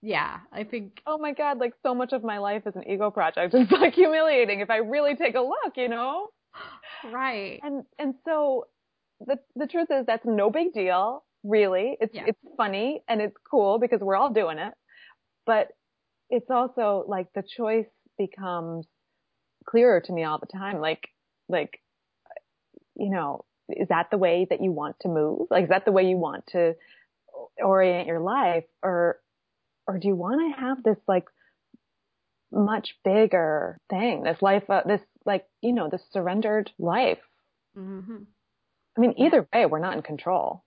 yeah. 0.00 0.38
I 0.52 0.64
think, 0.64 1.00
Oh 1.06 1.18
my 1.18 1.32
God, 1.32 1.58
like 1.58 1.74
so 1.82 1.94
much 1.94 2.12
of 2.12 2.24
my 2.24 2.38
life 2.38 2.62
is 2.66 2.74
an 2.74 2.88
ego 2.88 3.10
project. 3.10 3.54
It's 3.54 3.70
like 3.70 3.94
humiliating 3.94 4.60
if 4.60 4.70
I 4.70 4.78
really 4.78 5.14
take 5.16 5.34
a 5.34 5.40
look, 5.40 5.76
you 5.76 5.88
know? 5.88 6.28
right. 7.12 7.60
And 7.62 7.84
and 7.98 8.14
so 8.24 8.66
the 9.20 9.38
the 9.56 9.66
truth 9.66 9.88
is 9.90 10.06
that's 10.06 10.24
no 10.24 10.50
big 10.50 10.72
deal, 10.72 11.22
really. 11.44 11.96
It's 12.00 12.14
Yeah. 12.14 12.24
it's 12.28 12.38
funny 12.56 13.02
and 13.08 13.20
it's 13.20 13.36
cool 13.50 13.78
because 13.78 14.00
we're 14.00 14.16
all 14.16 14.32
doing 14.32 14.58
it. 14.58 14.72
But 15.44 15.68
it's 16.30 16.50
also 16.50 17.04
like 17.06 17.26
the 17.34 17.42
choice 17.56 17.86
becomes 18.18 18.86
clearer 19.66 20.00
to 20.00 20.12
me 20.12 20.24
all 20.24 20.38
the 20.38 20.46
time. 20.46 20.80
Like 20.80 21.08
like 21.48 21.80
you 22.94 23.10
know, 23.10 23.44
is 23.68 23.88
that 23.88 24.10
the 24.10 24.18
way 24.18 24.46
that 24.48 24.62
you 24.62 24.72
want 24.72 24.96
to 25.00 25.08
move? 25.08 25.48
Like 25.50 25.64
is 25.64 25.70
that 25.70 25.84
the 25.84 25.92
way 25.92 26.04
you 26.04 26.16
want 26.16 26.46
to 26.48 26.74
orient 27.62 28.06
your 28.06 28.20
life 28.20 28.64
or 28.82 29.20
or 29.86 29.98
do 29.98 30.08
you 30.08 30.14
want 30.14 30.40
to 30.54 30.60
have 30.60 30.82
this 30.82 30.98
like 31.08 31.24
much 32.52 32.96
bigger 33.02 33.80
thing, 33.88 34.22
this 34.22 34.40
life, 34.42 34.68
uh, 34.68 34.82
this 34.86 35.00
like, 35.24 35.46
you 35.62 35.72
know, 35.72 35.88
this 35.88 36.02
surrendered 36.12 36.70
life 36.78 37.18
hmm 37.74 38.16
I 38.96 39.00
mean, 39.00 39.14
either 39.16 39.48
way, 39.54 39.64
we're 39.64 39.78
not 39.78 39.96
in 39.96 40.02
control. 40.02 40.64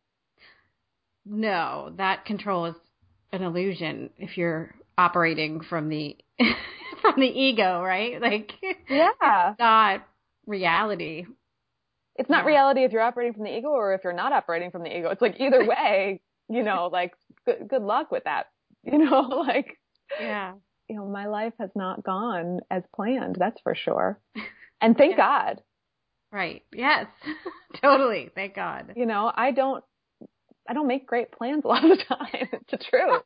No, 1.28 1.94
that 1.98 2.26
control 2.26 2.66
is 2.66 2.76
an 3.32 3.44
illusion 3.44 4.10
if 4.18 4.36
you're 4.36 4.74
operating 4.98 5.62
from 5.62 5.90
the 5.90 6.18
from 7.14 7.22
the 7.22 7.28
ego, 7.28 7.82
right? 7.82 8.22
Like, 8.22 8.52
Yeah. 8.90 9.10
it's 9.52 9.60
not 9.60 10.08
reality. 10.46 11.26
It's 12.16 12.30
not 12.30 12.44
Yeah. 12.44 12.48
reality 12.48 12.84
if 12.84 12.92
you're 12.92 13.02
operating 13.02 13.34
from 13.34 13.44
the 13.44 13.58
ego 13.58 13.70
or 13.70 13.94
if 13.94 14.02
you're 14.04 14.14
not 14.14 14.32
operating 14.32 14.72
from 14.72 14.84
the 14.84 14.98
ego. 14.98 15.10
It's 15.10 15.22
like 15.22 15.40
either 15.40 15.66
way, 15.66 16.22
you 16.50 16.64
know, 16.64 16.90
like 16.92 17.14
good, 17.46 17.68
good 17.68 17.82
luck 17.82 18.12
with 18.12 18.24
that. 18.26 18.48
You 18.84 19.00
know, 19.00 19.22
like, 19.22 19.80
Yeah. 20.22 20.54
you 20.88 20.96
know, 20.98 21.08
my 21.08 21.26
life 21.26 21.54
has 21.60 21.72
not 21.76 22.04
gone 22.04 22.60
as 22.70 22.84
planned. 22.96 23.36
That's 23.40 23.60
for 23.62 23.74
sure. 23.74 24.20
And 24.80 24.96
thank 24.96 25.18
God, 25.18 25.62
Right. 26.32 26.64
Yes. 26.72 27.08
totally. 27.82 28.30
Thank 28.36 28.56
God. 28.56 28.94
you 28.96 29.06
know, 29.08 29.32
I 29.34 29.52
don't, 29.52 29.84
I 30.70 30.74
don't 30.74 30.86
make 30.88 31.08
great 31.08 31.32
plans 31.32 31.64
a 31.66 31.68
lot 31.68 31.84
of 31.84 31.98
the 31.98 32.04
time. 32.04 32.50
It's 32.54 32.72
the 32.72 32.78
truth. 32.78 33.24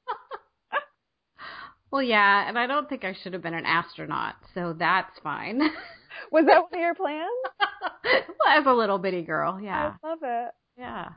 Well, 1.91 2.03
yeah, 2.03 2.47
and 2.47 2.57
I 2.57 2.67
don't 2.67 2.87
think 2.87 3.03
I 3.03 3.13
should 3.21 3.33
have 3.33 3.41
been 3.41 3.53
an 3.53 3.65
astronaut, 3.65 4.35
so 4.53 4.73
that's 4.77 5.17
fine. 5.23 5.59
Was 6.31 6.45
that 6.45 6.61
one 6.63 6.73
of 6.73 6.79
your 6.79 6.95
plans? 6.95 7.27
well, 8.03 8.59
as 8.59 8.65
a 8.65 8.73
little 8.73 8.97
bitty 8.97 9.23
girl, 9.23 9.59
yeah, 9.61 9.93
I 10.03 10.07
love 10.07 10.19
it. 10.21 10.51
yeah. 10.77 11.09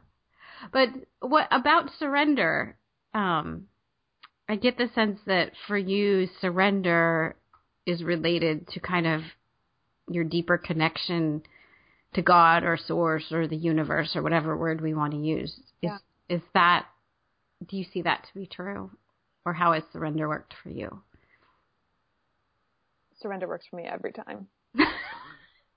But 0.73 0.89
what 1.20 1.49
about 1.51 1.91
surrender? 1.99 2.77
Um, 3.14 3.66
I 4.49 4.57
get 4.57 4.79
the 4.79 4.89
sense 4.95 5.18
that 5.27 5.53
for 5.66 5.77
you, 5.77 6.29
surrender 6.41 7.37
is 7.87 8.03
related 8.03 8.68
to 8.68 8.81
kind 8.81 9.07
of 9.07 9.23
your 10.09 10.25
deeper 10.25 10.57
connection 10.59 11.43
to 12.14 12.23
God 12.23 12.62
or 12.64 12.77
Source 12.77 13.33
or 13.33 13.49
the 13.49 13.57
universe 13.57 14.14
or 14.14 14.23
whatever 14.23 14.57
word 14.57 14.81
we 14.81 14.95
want 14.95 15.12
to 15.12 15.18
use. 15.18 15.51
Is 15.83 15.91
Yeah. 15.91 15.99
is 16.29 16.43
that? 16.55 16.87
Do 17.66 17.77
you 17.77 17.85
see 17.85 18.03
that 18.03 18.25
to 18.25 18.35
be 18.39 18.47
true, 18.47 18.91
or 19.45 19.53
how 19.53 19.72
has 19.72 19.82
surrender 19.93 20.28
worked 20.28 20.55
for 20.62 20.70
you? 20.70 21.03
Surrender 23.20 23.47
works 23.49 23.66
for 23.70 23.76
me 23.76 23.84
every 23.84 24.12
time. 24.12 24.49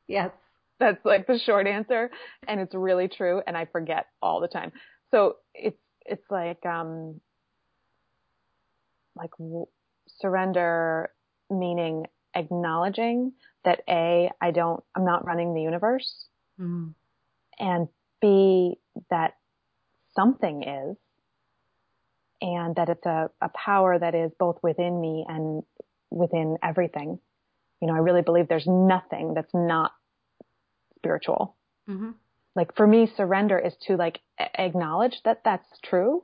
Yes. 0.07 0.32
That's 0.80 1.03
like 1.05 1.26
the 1.28 1.39
short 1.39 1.68
answer. 1.68 2.11
And 2.47 2.59
it's 2.59 2.76
really 2.76 3.07
true. 3.07 3.41
And 3.45 3.55
I 3.55 3.66
forget 3.66 4.07
all 4.22 4.41
the 4.41 4.47
time. 4.47 4.72
So 5.11 5.38
it's, 5.53 5.80
it's 6.05 6.26
like, 6.30 6.66
um, 6.66 7.22
like 9.16 9.32
w- 9.39 9.68
surrender 10.20 11.11
meaning 11.49 12.05
acknowledging 12.36 13.34
that 13.63 13.82
A, 13.89 14.30
I 14.41 14.51
don't, 14.51 14.84
I'm 14.95 15.05
not 15.05 15.26
running 15.26 15.53
the 15.53 15.61
universe. 15.61 16.26
Mm. 16.59 16.93
And 17.57 17.88
B, 18.22 18.78
that 19.09 19.36
something 20.13 20.63
is. 20.63 20.97
And 22.42 22.76
that 22.76 22.90
it's 22.90 23.06
a, 23.06 23.30
a 23.42 23.50
power 23.50 23.98
that 23.98 24.14
is 24.14 24.32
both 24.38 24.58
within 24.62 25.00
me 25.00 25.26
and 25.28 25.64
within 26.12 26.58
everything. 26.64 27.20
You 27.82 27.88
know, 27.88 27.96
I 27.96 28.00
really 28.00 28.22
believe 28.22 28.48
there's 28.48 28.68
nothing 28.68 29.34
that's 29.34 29.54
not 29.54 29.92
spiritual. 30.98 31.56
Mm-hmm. 31.90 32.12
Like 32.56 32.76
for 32.76 32.88
me, 32.88 33.10
surrender 33.16 33.60
is 33.60 33.74
to 33.88 33.96
like 33.96 34.20
acknowledge 34.40 35.20
that 35.26 35.42
that's 35.44 35.68
true 35.84 36.24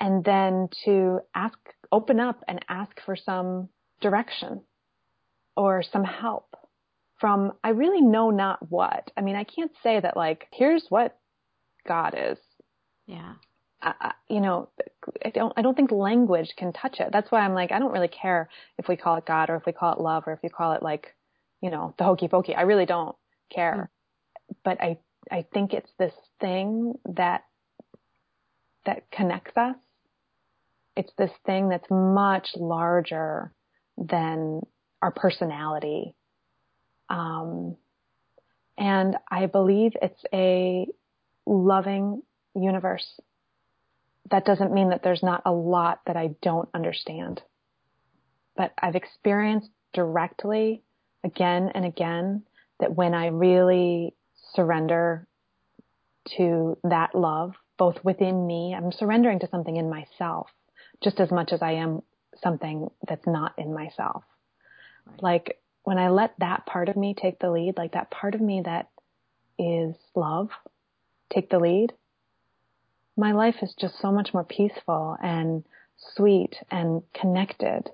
and 0.00 0.24
then 0.24 0.68
to 0.84 1.20
ask, 1.34 1.58
open 1.92 2.18
up 2.18 2.42
and 2.48 2.64
ask 2.68 2.92
for 3.04 3.16
some 3.16 3.68
direction 4.00 4.62
or 5.56 5.82
some 5.82 6.04
help 6.04 6.56
from 7.18 7.52
I 7.62 7.70
really 7.70 8.00
know 8.00 8.30
not 8.30 8.70
what. 8.70 9.10
I 9.16 9.20
mean, 9.20 9.36
I 9.36 9.44
can't 9.44 9.70
say 9.82 10.00
that 10.00 10.16
like, 10.16 10.46
here's 10.52 10.86
what 10.88 11.16
God 11.86 12.14
is. 12.16 12.38
Yeah. 13.06 13.34
I, 13.84 14.12
you 14.28 14.40
know, 14.40 14.70
I 15.24 15.30
don't, 15.30 15.52
I 15.56 15.62
don't 15.62 15.76
think 15.76 15.90
language 15.90 16.54
can 16.56 16.72
touch 16.72 17.00
it. 17.00 17.10
That's 17.12 17.30
why 17.30 17.40
I'm 17.40 17.54
like, 17.54 17.70
I 17.70 17.78
don't 17.78 17.92
really 17.92 18.08
care 18.08 18.48
if 18.78 18.88
we 18.88 18.96
call 18.96 19.16
it 19.16 19.26
God 19.26 19.50
or 19.50 19.56
if 19.56 19.66
we 19.66 19.72
call 19.72 19.92
it 19.92 20.00
love 20.00 20.24
or 20.26 20.32
if 20.32 20.40
you 20.42 20.50
call 20.50 20.72
it 20.72 20.82
like, 20.82 21.14
you 21.60 21.70
know, 21.70 21.94
the 21.98 22.04
hokey 22.04 22.28
pokey. 22.28 22.54
I 22.54 22.62
really 22.62 22.86
don't 22.86 23.14
care. 23.54 23.90
Mm. 24.50 24.56
But 24.64 24.80
I, 24.80 24.98
I 25.30 25.44
think 25.52 25.72
it's 25.74 25.90
this 25.98 26.14
thing 26.40 26.94
that, 27.16 27.44
that 28.86 29.10
connects 29.10 29.56
us. 29.56 29.76
It's 30.96 31.12
this 31.18 31.30
thing 31.44 31.68
that's 31.68 31.90
much 31.90 32.48
larger 32.56 33.52
than 33.98 34.60
our 35.02 35.10
personality. 35.10 36.14
Um, 37.10 37.76
and 38.78 39.16
I 39.30 39.46
believe 39.46 39.92
it's 40.00 40.22
a 40.32 40.86
loving 41.46 42.22
universe. 42.54 43.20
That 44.30 44.44
doesn't 44.44 44.72
mean 44.72 44.90
that 44.90 45.02
there's 45.02 45.22
not 45.22 45.42
a 45.44 45.52
lot 45.52 46.00
that 46.06 46.16
I 46.16 46.30
don't 46.42 46.68
understand. 46.74 47.42
But 48.56 48.72
I've 48.80 48.94
experienced 48.94 49.70
directly 49.92 50.82
again 51.22 51.70
and 51.74 51.84
again 51.84 52.42
that 52.80 52.94
when 52.94 53.14
I 53.14 53.26
really 53.26 54.14
surrender 54.54 55.26
to 56.36 56.78
that 56.84 57.14
love, 57.14 57.54
both 57.76 57.96
within 58.04 58.46
me, 58.46 58.74
I'm 58.76 58.92
surrendering 58.92 59.40
to 59.40 59.48
something 59.48 59.76
in 59.76 59.90
myself 59.90 60.48
just 61.02 61.20
as 61.20 61.30
much 61.30 61.52
as 61.52 61.60
I 61.62 61.72
am 61.72 62.02
something 62.42 62.88
that's 63.06 63.26
not 63.26 63.52
in 63.58 63.74
myself. 63.74 64.24
Right. 65.06 65.22
Like 65.22 65.58
when 65.82 65.98
I 65.98 66.08
let 66.08 66.34
that 66.38 66.66
part 66.66 66.88
of 66.88 66.96
me 66.96 67.14
take 67.14 67.38
the 67.38 67.50
lead, 67.50 67.76
like 67.76 67.92
that 67.92 68.10
part 68.10 68.34
of 68.34 68.40
me 68.40 68.62
that 68.64 68.88
is 69.58 69.94
love, 70.14 70.50
take 71.32 71.50
the 71.50 71.58
lead, 71.58 71.92
my 73.16 73.32
life 73.32 73.56
is 73.62 73.74
just 73.78 74.00
so 74.00 74.10
much 74.10 74.34
more 74.34 74.44
peaceful 74.44 75.16
and 75.22 75.64
sweet 76.14 76.56
and 76.70 77.02
connected 77.14 77.90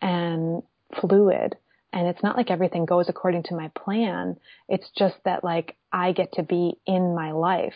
and 0.00 0.62
fluid. 1.00 1.56
And 1.92 2.06
it's 2.06 2.22
not 2.22 2.36
like 2.36 2.50
everything 2.50 2.86
goes 2.86 3.08
according 3.08 3.44
to 3.44 3.54
my 3.54 3.70
plan. 3.76 4.36
It's 4.68 4.90
just 4.96 5.16
that 5.24 5.44
like 5.44 5.76
I 5.92 6.12
get 6.12 6.32
to 6.34 6.42
be 6.42 6.74
in 6.86 7.14
my 7.14 7.32
life. 7.32 7.74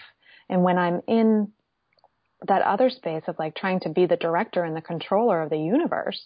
And 0.49 0.63
when 0.63 0.79
I'm 0.79 1.03
in 1.07 1.53
that 2.47 2.63
other 2.63 2.89
space 2.89 3.25
of 3.27 3.39
like 3.39 3.55
trying 3.55 3.81
to 3.81 3.89
be 3.89 4.07
the 4.07 4.17
director 4.17 4.63
and 4.63 4.77
the 4.77 4.81
controller 4.81 5.43
of 5.43 5.51
the 5.51 5.59
universe, 5.59 6.23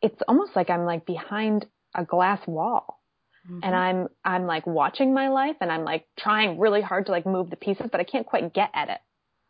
it's 0.00 0.22
almost 0.28 0.54
like 0.54 0.70
I'm 0.70 0.84
like 0.84 1.04
behind 1.04 1.66
a 1.94 2.04
glass 2.04 2.40
wall. 2.46 3.00
Mm-hmm. 3.46 3.60
And 3.62 3.74
I'm, 3.74 4.08
I'm 4.24 4.46
like 4.46 4.66
watching 4.66 5.12
my 5.12 5.28
life 5.28 5.56
and 5.60 5.70
I'm 5.70 5.84
like 5.84 6.06
trying 6.18 6.58
really 6.58 6.82
hard 6.82 7.06
to 7.06 7.12
like 7.12 7.26
move 7.26 7.50
the 7.50 7.56
pieces, 7.56 7.88
but 7.90 8.00
I 8.00 8.04
can't 8.04 8.26
quite 8.26 8.54
get 8.54 8.70
at 8.74 8.88
it. 8.88 8.98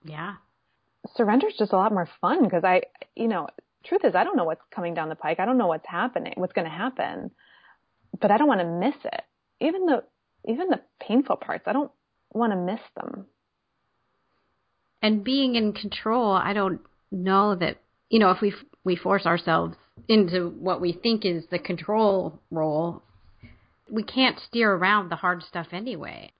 Yeah. 0.06 0.34
Surrender 1.14 1.48
is 1.48 1.56
just 1.58 1.72
a 1.72 1.76
lot 1.76 1.92
more 1.92 2.08
fun 2.20 2.44
because 2.44 2.64
I, 2.64 2.82
you 3.14 3.28
know, 3.28 3.48
truth 3.84 4.04
is 4.04 4.14
I 4.14 4.24
don't 4.24 4.36
know 4.36 4.44
what's 4.44 4.62
coming 4.74 4.94
down 4.94 5.08
the 5.08 5.14
pike. 5.14 5.38
I 5.40 5.44
don't 5.44 5.58
know 5.58 5.68
what's 5.68 5.86
happening, 5.86 6.34
what's 6.36 6.52
going 6.52 6.66
to 6.66 6.70
happen, 6.70 7.30
but 8.20 8.30
I 8.30 8.38
don't 8.38 8.48
want 8.48 8.60
to 8.60 8.66
miss 8.66 8.96
it. 9.04 9.22
Even 9.60 9.86
the, 9.86 10.04
even 10.46 10.68
the 10.68 10.80
painful 11.00 11.36
parts, 11.36 11.64
I 11.66 11.72
don't 11.72 11.92
want 12.32 12.52
to 12.52 12.56
miss 12.56 12.80
them. 12.96 13.26
And 15.02 15.22
being 15.22 15.54
in 15.54 15.72
control, 15.72 16.32
I 16.32 16.52
don't 16.52 16.80
know 17.10 17.54
that, 17.54 17.78
you 18.10 18.18
know, 18.18 18.30
if 18.30 18.40
we, 18.40 18.52
we 18.84 18.96
force 18.96 19.26
ourselves 19.26 19.76
into 20.08 20.50
what 20.58 20.80
we 20.80 20.92
think 20.92 21.24
is 21.24 21.44
the 21.50 21.58
control 21.58 22.40
role, 22.50 23.02
we 23.90 24.02
can't 24.02 24.38
steer 24.40 24.72
around 24.72 25.10
the 25.10 25.16
hard 25.16 25.42
stuff 25.42 25.68
anyway. 25.72 26.32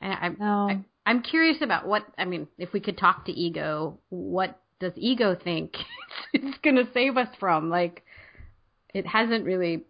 And 0.00 0.12
I, 0.12 0.28
no. 0.28 0.68
I, 0.70 0.84
I'm 1.06 1.22
curious 1.22 1.58
about 1.60 1.86
what 1.86 2.04
I 2.16 2.24
mean. 2.24 2.48
If 2.58 2.72
we 2.72 2.80
could 2.80 2.98
talk 2.98 3.26
to 3.26 3.32
ego, 3.32 3.98
what 4.08 4.60
does 4.80 4.92
ego 4.96 5.34
think 5.34 5.76
it's 6.32 6.58
going 6.58 6.76
to 6.76 6.88
save 6.92 7.16
us 7.16 7.28
from? 7.38 7.70
Like, 7.70 8.04
it 8.92 9.06
hasn't 9.06 9.44
really 9.44 9.84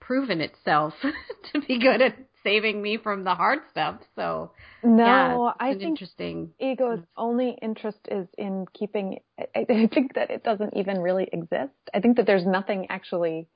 proven 0.00 0.40
itself 0.40 0.94
to 1.52 1.60
be 1.60 1.78
good 1.78 2.00
at 2.00 2.16
saving 2.42 2.80
me 2.80 2.96
from 2.96 3.24
the 3.24 3.34
hard 3.34 3.58
stuff. 3.70 4.00
So 4.14 4.52
no, 4.82 5.04
yeah, 5.04 5.52
I 5.58 5.70
think 5.72 5.82
interesting. 5.82 6.52
Ego's 6.60 7.00
mm-hmm. 7.00 7.20
only 7.22 7.58
interest 7.60 7.98
is 8.08 8.28
in 8.38 8.66
keeping. 8.72 9.18
I, 9.38 9.66
I 9.68 9.88
think 9.92 10.14
that 10.14 10.30
it 10.30 10.44
doesn't 10.44 10.76
even 10.76 11.00
really 11.00 11.28
exist. 11.32 11.74
I 11.92 12.00
think 12.00 12.16
that 12.16 12.26
there's 12.26 12.46
nothing 12.46 12.86
actually 12.88 13.48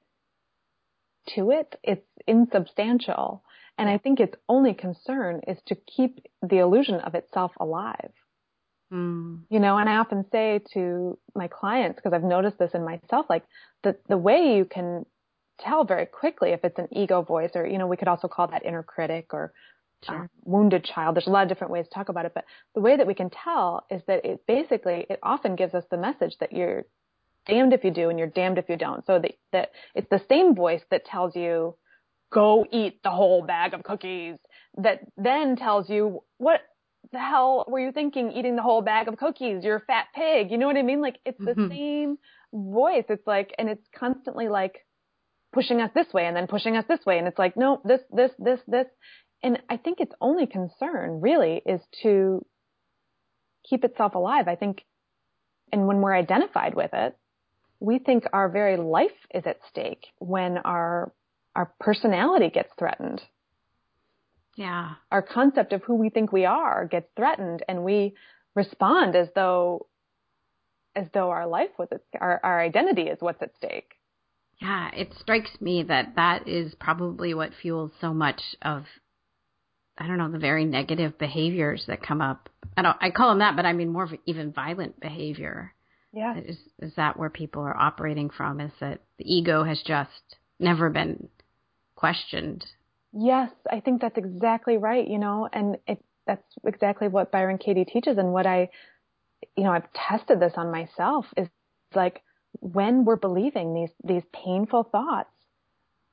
to 1.36 1.50
it. 1.52 1.76
It's 1.82 2.06
insubstantial. 2.26 3.44
And 3.80 3.88
I 3.88 3.96
think 3.96 4.20
its 4.20 4.34
only 4.46 4.74
concern 4.74 5.40
is 5.48 5.56
to 5.68 5.74
keep 5.74 6.26
the 6.42 6.58
illusion 6.58 6.96
of 6.96 7.14
itself 7.14 7.52
alive. 7.58 8.12
Mm. 8.92 9.44
You 9.48 9.58
know, 9.58 9.78
and 9.78 9.88
I 9.88 9.96
often 9.96 10.26
say 10.30 10.60
to 10.74 11.18
my 11.34 11.48
clients, 11.48 11.96
because 11.96 12.12
I've 12.12 12.22
noticed 12.22 12.58
this 12.58 12.72
in 12.74 12.84
myself, 12.84 13.24
like 13.30 13.44
the, 13.82 13.96
the 14.06 14.18
way 14.18 14.54
you 14.54 14.66
can 14.66 15.06
tell 15.58 15.84
very 15.84 16.04
quickly 16.04 16.50
if 16.50 16.62
it's 16.62 16.78
an 16.78 16.88
ego 16.92 17.22
voice 17.22 17.52
or, 17.54 17.66
you 17.66 17.78
know, 17.78 17.86
we 17.86 17.96
could 17.96 18.08
also 18.08 18.28
call 18.28 18.48
that 18.48 18.66
inner 18.66 18.82
critic 18.82 19.32
or 19.32 19.54
sure. 20.04 20.24
uh, 20.24 20.26
wounded 20.44 20.84
child. 20.84 21.16
There's 21.16 21.26
a 21.26 21.30
lot 21.30 21.44
of 21.44 21.48
different 21.48 21.72
ways 21.72 21.86
to 21.86 21.94
talk 21.94 22.10
about 22.10 22.26
it, 22.26 22.32
but 22.34 22.44
the 22.74 22.82
way 22.82 22.98
that 22.98 23.06
we 23.06 23.14
can 23.14 23.30
tell 23.30 23.86
is 23.90 24.02
that 24.06 24.26
it 24.26 24.40
basically, 24.46 25.06
it 25.08 25.20
often 25.22 25.56
gives 25.56 25.72
us 25.72 25.84
the 25.90 25.96
message 25.96 26.36
that 26.40 26.52
you're 26.52 26.84
damned 27.46 27.72
if 27.72 27.82
you 27.82 27.90
do 27.90 28.10
and 28.10 28.18
you're 28.18 28.28
damned 28.28 28.58
if 28.58 28.68
you 28.68 28.76
don't. 28.76 29.06
So 29.06 29.18
that, 29.20 29.32
that 29.52 29.70
it's 29.94 30.10
the 30.10 30.22
same 30.28 30.54
voice 30.54 30.82
that 30.90 31.06
tells 31.06 31.34
you, 31.34 31.76
go 32.32 32.64
eat 32.70 33.02
the 33.02 33.10
whole 33.10 33.42
bag 33.42 33.74
of 33.74 33.82
cookies 33.82 34.36
that 34.76 35.00
then 35.16 35.56
tells 35.56 35.90
you 35.90 36.20
what 36.38 36.60
the 37.12 37.18
hell 37.18 37.64
were 37.68 37.80
you 37.80 37.92
thinking 37.92 38.30
eating 38.32 38.56
the 38.56 38.62
whole 38.62 38.82
bag 38.82 39.08
of 39.08 39.16
cookies? 39.16 39.64
You're 39.64 39.76
a 39.76 39.80
fat 39.80 40.06
pig. 40.14 40.50
You 40.50 40.58
know 40.58 40.66
what 40.66 40.76
I 40.76 40.82
mean? 40.82 41.00
Like 41.00 41.18
it's 41.24 41.38
the 41.38 41.52
mm-hmm. 41.52 41.68
same 41.68 42.18
voice. 42.52 43.04
It's 43.08 43.26
like, 43.26 43.54
and 43.58 43.68
it's 43.68 43.86
constantly 43.98 44.48
like 44.48 44.86
pushing 45.52 45.80
us 45.80 45.90
this 45.94 46.12
way 46.12 46.26
and 46.26 46.36
then 46.36 46.46
pushing 46.46 46.76
us 46.76 46.84
this 46.88 47.04
way. 47.04 47.18
And 47.18 47.26
it's 47.26 47.38
like, 47.38 47.56
no, 47.56 47.80
this, 47.84 48.00
this, 48.12 48.30
this, 48.38 48.60
this. 48.68 48.86
And 49.42 49.60
I 49.68 49.76
think 49.76 50.00
its 50.00 50.14
only 50.20 50.46
concern 50.46 51.20
really 51.20 51.62
is 51.64 51.80
to 52.02 52.44
keep 53.68 53.84
itself 53.84 54.14
alive. 54.14 54.46
I 54.46 54.56
think, 54.56 54.84
and 55.72 55.86
when 55.86 56.00
we're 56.00 56.14
identified 56.14 56.74
with 56.74 56.90
it, 56.92 57.16
we 57.80 57.98
think 57.98 58.24
our 58.32 58.48
very 58.50 58.76
life 58.76 59.10
is 59.34 59.44
at 59.46 59.58
stake 59.70 60.06
when 60.18 60.58
our 60.58 61.12
our 61.54 61.72
personality 61.80 62.50
gets 62.50 62.70
threatened. 62.78 63.22
Yeah. 64.56 64.94
Our 65.10 65.22
concept 65.22 65.72
of 65.72 65.82
who 65.84 65.94
we 65.94 66.10
think 66.10 66.32
we 66.32 66.44
are 66.44 66.86
gets 66.86 67.08
threatened 67.16 67.62
and 67.68 67.84
we 67.84 68.14
respond 68.54 69.16
as 69.16 69.28
though 69.34 69.86
as 70.96 71.06
though 71.14 71.30
our 71.30 71.46
life 71.46 71.70
was 71.78 71.88
at, 71.92 72.02
our 72.20 72.40
our 72.42 72.60
identity 72.60 73.02
is 73.02 73.18
what's 73.20 73.42
at 73.42 73.54
stake. 73.56 73.92
Yeah, 74.60 74.90
it 74.94 75.14
strikes 75.18 75.50
me 75.60 75.84
that 75.84 76.16
that 76.16 76.46
is 76.46 76.74
probably 76.74 77.32
what 77.32 77.52
fuels 77.62 77.92
so 78.00 78.12
much 78.12 78.42
of 78.62 78.84
I 79.96 80.06
don't 80.06 80.18
know 80.18 80.30
the 80.30 80.38
very 80.38 80.64
negative 80.64 81.18
behaviors 81.18 81.84
that 81.86 82.02
come 82.02 82.20
up. 82.20 82.48
I 82.76 82.82
don't 82.82 82.96
I 83.00 83.10
call 83.10 83.30
them 83.30 83.38
that, 83.38 83.56
but 83.56 83.66
I 83.66 83.72
mean 83.72 83.90
more 83.90 84.04
of 84.04 84.12
even 84.26 84.52
violent 84.52 85.00
behavior. 85.00 85.74
Yeah. 86.12 86.36
Is 86.38 86.58
is 86.80 86.94
that 86.96 87.16
where 87.18 87.30
people 87.30 87.62
are 87.62 87.76
operating 87.76 88.30
from? 88.30 88.60
Is 88.60 88.72
that 88.80 89.00
the 89.18 89.32
ego 89.32 89.62
has 89.64 89.80
just 89.86 90.36
never 90.58 90.90
been 90.90 91.28
questioned. 92.00 92.64
Yes, 93.12 93.50
I 93.70 93.80
think 93.80 94.00
that's 94.00 94.16
exactly 94.16 94.78
right, 94.78 95.06
you 95.06 95.18
know, 95.18 95.48
and 95.52 95.76
it, 95.86 96.02
that's 96.26 96.44
exactly 96.64 97.08
what 97.08 97.30
Byron 97.30 97.58
Katie 97.58 97.84
teaches 97.84 98.16
and 98.16 98.32
what 98.32 98.46
I, 98.46 98.70
you 99.56 99.64
know, 99.64 99.72
I've 99.72 99.92
tested 99.92 100.40
this 100.40 100.54
on 100.56 100.70
myself 100.70 101.26
is 101.36 101.48
like 101.94 102.22
when 102.60 103.04
we're 103.04 103.16
believing 103.16 103.74
these, 103.74 103.90
these 104.02 104.22
painful 104.32 104.84
thoughts, 104.84 105.30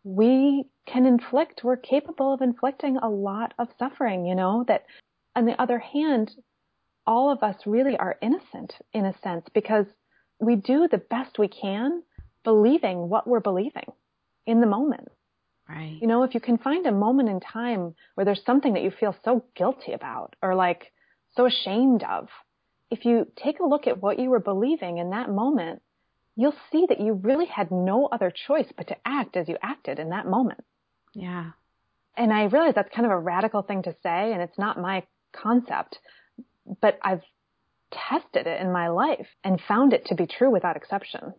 we 0.04 0.66
can 0.86 1.06
inflict, 1.06 1.64
we're 1.64 1.78
capable 1.78 2.34
of 2.34 2.42
inflicting 2.42 2.98
a 2.98 3.10
lot 3.10 3.54
of 3.58 3.68
suffering, 3.80 4.26
you 4.26 4.36
know, 4.36 4.66
that 4.68 4.86
on 5.36 5.46
the 5.46 5.60
other 5.62 5.80
hand, 5.80 6.32
all 7.06 7.32
of 7.32 7.44
us 7.44 7.56
really 7.66 7.96
are 7.98 8.18
innocent 8.22 8.74
in 8.94 9.06
a 9.06 9.18
sense 9.24 9.46
because 9.54 9.86
we 10.40 10.56
do 10.56 10.88
the 10.90 10.98
best 10.98 11.40
we 11.40 11.48
can 11.48 12.04
believing 12.44 13.10
what 13.10 13.28
we're 13.28 13.40
believing 13.40 13.92
in 14.46 14.62
the 14.62 14.68
moment. 14.68 15.08
Right. 15.68 15.98
You 16.00 16.08
know, 16.08 16.24
if 16.24 16.34
you 16.34 16.40
can 16.40 16.58
find 16.58 16.86
a 16.86 16.92
moment 16.92 17.30
in 17.30 17.40
time 17.40 17.96
where 18.16 18.26
there's 18.26 18.44
something 18.46 18.74
that 18.74 18.84
you 18.84 18.92
feel 18.92 19.16
so 19.26 19.44
guilty 19.56 19.92
about 19.92 20.36
or 20.42 20.56
like 20.56 20.92
so 21.36 21.46
ashamed 21.46 22.04
of, 22.04 22.30
if 22.90 23.04
you 23.04 23.28
take 23.36 23.60
a 23.60 23.66
look 23.66 23.86
at 23.86 24.02
what 24.02 24.18
you 24.18 24.30
were 24.30 24.40
believing 24.40 24.98
in 24.98 25.10
that 25.10 25.30
moment, 25.30 25.82
you'll 26.36 26.56
see 26.72 26.86
that 26.88 27.02
you 27.02 27.14
really 27.14 27.48
had 27.48 27.70
no 27.70 28.08
other 28.08 28.32
choice 28.48 28.68
but 28.78 28.88
to 28.88 28.96
act 29.06 29.36
as 29.36 29.50
you 29.50 29.58
acted 29.62 30.00
in 30.00 30.10
that 30.10 30.26
moment. 30.26 30.64
Yeah. 31.14 31.52
And 32.16 32.32
I 32.32 32.46
realize 32.46 32.74
that's 32.76 32.94
kind 32.96 33.06
of 33.06 33.12
a 33.12 33.20
radical 33.20 33.62
thing 33.62 33.84
to 33.84 33.96
say, 34.04 34.32
and 34.32 34.42
it's 34.42 34.58
not 34.58 34.80
my 34.80 35.04
concept, 35.34 36.00
but 36.82 36.98
I've 37.02 37.24
tested 37.92 38.48
it 38.48 38.62
in 38.62 38.72
my 38.72 38.88
life 38.90 39.28
and 39.44 39.60
found 39.68 39.94
it 39.94 40.06
to 40.06 40.16
be 40.16 40.28
true 40.28 40.50
without 40.50 40.78
exception. 40.78 41.34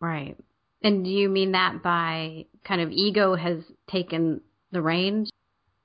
Right. 0.00 0.36
And 0.82 1.04
do 1.04 1.10
you 1.10 1.28
mean 1.28 1.52
that 1.52 1.82
by 1.82 2.46
kind 2.64 2.80
of 2.80 2.90
ego 2.90 3.34
has 3.36 3.58
taken 3.90 4.40
the 4.70 4.82
reins? 4.82 5.30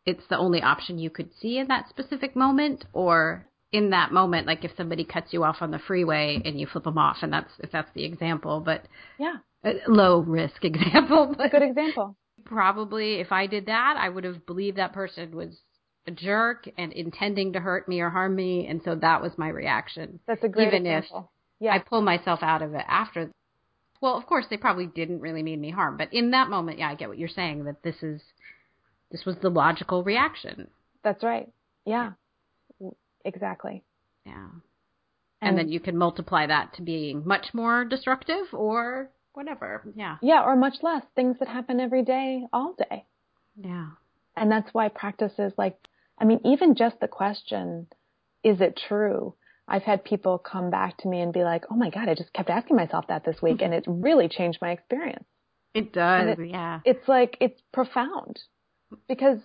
It's 0.06 0.24
the 0.30 0.38
only 0.38 0.62
option 0.62 0.98
you 0.98 1.10
could 1.10 1.30
see 1.39 1.58
in 1.58 1.68
that 1.68 1.89
specific 1.89 2.36
moment, 2.36 2.86
or 2.93 3.45
in 3.72 3.89
that 3.89 4.12
moment, 4.12 4.48
like 4.48 4.64
if 4.64 4.72
somebody 4.78 5.04
cuts 5.04 5.34
you 5.34 5.43
off 5.43 5.58
on 5.62 5.72
the 5.72 5.80
freeway 5.80 6.41
and 6.43 6.60
you 6.60 6.66
flip 6.66 6.86
them 6.86 6.98
off, 6.98 7.18
and 7.22 7.32
that's 7.32 7.52
if 7.60 7.72
that's 7.72 7.89
the 7.93 8.06
example, 8.06 8.62
but 8.62 8.88
yeah, 9.20 9.36
a 9.64 9.74
low 9.88 10.20
risk 10.20 10.64
example. 10.64 11.36
But 11.38 11.48
a 11.48 11.50
good 11.50 11.64
example. 11.64 12.16
Probably, 12.45 13.16
if 13.16 13.32
I 13.32 13.48
did 13.48 13.66
that, 13.66 13.95
I 13.98 14.08
would 14.08 14.24
have 14.24 14.45
believed 14.45 14.78
that 14.78 14.93
person 14.93 15.36
was 15.36 15.60
a 16.08 16.12
jerk 16.12 16.68
and 16.78 16.93
intending 16.93 17.54
to 17.54 17.60
hurt 17.60 17.89
me 17.89 18.00
or 18.00 18.10
harm 18.10 18.36
me, 18.36 18.68
and 18.68 18.82
so 18.84 18.95
that 18.95 19.22
was 19.22 19.34
my 19.38 19.50
reaction. 19.50 20.20
That's 20.28 20.43
a 20.43 20.48
great 20.48 20.68
even 20.68 20.86
example. 20.86 21.32
if 21.60 21.66
yeah. 21.66 21.74
I 21.74 21.80
pull 21.80 22.02
myself 22.02 22.39
out 22.41 22.62
of 22.62 22.74
it 22.74 22.86
after. 22.88 23.32
Well, 24.02 24.18
of 24.18 24.26
course, 24.26 24.45
they 24.50 24.58
probably 24.58 24.86
didn't 24.86 25.22
really 25.22 25.43
mean 25.43 25.60
me 25.60 25.72
harm, 25.72 25.98
but 25.98 26.14
in 26.14 26.32
that 26.32 26.50
moment, 26.50 26.80
yeah, 26.80 26.89
I 26.89 26.95
get 26.95 27.10
what 27.10 27.18
you're 27.18 27.28
saying. 27.28 27.66
That 27.66 27.84
this 27.84 28.04
is 28.04 28.22
this 29.12 29.26
was 29.26 29.36
the 29.41 29.50
logical 29.50 30.04
reaction. 30.04 30.68
That's 31.04 31.24
right. 31.24 31.50
Yeah. 31.86 32.12
Exactly. 33.26 33.84
Yeah. 34.26 34.48
And, 35.41 35.50
and 35.50 35.58
then 35.58 35.70
you 35.70 35.80
can 35.80 35.98
multiply 35.98 36.48
that 36.48 36.74
to 36.76 36.82
being 36.82 37.26
much 37.26 37.48
more 37.54 37.86
destructive 37.86 38.54
or 38.54 39.10
whatever. 39.34 39.84
Yeah. 39.95 40.18
Yeah, 40.22 40.43
or 40.43 40.56
much 40.56 40.76
less. 40.82 41.04
Things 41.16 41.38
that 41.39 41.48
happen 41.48 41.80
every 41.80 42.04
day, 42.04 42.45
all 42.52 42.74
day. 42.74 43.06
Yeah. 43.56 43.89
And 44.36 44.52
that's 44.52 44.74
why 44.74 44.89
practices 44.89 45.54
like, 45.58 45.78
I 46.18 46.26
mean, 46.26 46.39
even 46.43 46.76
just 46.76 47.00
the 47.00 47.08
question, 47.08 47.88
is 48.43 48.62
it 48.62 48.80
true? 48.88 49.36
I've 49.68 49.84
had 49.84 50.03
people 50.03 50.38
come 50.38 50.70
back 50.70 50.97
to 50.99 51.07
me 51.07 51.22
and 51.22 51.34
be 51.34 51.43
like, 51.43 51.65
oh 51.70 51.76
my 51.76 51.89
God, 51.89 52.07
I 52.07 52.15
just 52.15 52.34
kept 52.34 52.49
asking 52.49 52.78
myself 52.78 53.07
that 53.07 53.26
this 53.26 53.41
week 53.41 53.61
and 53.61 53.74
it 53.74 53.84
really 53.88 54.30
changed 54.30 54.59
my 54.61 54.72
experience. 54.72 55.26
It 55.74 55.91
does, 55.93 56.39
it, 56.39 56.49
yeah. 56.49 56.80
It's 56.86 57.07
like, 57.07 57.38
it's 57.41 57.61
profound 57.74 58.39
because 59.07 59.39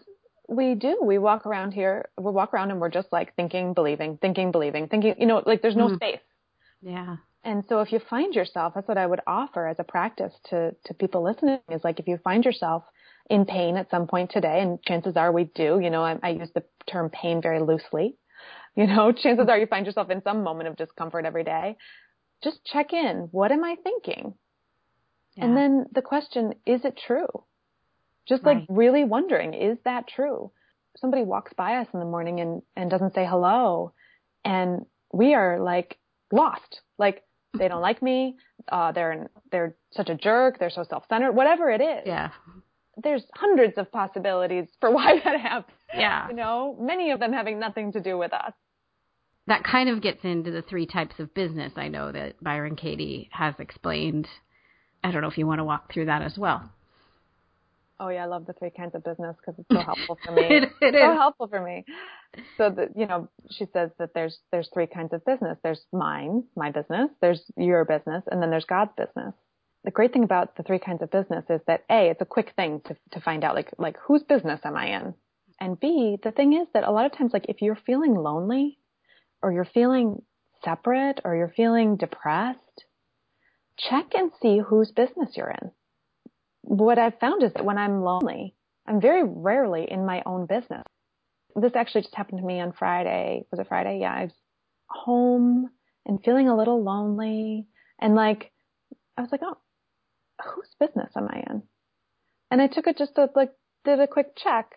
we 0.49 0.75
do. 0.75 1.01
We 1.05 1.19
walk 1.19 1.45
around 1.45 1.73
here, 1.73 2.09
we 2.19 2.31
walk 2.31 2.55
around 2.55 2.71
and 2.71 2.81
we're 2.81 2.89
just 2.91 3.09
like 3.13 3.35
thinking, 3.35 3.75
believing, 3.75 4.19
thinking, 4.19 4.53
believing, 4.53 4.89
thinking, 4.89 5.17
you 5.19 5.27
know, 5.27 5.43
like 5.45 5.61
there's 5.61 5.77
no 5.77 5.89
mm. 5.89 5.97
space. 5.97 6.21
Yeah. 6.81 7.17
And 7.45 7.65
so 7.69 7.81
if 7.81 7.91
you 7.91 7.99
find 7.99 8.35
yourself, 8.35 8.75
that's 8.75 8.87
what 8.87 8.99
I 8.99 9.07
would 9.07 9.21
offer 9.27 9.67
as 9.67 9.77
a 9.81 9.85
practice 9.85 10.33
to, 10.51 10.75
to 10.85 10.95
people 10.95 11.25
listening 11.25 11.59
is 11.71 11.83
like 11.83 11.99
if 11.99 12.07
you 12.07 12.19
find 12.23 12.45
yourself 12.45 12.85
in 13.29 13.45
pain 13.45 13.77
at 13.77 13.91
some 13.91 14.07
point 14.07 14.31
today, 14.31 14.61
and 14.61 14.83
chances 14.83 15.17
are 15.17 15.33
we 15.33 15.45
do, 15.45 15.81
you 15.83 15.91
know, 15.91 16.03
I, 16.05 16.19
I 16.23 16.29
use 16.31 16.51
the 16.55 16.63
term 16.87 17.11
pain 17.11 17.43
very 17.43 17.61
loosely. 17.61 18.17
You 18.75 18.87
know, 18.87 19.13
chances 19.23 19.49
are 19.49 19.59
you 19.59 19.67
find 19.67 19.87
yourself 19.87 20.11
in 20.11 20.23
some 20.23 20.43
moment 20.43 20.69
of 20.69 20.77
discomfort 20.77 21.25
every 21.25 21.45
day. 21.45 21.77
Just 22.43 22.65
check 22.65 22.93
in. 22.93 23.29
What 23.31 23.53
am 23.53 23.65
I 23.65 23.77
thinking? 23.83 24.35
Yeah. 25.37 25.45
And 25.45 25.57
then 25.57 25.87
the 25.95 26.03
question, 26.03 26.55
is 26.67 26.85
it 26.85 26.99
true? 27.07 27.29
Just 28.29 28.45
like 28.45 28.59
right. 28.59 28.67
really 28.69 29.05
wondering, 29.05 29.55
is 29.55 29.79
that 29.85 30.07
true? 30.09 30.53
Somebody 30.97 31.25
walks 31.25 31.53
by 31.57 31.77
us 31.77 31.89
in 31.93 32.01
the 32.01 32.07
morning 32.07 32.41
and, 32.41 32.63
and 32.77 32.91
doesn't 32.91 33.15
say 33.15 33.27
hello. 33.27 33.93
And 34.45 34.85
we 35.13 35.35
are 35.35 35.61
like 35.61 35.99
lost. 36.31 36.81
Like 36.99 37.23
they 37.59 37.69
don't 37.69 37.81
like 37.81 38.03
me. 38.03 38.37
Uh, 38.71 38.93
they're, 38.93 39.31
they're 39.51 39.75
such 39.93 40.09
a 40.09 40.15
jerk. 40.15 40.59
They're 40.59 40.71
so 40.71 40.85
self-centered, 40.89 41.33
whatever 41.33 41.71
it 41.71 41.81
is. 41.81 42.03
Yeah. 42.07 42.31
There's 43.03 43.25
hundreds 43.35 43.79
of 43.79 43.91
possibilities 43.91 44.69
for 44.81 44.91
why 44.95 45.21
that 45.25 45.41
happens. 45.41 45.77
Yeah. 45.95 46.29
You 46.29 46.37
know, 46.37 46.77
many 46.81 47.11
of 47.11 47.21
them 47.21 47.33
having 47.33 47.59
nothing 47.59 47.93
to 47.93 48.01
do 48.01 48.19
with 48.19 48.33
us. 48.33 48.53
That 49.47 49.65
kind 49.65 49.89
of 49.89 50.01
gets 50.01 50.25
into 50.25 50.51
the 50.51 50.63
three 50.63 50.87
types 50.87 51.19
of 51.19 51.35
business 51.35 51.73
I 51.77 51.89
know 51.89 52.13
that 52.13 52.43
Byron 52.43 52.77
Katie 52.77 53.29
has 53.33 53.55
explained. 53.59 54.29
I 55.03 55.11
don't 55.11 55.23
know 55.23 55.29
if 55.29 55.39
you 55.39 55.47
want 55.47 55.59
to 55.59 55.65
walk 55.65 55.93
through 55.93 56.07
that 56.07 56.23
as 56.23 56.39
well. 56.39 56.71
Oh 57.99 58.09
yeah, 58.09 58.25
I 58.25 58.27
love 58.27 58.47
the 58.47 58.53
three 58.55 58.71
kinds 58.71 58.95
of 58.95 59.05
business 59.05 59.37
because 59.37 59.59
it's 59.59 59.69
so 59.73 59.83
helpful 59.87 60.19
for 60.25 60.33
me. 60.33 60.43
it, 60.49 60.63
it 60.81 60.95
so 60.95 61.13
is. 61.13 61.19
helpful 61.19 61.49
for 61.49 61.63
me. 61.63 61.85
So 62.57 62.71
that 62.71 62.97
you 62.97 63.07
know, 63.07 63.29
she 63.51 63.67
says 63.73 63.91
that 63.99 64.15
there's 64.15 64.39
there's 64.51 64.69
three 64.73 64.87
kinds 64.87 65.13
of 65.13 65.25
business. 65.25 65.59
There's 65.63 65.81
mine, 65.93 66.45
my 66.57 66.71
business. 66.71 67.11
There's 67.21 67.43
your 67.57 67.85
business, 67.85 68.25
and 68.31 68.43
then 68.43 68.51
there's 68.51 68.65
God's 68.65 68.93
business. 68.97 69.35
The 69.85 69.91
great 69.91 70.13
thing 70.13 70.25
about 70.25 70.57
the 70.57 70.63
three 70.63 70.79
kinds 70.79 71.03
of 71.03 71.11
business 71.11 71.45
is 71.51 71.61
that 71.67 71.85
a, 71.91 72.11
it's 72.11 72.21
a 72.21 72.27
quick 72.27 72.53
thing 72.57 72.81
to 72.87 72.97
to 73.13 73.21
find 73.21 73.45
out 73.45 73.55
like 73.55 73.71
like 73.79 73.97
whose 73.99 74.23
business 74.23 74.61
am 74.65 74.77
I 74.77 74.97
in, 74.97 75.15
and 75.61 75.79
b, 75.79 76.19
the 76.23 76.33
thing 76.33 76.55
is 76.55 76.67
that 76.75 76.85
a 76.85 76.91
lot 76.91 77.07
of 77.07 77.13
times 77.13 77.33
like 77.33 77.47
if 77.49 77.61
you're 77.63 77.79
feeling 77.87 78.15
lonely, 78.15 78.79
or 79.43 79.53
you're 79.53 79.65
feeling 79.67 80.23
separate, 80.65 81.21
or 81.25 81.37
you're 81.37 81.53
feeling 81.57 81.97
depressed, 81.97 82.85
check 83.79 84.07
and 84.15 84.33
see 84.43 84.61
whose 84.61 84.93
business 84.93 85.31
you're 85.37 85.51
in 85.51 85.71
what 86.63 86.99
I've 86.99 87.19
found 87.21 87.43
is 87.43 87.53
that 87.55 87.65
when 87.65 87.79
I'm 87.79 88.03
lonely, 88.03 88.55
I'm 88.87 89.01
very 89.01 89.25
rarely 89.25 89.91
in 89.91 90.07
my 90.07 90.23
own 90.27 90.47
business. 90.47 90.85
This 91.57 91.77
actually 91.77 92.03
just 92.03 92.15
happened 92.15 92.41
to 92.41 92.47
me 92.47 92.61
on 92.61 92.73
Friday. 92.73 93.45
Was 93.51 93.61
it 93.61 93.69
Friday? 93.69 94.01
Yeah, 94.01 94.13
I 94.15 94.23
was 94.25 94.33
home 94.89 95.71
and 96.07 96.23
feeling 96.25 96.49
a 96.49 96.57
little 96.57 96.83
lonely 96.83 97.67
and 98.01 98.15
like, 98.15 98.53
I 99.19 99.23
was 99.23 99.33
like, 99.33 99.43
oh, 99.45 99.59
whose 100.45 100.71
business 100.81 101.13
am 101.17 101.29
I 101.31 101.45
in? 101.51 101.63
And 102.51 102.63
I 102.63 102.69
took 102.69 102.87
it 102.87 102.99
just 102.99 103.17
to 103.17 103.29
like, 103.37 103.53
did 103.85 104.01
a 104.01 104.07
quick 104.07 104.37
check 104.37 104.73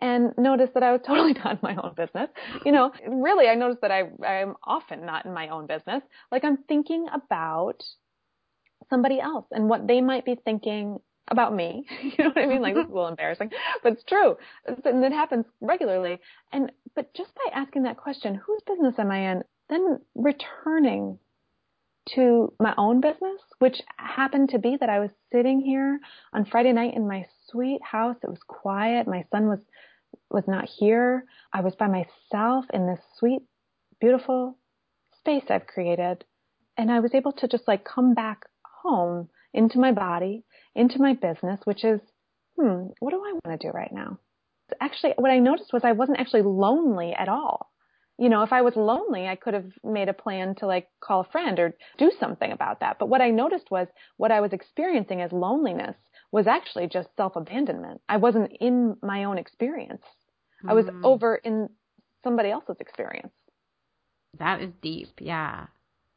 and 0.00 0.32
noticed 0.36 0.74
that 0.74 0.82
I 0.82 0.92
was 0.92 1.00
totally 1.06 1.34
not 1.34 1.52
in 1.52 1.58
my 1.62 1.76
own 1.76 1.94
business. 1.96 2.28
You 2.64 2.72
know, 2.72 2.92
really, 3.06 3.48
I 3.48 3.54
noticed 3.54 3.82
that 3.82 3.90
I, 3.90 4.04
I'm 4.26 4.54
often 4.64 5.06
not 5.06 5.26
in 5.26 5.32
my 5.32 5.48
own 5.48 5.66
business. 5.66 6.02
Like 6.32 6.44
I'm 6.44 6.58
thinking 6.68 7.06
about 7.12 7.82
somebody 8.88 9.20
else 9.20 9.46
and 9.52 9.68
what 9.68 9.86
they 9.86 10.00
might 10.00 10.24
be 10.24 10.36
thinking 10.44 10.98
about 11.28 11.54
me. 11.54 11.86
You 12.02 12.24
know 12.24 12.30
what 12.30 12.38
I 12.38 12.46
mean? 12.46 12.62
Like 12.62 12.74
this 12.74 12.84
is 12.84 12.90
a 12.90 12.94
little 12.94 13.08
embarrassing, 13.08 13.50
but 13.82 13.92
it's 13.92 14.04
true. 14.04 14.36
And 14.66 15.04
it 15.04 15.12
happens 15.12 15.46
regularly. 15.60 16.18
And, 16.52 16.72
but 16.96 17.14
just 17.14 17.30
by 17.34 17.58
asking 17.58 17.84
that 17.84 17.96
question, 17.96 18.34
whose 18.34 18.60
business 18.66 18.94
am 18.98 19.10
I 19.10 19.30
in? 19.32 19.42
Then 19.68 20.00
returning 20.14 21.18
to 22.14 22.52
my 22.58 22.74
own 22.76 23.00
business, 23.00 23.40
which 23.58 23.80
happened 23.96 24.50
to 24.50 24.58
be 24.58 24.76
that 24.80 24.88
I 24.88 24.98
was 24.98 25.10
sitting 25.32 25.60
here 25.60 26.00
on 26.32 26.44
Friday 26.44 26.72
night 26.72 26.94
in 26.94 27.06
my 27.06 27.26
sweet 27.48 27.80
house. 27.82 28.16
It 28.22 28.30
was 28.30 28.42
quiet. 28.46 29.06
My 29.06 29.24
son 29.30 29.46
was, 29.46 29.60
was 30.30 30.44
not 30.46 30.68
here. 30.68 31.24
I 31.52 31.60
was 31.60 31.74
by 31.74 31.88
myself 31.88 32.64
in 32.72 32.86
this 32.86 33.00
sweet, 33.18 33.42
beautiful 34.00 34.58
space 35.18 35.44
I've 35.50 35.66
created. 35.66 36.24
And 36.76 36.90
I 36.90 37.00
was 37.00 37.14
able 37.14 37.32
to 37.32 37.48
just 37.48 37.68
like 37.68 37.84
come 37.84 38.14
back 38.14 38.46
home 38.82 39.28
into 39.52 39.78
my 39.78 39.92
body 39.92 40.44
into 40.74 41.00
my 41.00 41.14
business, 41.14 41.60
which 41.64 41.84
is, 41.84 42.00
hmm, 42.58 42.86
what 43.00 43.10
do 43.10 43.16
I 43.18 43.32
want 43.44 43.60
to 43.60 43.66
do 43.66 43.72
right 43.72 43.92
now? 43.92 44.18
Actually, 44.80 45.14
what 45.16 45.30
I 45.30 45.38
noticed 45.38 45.72
was 45.72 45.82
I 45.84 45.92
wasn't 45.92 46.20
actually 46.20 46.42
lonely 46.42 47.12
at 47.12 47.28
all. 47.28 47.70
You 48.18 48.28
know, 48.28 48.42
if 48.42 48.52
I 48.52 48.62
was 48.62 48.76
lonely, 48.76 49.26
I 49.26 49.34
could 49.34 49.54
have 49.54 49.72
made 49.82 50.08
a 50.08 50.14
plan 50.14 50.54
to 50.56 50.66
like 50.66 50.88
call 51.00 51.22
a 51.22 51.32
friend 51.32 51.58
or 51.58 51.74
do 51.98 52.12
something 52.20 52.52
about 52.52 52.80
that. 52.80 52.98
But 52.98 53.08
what 53.08 53.22
I 53.22 53.30
noticed 53.30 53.70
was 53.70 53.88
what 54.16 54.30
I 54.30 54.40
was 54.40 54.52
experiencing 54.52 55.22
as 55.22 55.32
loneliness 55.32 55.96
was 56.32 56.46
actually 56.46 56.86
just 56.86 57.08
self 57.16 57.36
abandonment. 57.36 58.00
I 58.08 58.16
wasn't 58.16 58.52
in 58.60 58.96
my 59.02 59.24
own 59.24 59.38
experience. 59.38 60.02
Mm. 60.64 60.70
I 60.70 60.74
was 60.74 60.86
hmm. 60.86 61.04
over 61.04 61.36
in 61.36 61.68
somebody 62.22 62.50
else's 62.50 62.76
experience. 62.80 63.32
That 64.38 64.60
is 64.60 64.70
deep. 64.82 65.08
Yeah. 65.18 65.66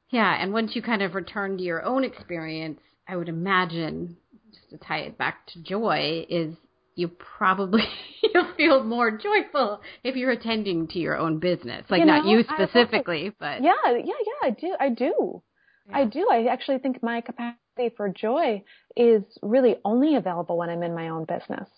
Yeah. 0.10 0.36
And 0.40 0.54
once 0.54 0.76
you 0.76 0.82
kind 0.82 1.02
of 1.02 1.16
return 1.16 1.58
to 1.58 1.64
your 1.64 1.84
own 1.84 2.04
experience, 2.04 2.80
I 3.08 3.16
would 3.16 3.30
imagine 3.30 4.18
just 4.54 4.70
to 4.70 4.78
tie 4.78 5.00
it 5.00 5.18
back 5.18 5.48
to 5.48 5.64
joy 5.64 6.26
is 6.30 6.56
you 6.96 7.08
probably 7.08 7.84
you'll 8.22 8.54
feel 8.56 8.84
more 8.84 9.12
joyful 9.12 9.82
if 10.04 10.16
you're 10.16 10.32
attending 10.32 10.88
to 10.90 11.00
your 11.00 11.18
own 11.18 11.40
business. 11.40 11.86
Like 11.90 12.02
you 12.02 12.06
know, 12.06 12.18
not 12.18 12.26
you 12.26 12.38
also, 12.38 12.54
specifically, 12.54 13.34
but 13.40 13.64
yeah, 13.64 13.74
yeah, 13.86 13.98
yeah. 14.06 14.48
I 14.48 14.50
do, 14.52 14.76
I 14.80 14.90
do, 14.90 15.42
yeah. 15.90 15.98
I 15.98 16.06
do. 16.06 16.28
I 16.32 16.46
actually 16.52 16.78
think 16.78 17.02
my 17.02 17.22
capacity 17.22 17.58
for 17.96 18.10
joy 18.10 18.64
is 18.96 19.24
really 19.42 19.78
only 19.84 20.16
available 20.16 20.58
when 20.58 20.70
I'm 20.70 20.84
in 20.84 20.96
my 20.96 21.10
own 21.10 21.26
business. 21.26 21.70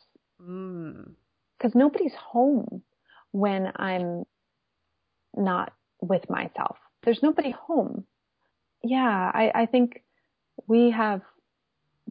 Mm. 0.42 1.12
Because 1.58 1.74
nobody's 1.76 2.14
home 2.14 2.82
when 3.32 3.72
I'm 3.76 4.24
not 5.36 5.74
with 6.02 6.30
myself. 6.30 6.78
There's 7.04 7.24
nobody 7.24 7.52
home. 7.52 8.06
Yeah, 8.84 9.32
I, 9.34 9.52
I 9.56 9.66
think 9.66 10.04
we 10.68 10.92
have 10.92 11.22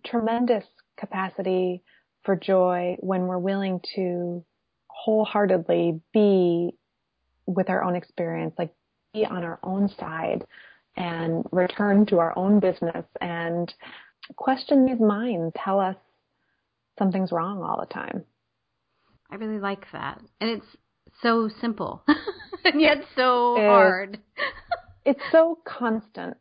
tremendous 0.04 0.64
capacity 0.96 1.82
for 2.22 2.36
joy 2.36 2.96
when 3.00 3.22
we're 3.26 3.38
willing 3.38 3.80
to 3.96 4.44
wholeheartedly 4.88 6.00
be 6.12 6.70
with 7.46 7.68
our 7.68 7.84
own 7.84 7.96
experience, 7.96 8.54
like 8.58 8.72
be 9.12 9.26
on 9.26 9.44
our 9.44 9.58
own 9.62 9.88
side 9.88 10.44
and 10.96 11.44
return 11.52 12.06
to 12.06 12.18
our 12.18 12.36
own 12.36 12.60
business 12.60 13.04
and 13.20 13.72
question 14.36 14.86
these 14.86 15.00
minds 15.00 15.54
tell 15.56 15.80
us 15.80 15.96
something's 16.98 17.32
wrong 17.32 17.62
all 17.62 17.80
the 17.80 17.92
time. 17.92 18.24
I 19.30 19.36
really 19.36 19.58
like 19.58 19.84
that. 19.92 20.20
And 20.40 20.50
it's 20.50 20.66
so 21.22 21.48
simple 21.60 22.04
and 22.64 22.80
yet 22.80 23.04
so 23.16 23.56
hard. 23.56 24.18
it's 25.04 25.20
so 25.32 25.58
constant. 25.66 26.36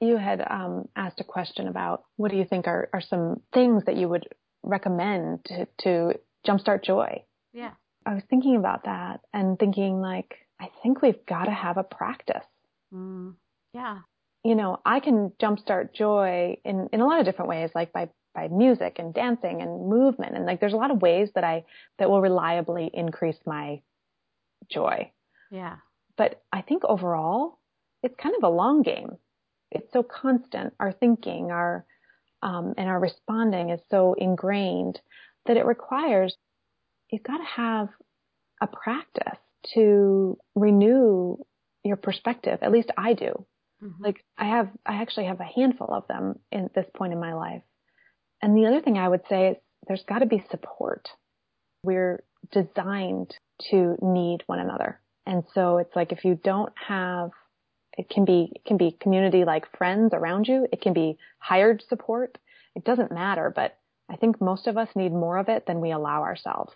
You 0.00 0.16
had 0.16 0.44
um, 0.48 0.88
asked 0.96 1.20
a 1.20 1.24
question 1.24 1.68
about 1.68 2.04
what 2.16 2.30
do 2.30 2.36
you 2.36 2.44
think 2.44 2.66
are, 2.66 2.88
are 2.92 3.00
some 3.00 3.40
things 3.52 3.84
that 3.86 3.96
you 3.96 4.08
would 4.08 4.28
recommend 4.62 5.44
to, 5.46 5.66
to 5.82 6.14
jumpstart 6.46 6.84
joy? 6.84 7.22
Yeah. 7.52 7.72
I 8.06 8.14
was 8.14 8.22
thinking 8.28 8.56
about 8.56 8.84
that 8.84 9.20
and 9.32 9.58
thinking 9.58 10.00
like, 10.00 10.34
I 10.60 10.68
think 10.82 11.02
we've 11.02 11.24
got 11.26 11.44
to 11.44 11.50
have 11.50 11.78
a 11.78 11.82
practice. 11.82 12.44
Mm. 12.92 13.34
Yeah. 13.74 13.98
You 14.44 14.54
know, 14.54 14.80
I 14.84 15.00
can 15.00 15.32
jumpstart 15.42 15.94
joy 15.94 16.58
in, 16.64 16.88
in 16.92 17.00
a 17.00 17.06
lot 17.06 17.18
of 17.18 17.26
different 17.26 17.48
ways, 17.48 17.70
like 17.74 17.92
by, 17.92 18.08
by 18.34 18.48
music 18.48 18.96
and 18.98 19.12
dancing 19.12 19.62
and 19.62 19.88
movement. 19.88 20.36
And 20.36 20.46
like, 20.46 20.60
there's 20.60 20.74
a 20.74 20.76
lot 20.76 20.90
of 20.90 21.02
ways 21.02 21.30
that 21.34 21.44
I, 21.44 21.64
that 21.98 22.08
will 22.08 22.20
reliably 22.20 22.90
increase 22.92 23.38
my 23.46 23.80
joy. 24.70 25.10
Yeah. 25.50 25.76
But 26.16 26.42
I 26.52 26.62
think 26.62 26.84
overall, 26.84 27.58
it's 28.02 28.14
kind 28.22 28.34
of 28.36 28.44
a 28.44 28.54
long 28.54 28.82
game. 28.82 29.16
It's 29.70 29.92
so 29.92 30.02
constant. 30.02 30.74
Our 30.78 30.92
thinking, 30.92 31.50
our, 31.50 31.84
um, 32.42 32.74
and 32.76 32.88
our 32.88 33.00
responding 33.00 33.70
is 33.70 33.80
so 33.90 34.14
ingrained 34.16 35.00
that 35.46 35.56
it 35.56 35.64
requires, 35.64 36.36
you've 37.10 37.22
got 37.22 37.38
to 37.38 37.44
have 37.44 37.88
a 38.60 38.66
practice 38.66 39.38
to 39.74 40.38
renew 40.54 41.38
your 41.82 41.96
perspective. 41.96 42.58
At 42.62 42.70
least 42.70 42.90
I 42.96 43.14
do. 43.14 43.46
Mm-hmm. 43.84 44.02
Like 44.02 44.24
I 44.38 44.46
have, 44.46 44.68
I 44.86 45.02
actually 45.02 45.26
have 45.26 45.40
a 45.40 45.44
handful 45.44 45.92
of 45.92 46.06
them 46.08 46.38
in 46.50 46.70
this 46.74 46.86
point 46.96 47.12
in 47.12 47.20
my 47.20 47.34
life. 47.34 47.62
And 48.40 48.56
the 48.56 48.66
other 48.66 48.80
thing 48.80 48.98
I 48.98 49.08
would 49.08 49.22
say 49.28 49.50
is 49.50 49.56
there's 49.86 50.04
got 50.04 50.20
to 50.20 50.26
be 50.26 50.44
support. 50.50 51.08
We're 51.82 52.22
designed 52.50 53.34
to 53.70 53.96
need 54.02 54.42
one 54.46 54.58
another. 54.58 55.00
And 55.26 55.44
so 55.54 55.78
it's 55.78 55.94
like 55.94 56.12
if 56.12 56.24
you 56.24 56.38
don't 56.42 56.72
have 56.88 57.30
it 57.96 58.10
can 58.10 58.24
be 58.24 58.50
it 58.54 58.64
can 58.64 58.76
be 58.76 58.96
community 59.00 59.44
like 59.44 59.76
friends 59.76 60.12
around 60.12 60.48
you, 60.48 60.66
it 60.72 60.80
can 60.80 60.92
be 60.92 61.16
hired 61.38 61.82
support. 61.88 62.38
It 62.74 62.84
doesn't 62.84 63.12
matter, 63.12 63.52
but 63.54 63.78
I 64.10 64.16
think 64.16 64.40
most 64.40 64.66
of 64.66 64.76
us 64.76 64.88
need 64.94 65.12
more 65.12 65.38
of 65.38 65.48
it 65.48 65.66
than 65.66 65.80
we 65.80 65.92
allow 65.92 66.22
ourselves. 66.22 66.72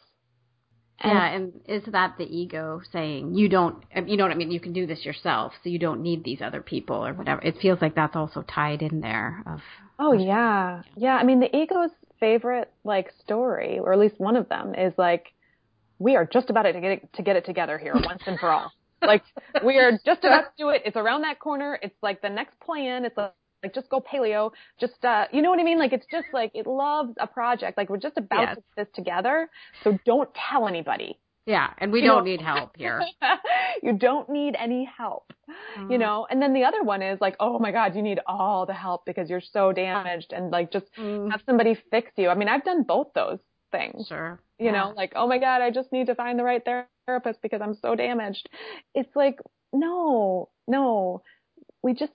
And 1.00 1.12
yeah, 1.12 1.26
and 1.26 1.60
is 1.66 1.84
that 1.92 2.16
the 2.18 2.24
ego 2.24 2.80
saying 2.92 3.34
you 3.34 3.48
don't, 3.48 3.84
you 4.06 4.16
know 4.16 4.24
what 4.24 4.32
I 4.32 4.34
mean? 4.34 4.50
You 4.50 4.58
can 4.58 4.72
do 4.72 4.86
this 4.86 5.04
yourself, 5.04 5.52
so 5.62 5.70
you 5.70 5.78
don't 5.78 6.02
need 6.02 6.24
these 6.24 6.40
other 6.42 6.60
people 6.60 7.06
or 7.06 7.14
whatever. 7.14 7.40
It 7.42 7.58
feels 7.62 7.80
like 7.80 7.94
that's 7.94 8.16
also 8.16 8.42
tied 8.42 8.82
in 8.82 9.00
there. 9.00 9.42
Of 9.46 9.60
oh 9.98 10.12
yeah, 10.12 10.82
yeah. 10.96 11.16
I 11.16 11.22
mean, 11.22 11.38
the 11.38 11.54
ego's 11.56 11.90
favorite 12.18 12.72
like 12.82 13.12
story, 13.22 13.78
or 13.78 13.92
at 13.92 13.98
least 14.00 14.18
one 14.18 14.34
of 14.34 14.48
them, 14.48 14.74
is 14.74 14.92
like 14.98 15.32
we 16.00 16.16
are 16.16 16.24
just 16.24 16.50
about 16.50 16.62
to 16.62 16.72
get 16.72 16.84
it, 16.84 17.12
to 17.14 17.22
get 17.22 17.36
it 17.36 17.44
together 17.44 17.78
here 17.78 17.94
once 18.04 18.22
and 18.26 18.38
for 18.38 18.50
all. 18.50 18.72
like 19.00 19.22
we 19.64 19.78
are 19.78 19.92
just 20.04 20.24
about 20.24 20.40
to 20.40 20.50
do 20.58 20.68
it. 20.70 20.82
It's 20.84 20.96
around 20.96 21.22
that 21.22 21.38
corner. 21.38 21.78
It's 21.80 21.94
like 22.02 22.22
the 22.22 22.28
next 22.28 22.58
plan. 22.58 23.04
It's 23.04 23.16
like, 23.16 23.32
like 23.62 23.74
just 23.74 23.88
go 23.88 24.00
paleo. 24.00 24.50
Just 24.80 25.04
uh, 25.04 25.26
you 25.32 25.42
know 25.42 25.50
what 25.50 25.60
I 25.60 25.64
mean? 25.64 25.78
Like 25.78 25.92
it's 25.92 26.06
just 26.10 26.26
like 26.32 26.52
it 26.54 26.66
loves 26.66 27.14
a 27.18 27.26
project. 27.26 27.76
Like 27.76 27.88
we're 27.88 27.98
just 27.98 28.16
about 28.16 28.40
yes. 28.40 28.56
to 28.56 28.62
this 28.76 28.88
together. 28.94 29.48
So 29.84 29.98
don't 30.04 30.28
tell 30.34 30.68
anybody. 30.68 31.18
Yeah, 31.48 31.70
and 31.78 31.90
we 31.90 32.02
you 32.02 32.08
don't 32.08 32.24
know, 32.26 32.30
need 32.30 32.42
help 32.42 32.76
here. 32.76 33.02
you 33.82 33.94
don't 33.94 34.28
need 34.28 34.54
any 34.54 34.84
help. 34.84 35.32
Mm-hmm. 35.48 35.92
You 35.92 35.96
know, 35.96 36.26
and 36.28 36.42
then 36.42 36.52
the 36.52 36.64
other 36.64 36.82
one 36.82 37.00
is 37.00 37.18
like, 37.22 37.36
oh 37.40 37.58
my 37.58 37.72
God, 37.72 37.96
you 37.96 38.02
need 38.02 38.20
all 38.26 38.66
the 38.66 38.74
help 38.74 39.06
because 39.06 39.30
you're 39.30 39.40
so 39.40 39.72
damaged 39.72 40.34
and 40.34 40.50
like 40.50 40.70
just 40.70 40.84
mm. 40.98 41.30
have 41.30 41.40
somebody 41.46 41.74
fix 41.90 42.10
you. 42.16 42.28
I 42.28 42.34
mean, 42.34 42.48
I've 42.48 42.64
done 42.64 42.82
both 42.82 43.08
those 43.14 43.38
things. 43.72 44.06
Sure. 44.08 44.38
You 44.58 44.66
yeah. 44.66 44.72
know, 44.72 44.92
like, 44.94 45.14
oh 45.16 45.26
my 45.26 45.38
God, 45.38 45.62
I 45.62 45.70
just 45.70 45.90
need 45.90 46.08
to 46.08 46.14
find 46.14 46.38
the 46.38 46.44
right 46.44 46.62
therapist 46.62 47.40
because 47.40 47.62
I'm 47.62 47.74
so 47.80 47.94
damaged. 47.94 48.48
It's 48.94 49.16
like, 49.16 49.38
no, 49.72 50.50
no, 50.66 51.22
we 51.82 51.94
just, 51.94 52.12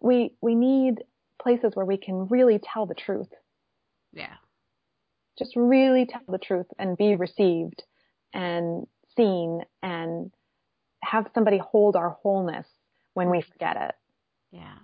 we, 0.00 0.32
we 0.40 0.54
need 0.54 1.04
places 1.40 1.72
where 1.74 1.86
we 1.86 1.96
can 1.96 2.26
really 2.28 2.60
tell 2.62 2.86
the 2.86 2.94
truth. 2.94 3.28
Yeah. 4.12 4.34
Just 5.38 5.54
really 5.56 6.06
tell 6.06 6.22
the 6.28 6.38
truth 6.38 6.66
and 6.78 6.96
be 6.96 7.14
received 7.14 7.82
and 8.32 8.86
seen 9.16 9.62
and 9.82 10.30
have 11.02 11.30
somebody 11.34 11.58
hold 11.58 11.96
our 11.96 12.10
wholeness 12.10 12.66
when 13.14 13.30
we 13.30 13.42
forget 13.42 13.76
it. 13.76 13.94
Yeah. 14.50 14.78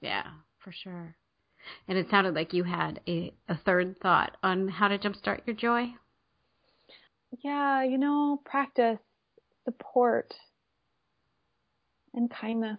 Yeah, 0.00 0.26
for 0.58 0.72
sure. 0.72 1.14
And 1.88 1.98
it 1.98 2.08
sounded 2.10 2.34
like 2.34 2.52
you 2.52 2.64
had 2.64 3.00
a, 3.06 3.32
a 3.48 3.56
third 3.56 4.00
thought 4.00 4.36
on 4.42 4.68
how 4.68 4.88
to 4.88 4.98
jumpstart 4.98 5.40
your 5.46 5.54
joy. 5.54 5.92
Yeah, 7.44 7.84
you 7.84 7.98
know, 7.98 8.40
practice, 8.44 8.98
support, 9.64 10.34
and 12.14 12.30
kindness. 12.30 12.78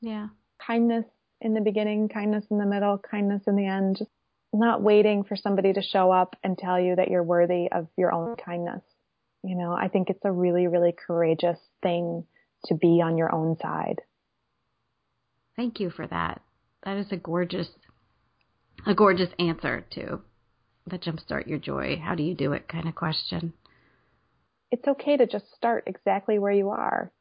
Yeah. 0.00 0.28
Kindness 0.64 1.04
in 1.40 1.54
the 1.54 1.60
beginning, 1.60 2.08
kindness 2.08 2.44
in 2.50 2.58
the 2.58 2.66
middle, 2.66 2.98
kindness 2.98 3.42
in 3.46 3.56
the 3.56 3.66
end. 3.66 3.96
Just 3.98 4.10
not 4.52 4.82
waiting 4.82 5.24
for 5.24 5.36
somebody 5.36 5.72
to 5.72 5.82
show 5.82 6.10
up 6.10 6.36
and 6.42 6.56
tell 6.56 6.80
you 6.80 6.96
that 6.96 7.08
you're 7.08 7.22
worthy 7.22 7.68
of 7.70 7.88
your 7.96 8.12
own 8.12 8.36
kindness. 8.36 8.82
You 9.42 9.56
know, 9.56 9.72
I 9.72 9.88
think 9.88 10.08
it's 10.10 10.24
a 10.24 10.32
really, 10.32 10.66
really 10.66 10.92
courageous 10.92 11.58
thing 11.82 12.24
to 12.66 12.74
be 12.74 13.02
on 13.02 13.18
your 13.18 13.34
own 13.34 13.56
side. 13.60 14.00
Thank 15.56 15.80
you 15.80 15.90
for 15.90 16.06
that 16.06 16.40
that 16.86 16.96
is 16.96 17.10
a 17.10 17.16
gorgeous 17.16 17.68
a 18.86 18.94
gorgeous 18.94 19.30
answer 19.38 19.84
to 19.90 20.20
the 20.86 20.98
jumpstart 20.98 21.48
your 21.48 21.58
joy. 21.58 22.00
How 22.02 22.14
do 22.14 22.22
you 22.22 22.34
do 22.34 22.52
it 22.52 22.68
kind 22.68 22.88
of 22.88 22.94
question. 22.94 23.52
It's 24.70 24.86
okay 24.86 25.16
to 25.16 25.26
just 25.26 25.52
start 25.56 25.84
exactly 25.86 26.38
where 26.38 26.52
you 26.52 26.70
are. 26.70 27.12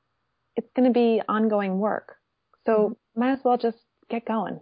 It's 0.55 0.69
going 0.75 0.87
to 0.87 0.93
be 0.93 1.21
ongoing 1.27 1.79
work. 1.79 2.17
So 2.65 2.71
mm-hmm. 2.71 3.19
might 3.19 3.33
as 3.33 3.39
well 3.43 3.57
just 3.57 3.77
get 4.09 4.25
going. 4.25 4.59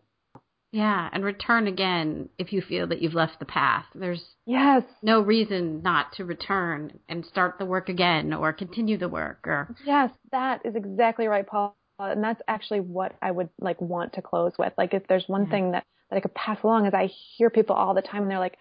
Yeah, 0.72 1.08
and 1.14 1.24
return 1.24 1.68
again 1.68 2.30
if 2.40 2.52
you 2.52 2.62
feel 2.62 2.88
that 2.88 3.00
you've 3.00 3.14
left 3.14 3.38
the 3.38 3.46
path. 3.46 3.86
There's 3.94 4.24
yes 4.46 4.84
no 5.04 5.22
reason 5.22 5.84
not 5.84 6.14
to 6.14 6.26
return 6.26 7.00
and 7.08 7.24
start 7.26 7.60
the 7.60 7.66
work 7.66 7.90
again 7.90 8.34
or 8.34 8.52
continue 8.54 8.98
the 8.98 9.08
work 9.08 9.46
or 9.46 9.76
Yes, 9.86 10.10
that 10.32 10.66
is 10.66 10.76
exactly 10.76 11.28
right, 11.28 11.46
Paul 11.46 11.78
and 12.00 12.24
that's 12.24 12.42
actually 12.48 12.80
what 12.80 13.14
I 13.22 13.32
would 13.32 13.50
like 13.60 13.80
want 13.82 14.14
to 14.14 14.22
close 14.22 14.54
with. 14.58 14.74
Like 14.78 14.94
if 14.94 15.08
there's 15.08 15.28
one 15.28 15.48
thing 15.48 15.72
that, 15.72 15.86
that 16.10 16.18
I 16.18 16.20
could 16.20 16.34
pass 16.34 16.58
along 16.64 16.88
is 16.88 16.94
I 16.94 17.10
hear 17.38 17.50
people 17.50 17.76
all 17.76 17.94
the 17.94 18.02
time 18.02 18.24
and 18.24 18.32
they're 18.32 18.40
like, 18.40 18.58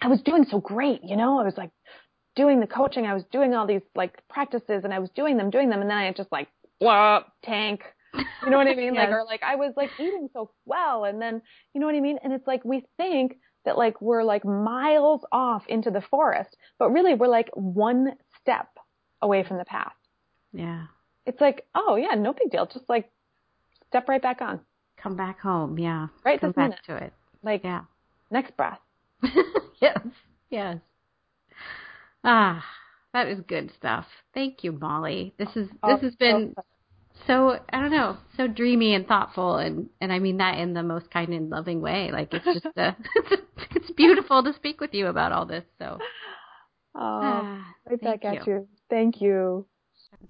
I 0.00 0.08
was 0.08 0.20
doing 0.22 0.46
so 0.50 0.60
great, 0.60 1.02
you 1.02 1.16
know, 1.16 1.38
I 1.38 1.44
was 1.44 1.56
like 1.56 1.70
doing 2.36 2.60
the 2.60 2.66
coaching, 2.66 3.04
I 3.06 3.14
was 3.14 3.24
doing 3.32 3.54
all 3.54 3.66
these 3.66 3.82
like 3.94 4.26
practices 4.28 4.82
and 4.84 4.94
I 4.94 4.98
was 4.98 5.10
doing 5.10 5.36
them, 5.36 5.50
doing 5.50 5.68
them. 5.70 5.80
And 5.80 5.90
then 5.90 5.98
I 5.98 6.12
just 6.12 6.32
like, 6.32 6.48
whoa, 6.78 7.22
tank. 7.42 7.82
You 8.44 8.50
know 8.50 8.56
what 8.56 8.66
I 8.66 8.74
mean? 8.74 8.94
yes. 8.94 9.04
Like, 9.04 9.10
or 9.10 9.24
like 9.24 9.42
I 9.42 9.56
was 9.56 9.74
like 9.76 9.90
eating 9.98 10.28
so 10.32 10.50
well. 10.64 11.04
And 11.04 11.20
then, 11.20 11.42
you 11.74 11.80
know 11.80 11.86
what 11.86 11.96
I 11.96 12.00
mean? 12.00 12.18
And 12.22 12.32
it's 12.32 12.46
like, 12.46 12.64
we 12.64 12.84
think 12.96 13.38
that 13.64 13.76
like 13.76 14.00
we're 14.00 14.24
like 14.24 14.44
miles 14.44 15.22
off 15.32 15.66
into 15.68 15.90
the 15.90 16.00
forest, 16.00 16.56
but 16.78 16.90
really 16.90 17.14
we're 17.14 17.28
like 17.28 17.50
one 17.54 18.12
step 18.40 18.68
away 19.20 19.44
from 19.44 19.58
the 19.58 19.64
path. 19.64 19.92
Yeah 20.52 20.86
it's 21.28 21.40
like, 21.42 21.66
oh 21.74 21.96
yeah, 21.96 22.14
no 22.16 22.32
big 22.32 22.50
deal. 22.50 22.66
Just 22.66 22.88
like 22.88 23.10
step 23.88 24.08
right 24.08 24.20
back 24.20 24.40
on. 24.40 24.60
Come 24.96 25.14
back 25.14 25.38
home, 25.38 25.78
yeah. 25.78 26.08
Right 26.24 26.40
Come 26.40 26.52
back 26.52 26.70
minute. 26.70 26.80
to 26.86 26.96
it. 26.96 27.12
Like 27.42 27.62
yeah. 27.62 27.82
next 28.30 28.56
breath. 28.56 28.80
yes. 29.80 29.98
Yes. 30.50 30.78
Ah, 32.24 32.64
that 33.12 33.28
is 33.28 33.40
good 33.46 33.70
stuff. 33.76 34.06
Thank 34.32 34.64
you, 34.64 34.72
Molly. 34.72 35.34
This 35.38 35.50
is 35.54 35.68
oh, 35.82 35.94
this 35.94 36.02
has 36.02 36.16
been 36.16 36.54
so 37.26 37.58
I 37.72 37.80
don't 37.80 37.90
know, 37.90 38.16
so 38.36 38.46
dreamy 38.46 38.94
and 38.94 39.06
thoughtful 39.06 39.56
and 39.56 39.88
and 40.00 40.12
I 40.12 40.18
mean 40.18 40.38
that 40.38 40.58
in 40.58 40.74
the 40.74 40.82
most 40.82 41.10
kind 41.10 41.32
and 41.32 41.50
loving 41.50 41.80
way. 41.80 42.10
Like 42.12 42.32
it's 42.32 42.44
just 42.44 42.76
a, 42.76 42.96
it's, 43.16 43.42
it's 43.74 43.90
beautiful 43.92 44.42
to 44.42 44.52
speak 44.52 44.80
with 44.80 44.94
you 44.94 45.06
about 45.06 45.32
all 45.32 45.46
this. 45.46 45.64
So 45.78 45.98
Oh, 46.94 47.00
ah, 47.22 47.74
right 47.88 48.00
back 48.00 48.24
at 48.24 48.46
you. 48.46 48.54
you. 48.54 48.68
Thank 48.90 49.20
you. 49.20 49.66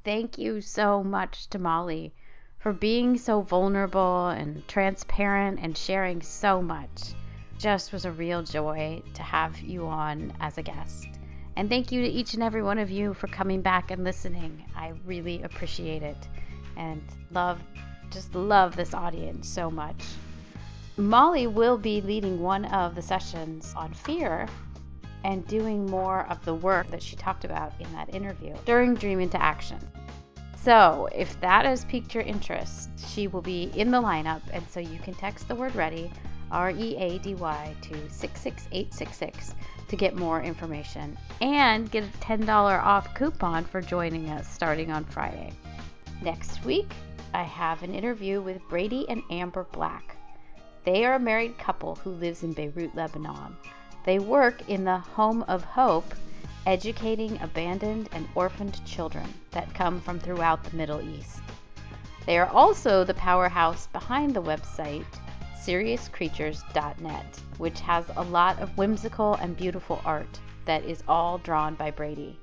Thank 0.04 0.36
you 0.38 0.60
so 0.60 1.02
much 1.02 1.48
to 1.50 1.58
Molly 1.58 2.12
for 2.12 2.28
for 2.58 2.72
being 2.74 3.16
so 3.16 3.40
vulnerable 3.40 4.28
and 4.28 4.66
transparent 4.68 5.58
and 5.62 5.78
sharing 5.78 6.20
so 6.20 6.60
much. 6.60 7.14
Just 7.56 7.92
was 7.92 8.04
a 8.04 8.12
real 8.12 8.42
joy 8.42 9.02
to 9.14 9.22
have 9.22 9.58
you 9.60 9.86
on 9.86 10.32
as 10.40 10.58
a 10.58 10.62
guest. 10.62 11.06
And 11.56 11.68
thank 11.68 11.90
you 11.90 12.02
to 12.02 12.08
each 12.08 12.34
and 12.34 12.42
every 12.42 12.62
one 12.62 12.78
of 12.78 12.90
you 12.90 13.14
for 13.14 13.26
coming 13.28 13.62
back 13.62 13.90
and 13.90 14.04
listening. 14.04 14.64
I 14.76 14.92
really 15.06 15.42
appreciate 15.42 16.02
it 16.02 16.28
and 16.78 17.02
love, 17.32 17.60
just 18.10 18.34
love 18.34 18.74
this 18.74 18.94
audience 18.94 19.48
so 19.48 19.70
much. 19.70 20.02
Molly 20.96 21.46
will 21.46 21.76
be 21.76 22.00
leading 22.00 22.40
one 22.40 22.64
of 22.66 22.94
the 22.94 23.02
sessions 23.02 23.74
on 23.76 23.92
fear 23.92 24.48
and 25.24 25.46
doing 25.46 25.86
more 25.86 26.26
of 26.26 26.44
the 26.44 26.54
work 26.54 26.90
that 26.90 27.02
she 27.02 27.16
talked 27.16 27.44
about 27.44 27.72
in 27.80 27.92
that 27.92 28.12
interview 28.14 28.54
during 28.64 28.94
Dream 28.94 29.20
into 29.20 29.40
Action. 29.40 29.78
So, 30.62 31.08
if 31.14 31.40
that 31.40 31.64
has 31.64 31.84
piqued 31.84 32.14
your 32.14 32.24
interest, 32.24 32.90
she 33.08 33.28
will 33.28 33.42
be 33.42 33.70
in 33.74 33.90
the 33.90 34.00
lineup, 34.02 34.42
and 34.52 34.68
so 34.68 34.80
you 34.80 34.98
can 34.98 35.14
text 35.14 35.46
the 35.48 35.54
word 35.54 35.74
ready, 35.74 36.10
R 36.50 36.70
E 36.70 36.96
A 36.96 37.18
D 37.18 37.34
Y, 37.34 37.76
to 37.82 37.94
66866 38.10 39.54
to 39.88 39.96
get 39.96 40.16
more 40.16 40.42
information 40.42 41.16
and 41.40 41.90
get 41.90 42.04
a 42.04 42.18
$10 42.18 42.48
off 42.82 43.14
coupon 43.14 43.64
for 43.64 43.80
joining 43.80 44.28
us 44.30 44.52
starting 44.52 44.90
on 44.90 45.04
Friday. 45.04 45.52
Next 46.20 46.64
week, 46.64 46.92
I 47.32 47.44
have 47.44 47.84
an 47.84 47.94
interview 47.94 48.40
with 48.40 48.66
Brady 48.68 49.08
and 49.08 49.22
Amber 49.30 49.64
Black. 49.70 50.16
They 50.84 51.04
are 51.04 51.14
a 51.14 51.20
married 51.20 51.58
couple 51.58 51.94
who 51.94 52.10
lives 52.10 52.42
in 52.42 52.54
Beirut, 52.54 52.94
Lebanon. 52.96 53.56
They 54.04 54.18
work 54.18 54.68
in 54.68 54.82
the 54.82 54.98
Home 54.98 55.44
of 55.46 55.62
Hope, 55.62 56.12
educating 56.66 57.40
abandoned 57.40 58.08
and 58.10 58.28
orphaned 58.34 58.84
children 58.84 59.32
that 59.52 59.74
come 59.74 60.00
from 60.00 60.18
throughout 60.18 60.64
the 60.64 60.76
Middle 60.76 61.00
East. 61.00 61.38
They 62.26 62.36
are 62.36 62.48
also 62.48 63.04
the 63.04 63.14
powerhouse 63.14 63.86
behind 63.86 64.34
the 64.34 64.42
website 64.42 65.06
SeriousCreatures.net, 65.64 67.40
which 67.58 67.78
has 67.80 68.04
a 68.16 68.22
lot 68.24 68.58
of 68.58 68.76
whimsical 68.76 69.34
and 69.34 69.56
beautiful 69.56 70.02
art 70.04 70.40
that 70.64 70.84
is 70.84 71.04
all 71.06 71.38
drawn 71.38 71.74
by 71.74 71.92
Brady. 71.92 72.40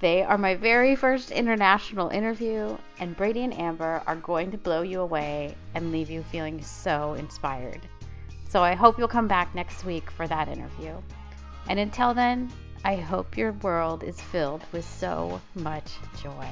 They 0.00 0.22
are 0.22 0.38
my 0.38 0.54
very 0.54 0.94
first 0.94 1.32
international 1.32 2.10
interview, 2.10 2.76
and 3.00 3.16
Brady 3.16 3.42
and 3.42 3.52
Amber 3.58 4.00
are 4.06 4.14
going 4.16 4.52
to 4.52 4.58
blow 4.58 4.82
you 4.82 5.00
away 5.00 5.56
and 5.74 5.90
leave 5.90 6.08
you 6.08 6.22
feeling 6.22 6.62
so 6.62 7.14
inspired. 7.14 7.80
So 8.48 8.62
I 8.62 8.74
hope 8.74 8.96
you'll 8.96 9.08
come 9.08 9.26
back 9.26 9.54
next 9.56 9.84
week 9.84 10.08
for 10.10 10.28
that 10.28 10.48
interview. 10.48 10.94
And 11.68 11.80
until 11.80 12.14
then, 12.14 12.52
I 12.84 12.94
hope 12.94 13.36
your 13.36 13.52
world 13.52 14.04
is 14.04 14.20
filled 14.20 14.62
with 14.70 14.84
so 14.84 15.40
much 15.56 15.90
joy. 16.22 16.48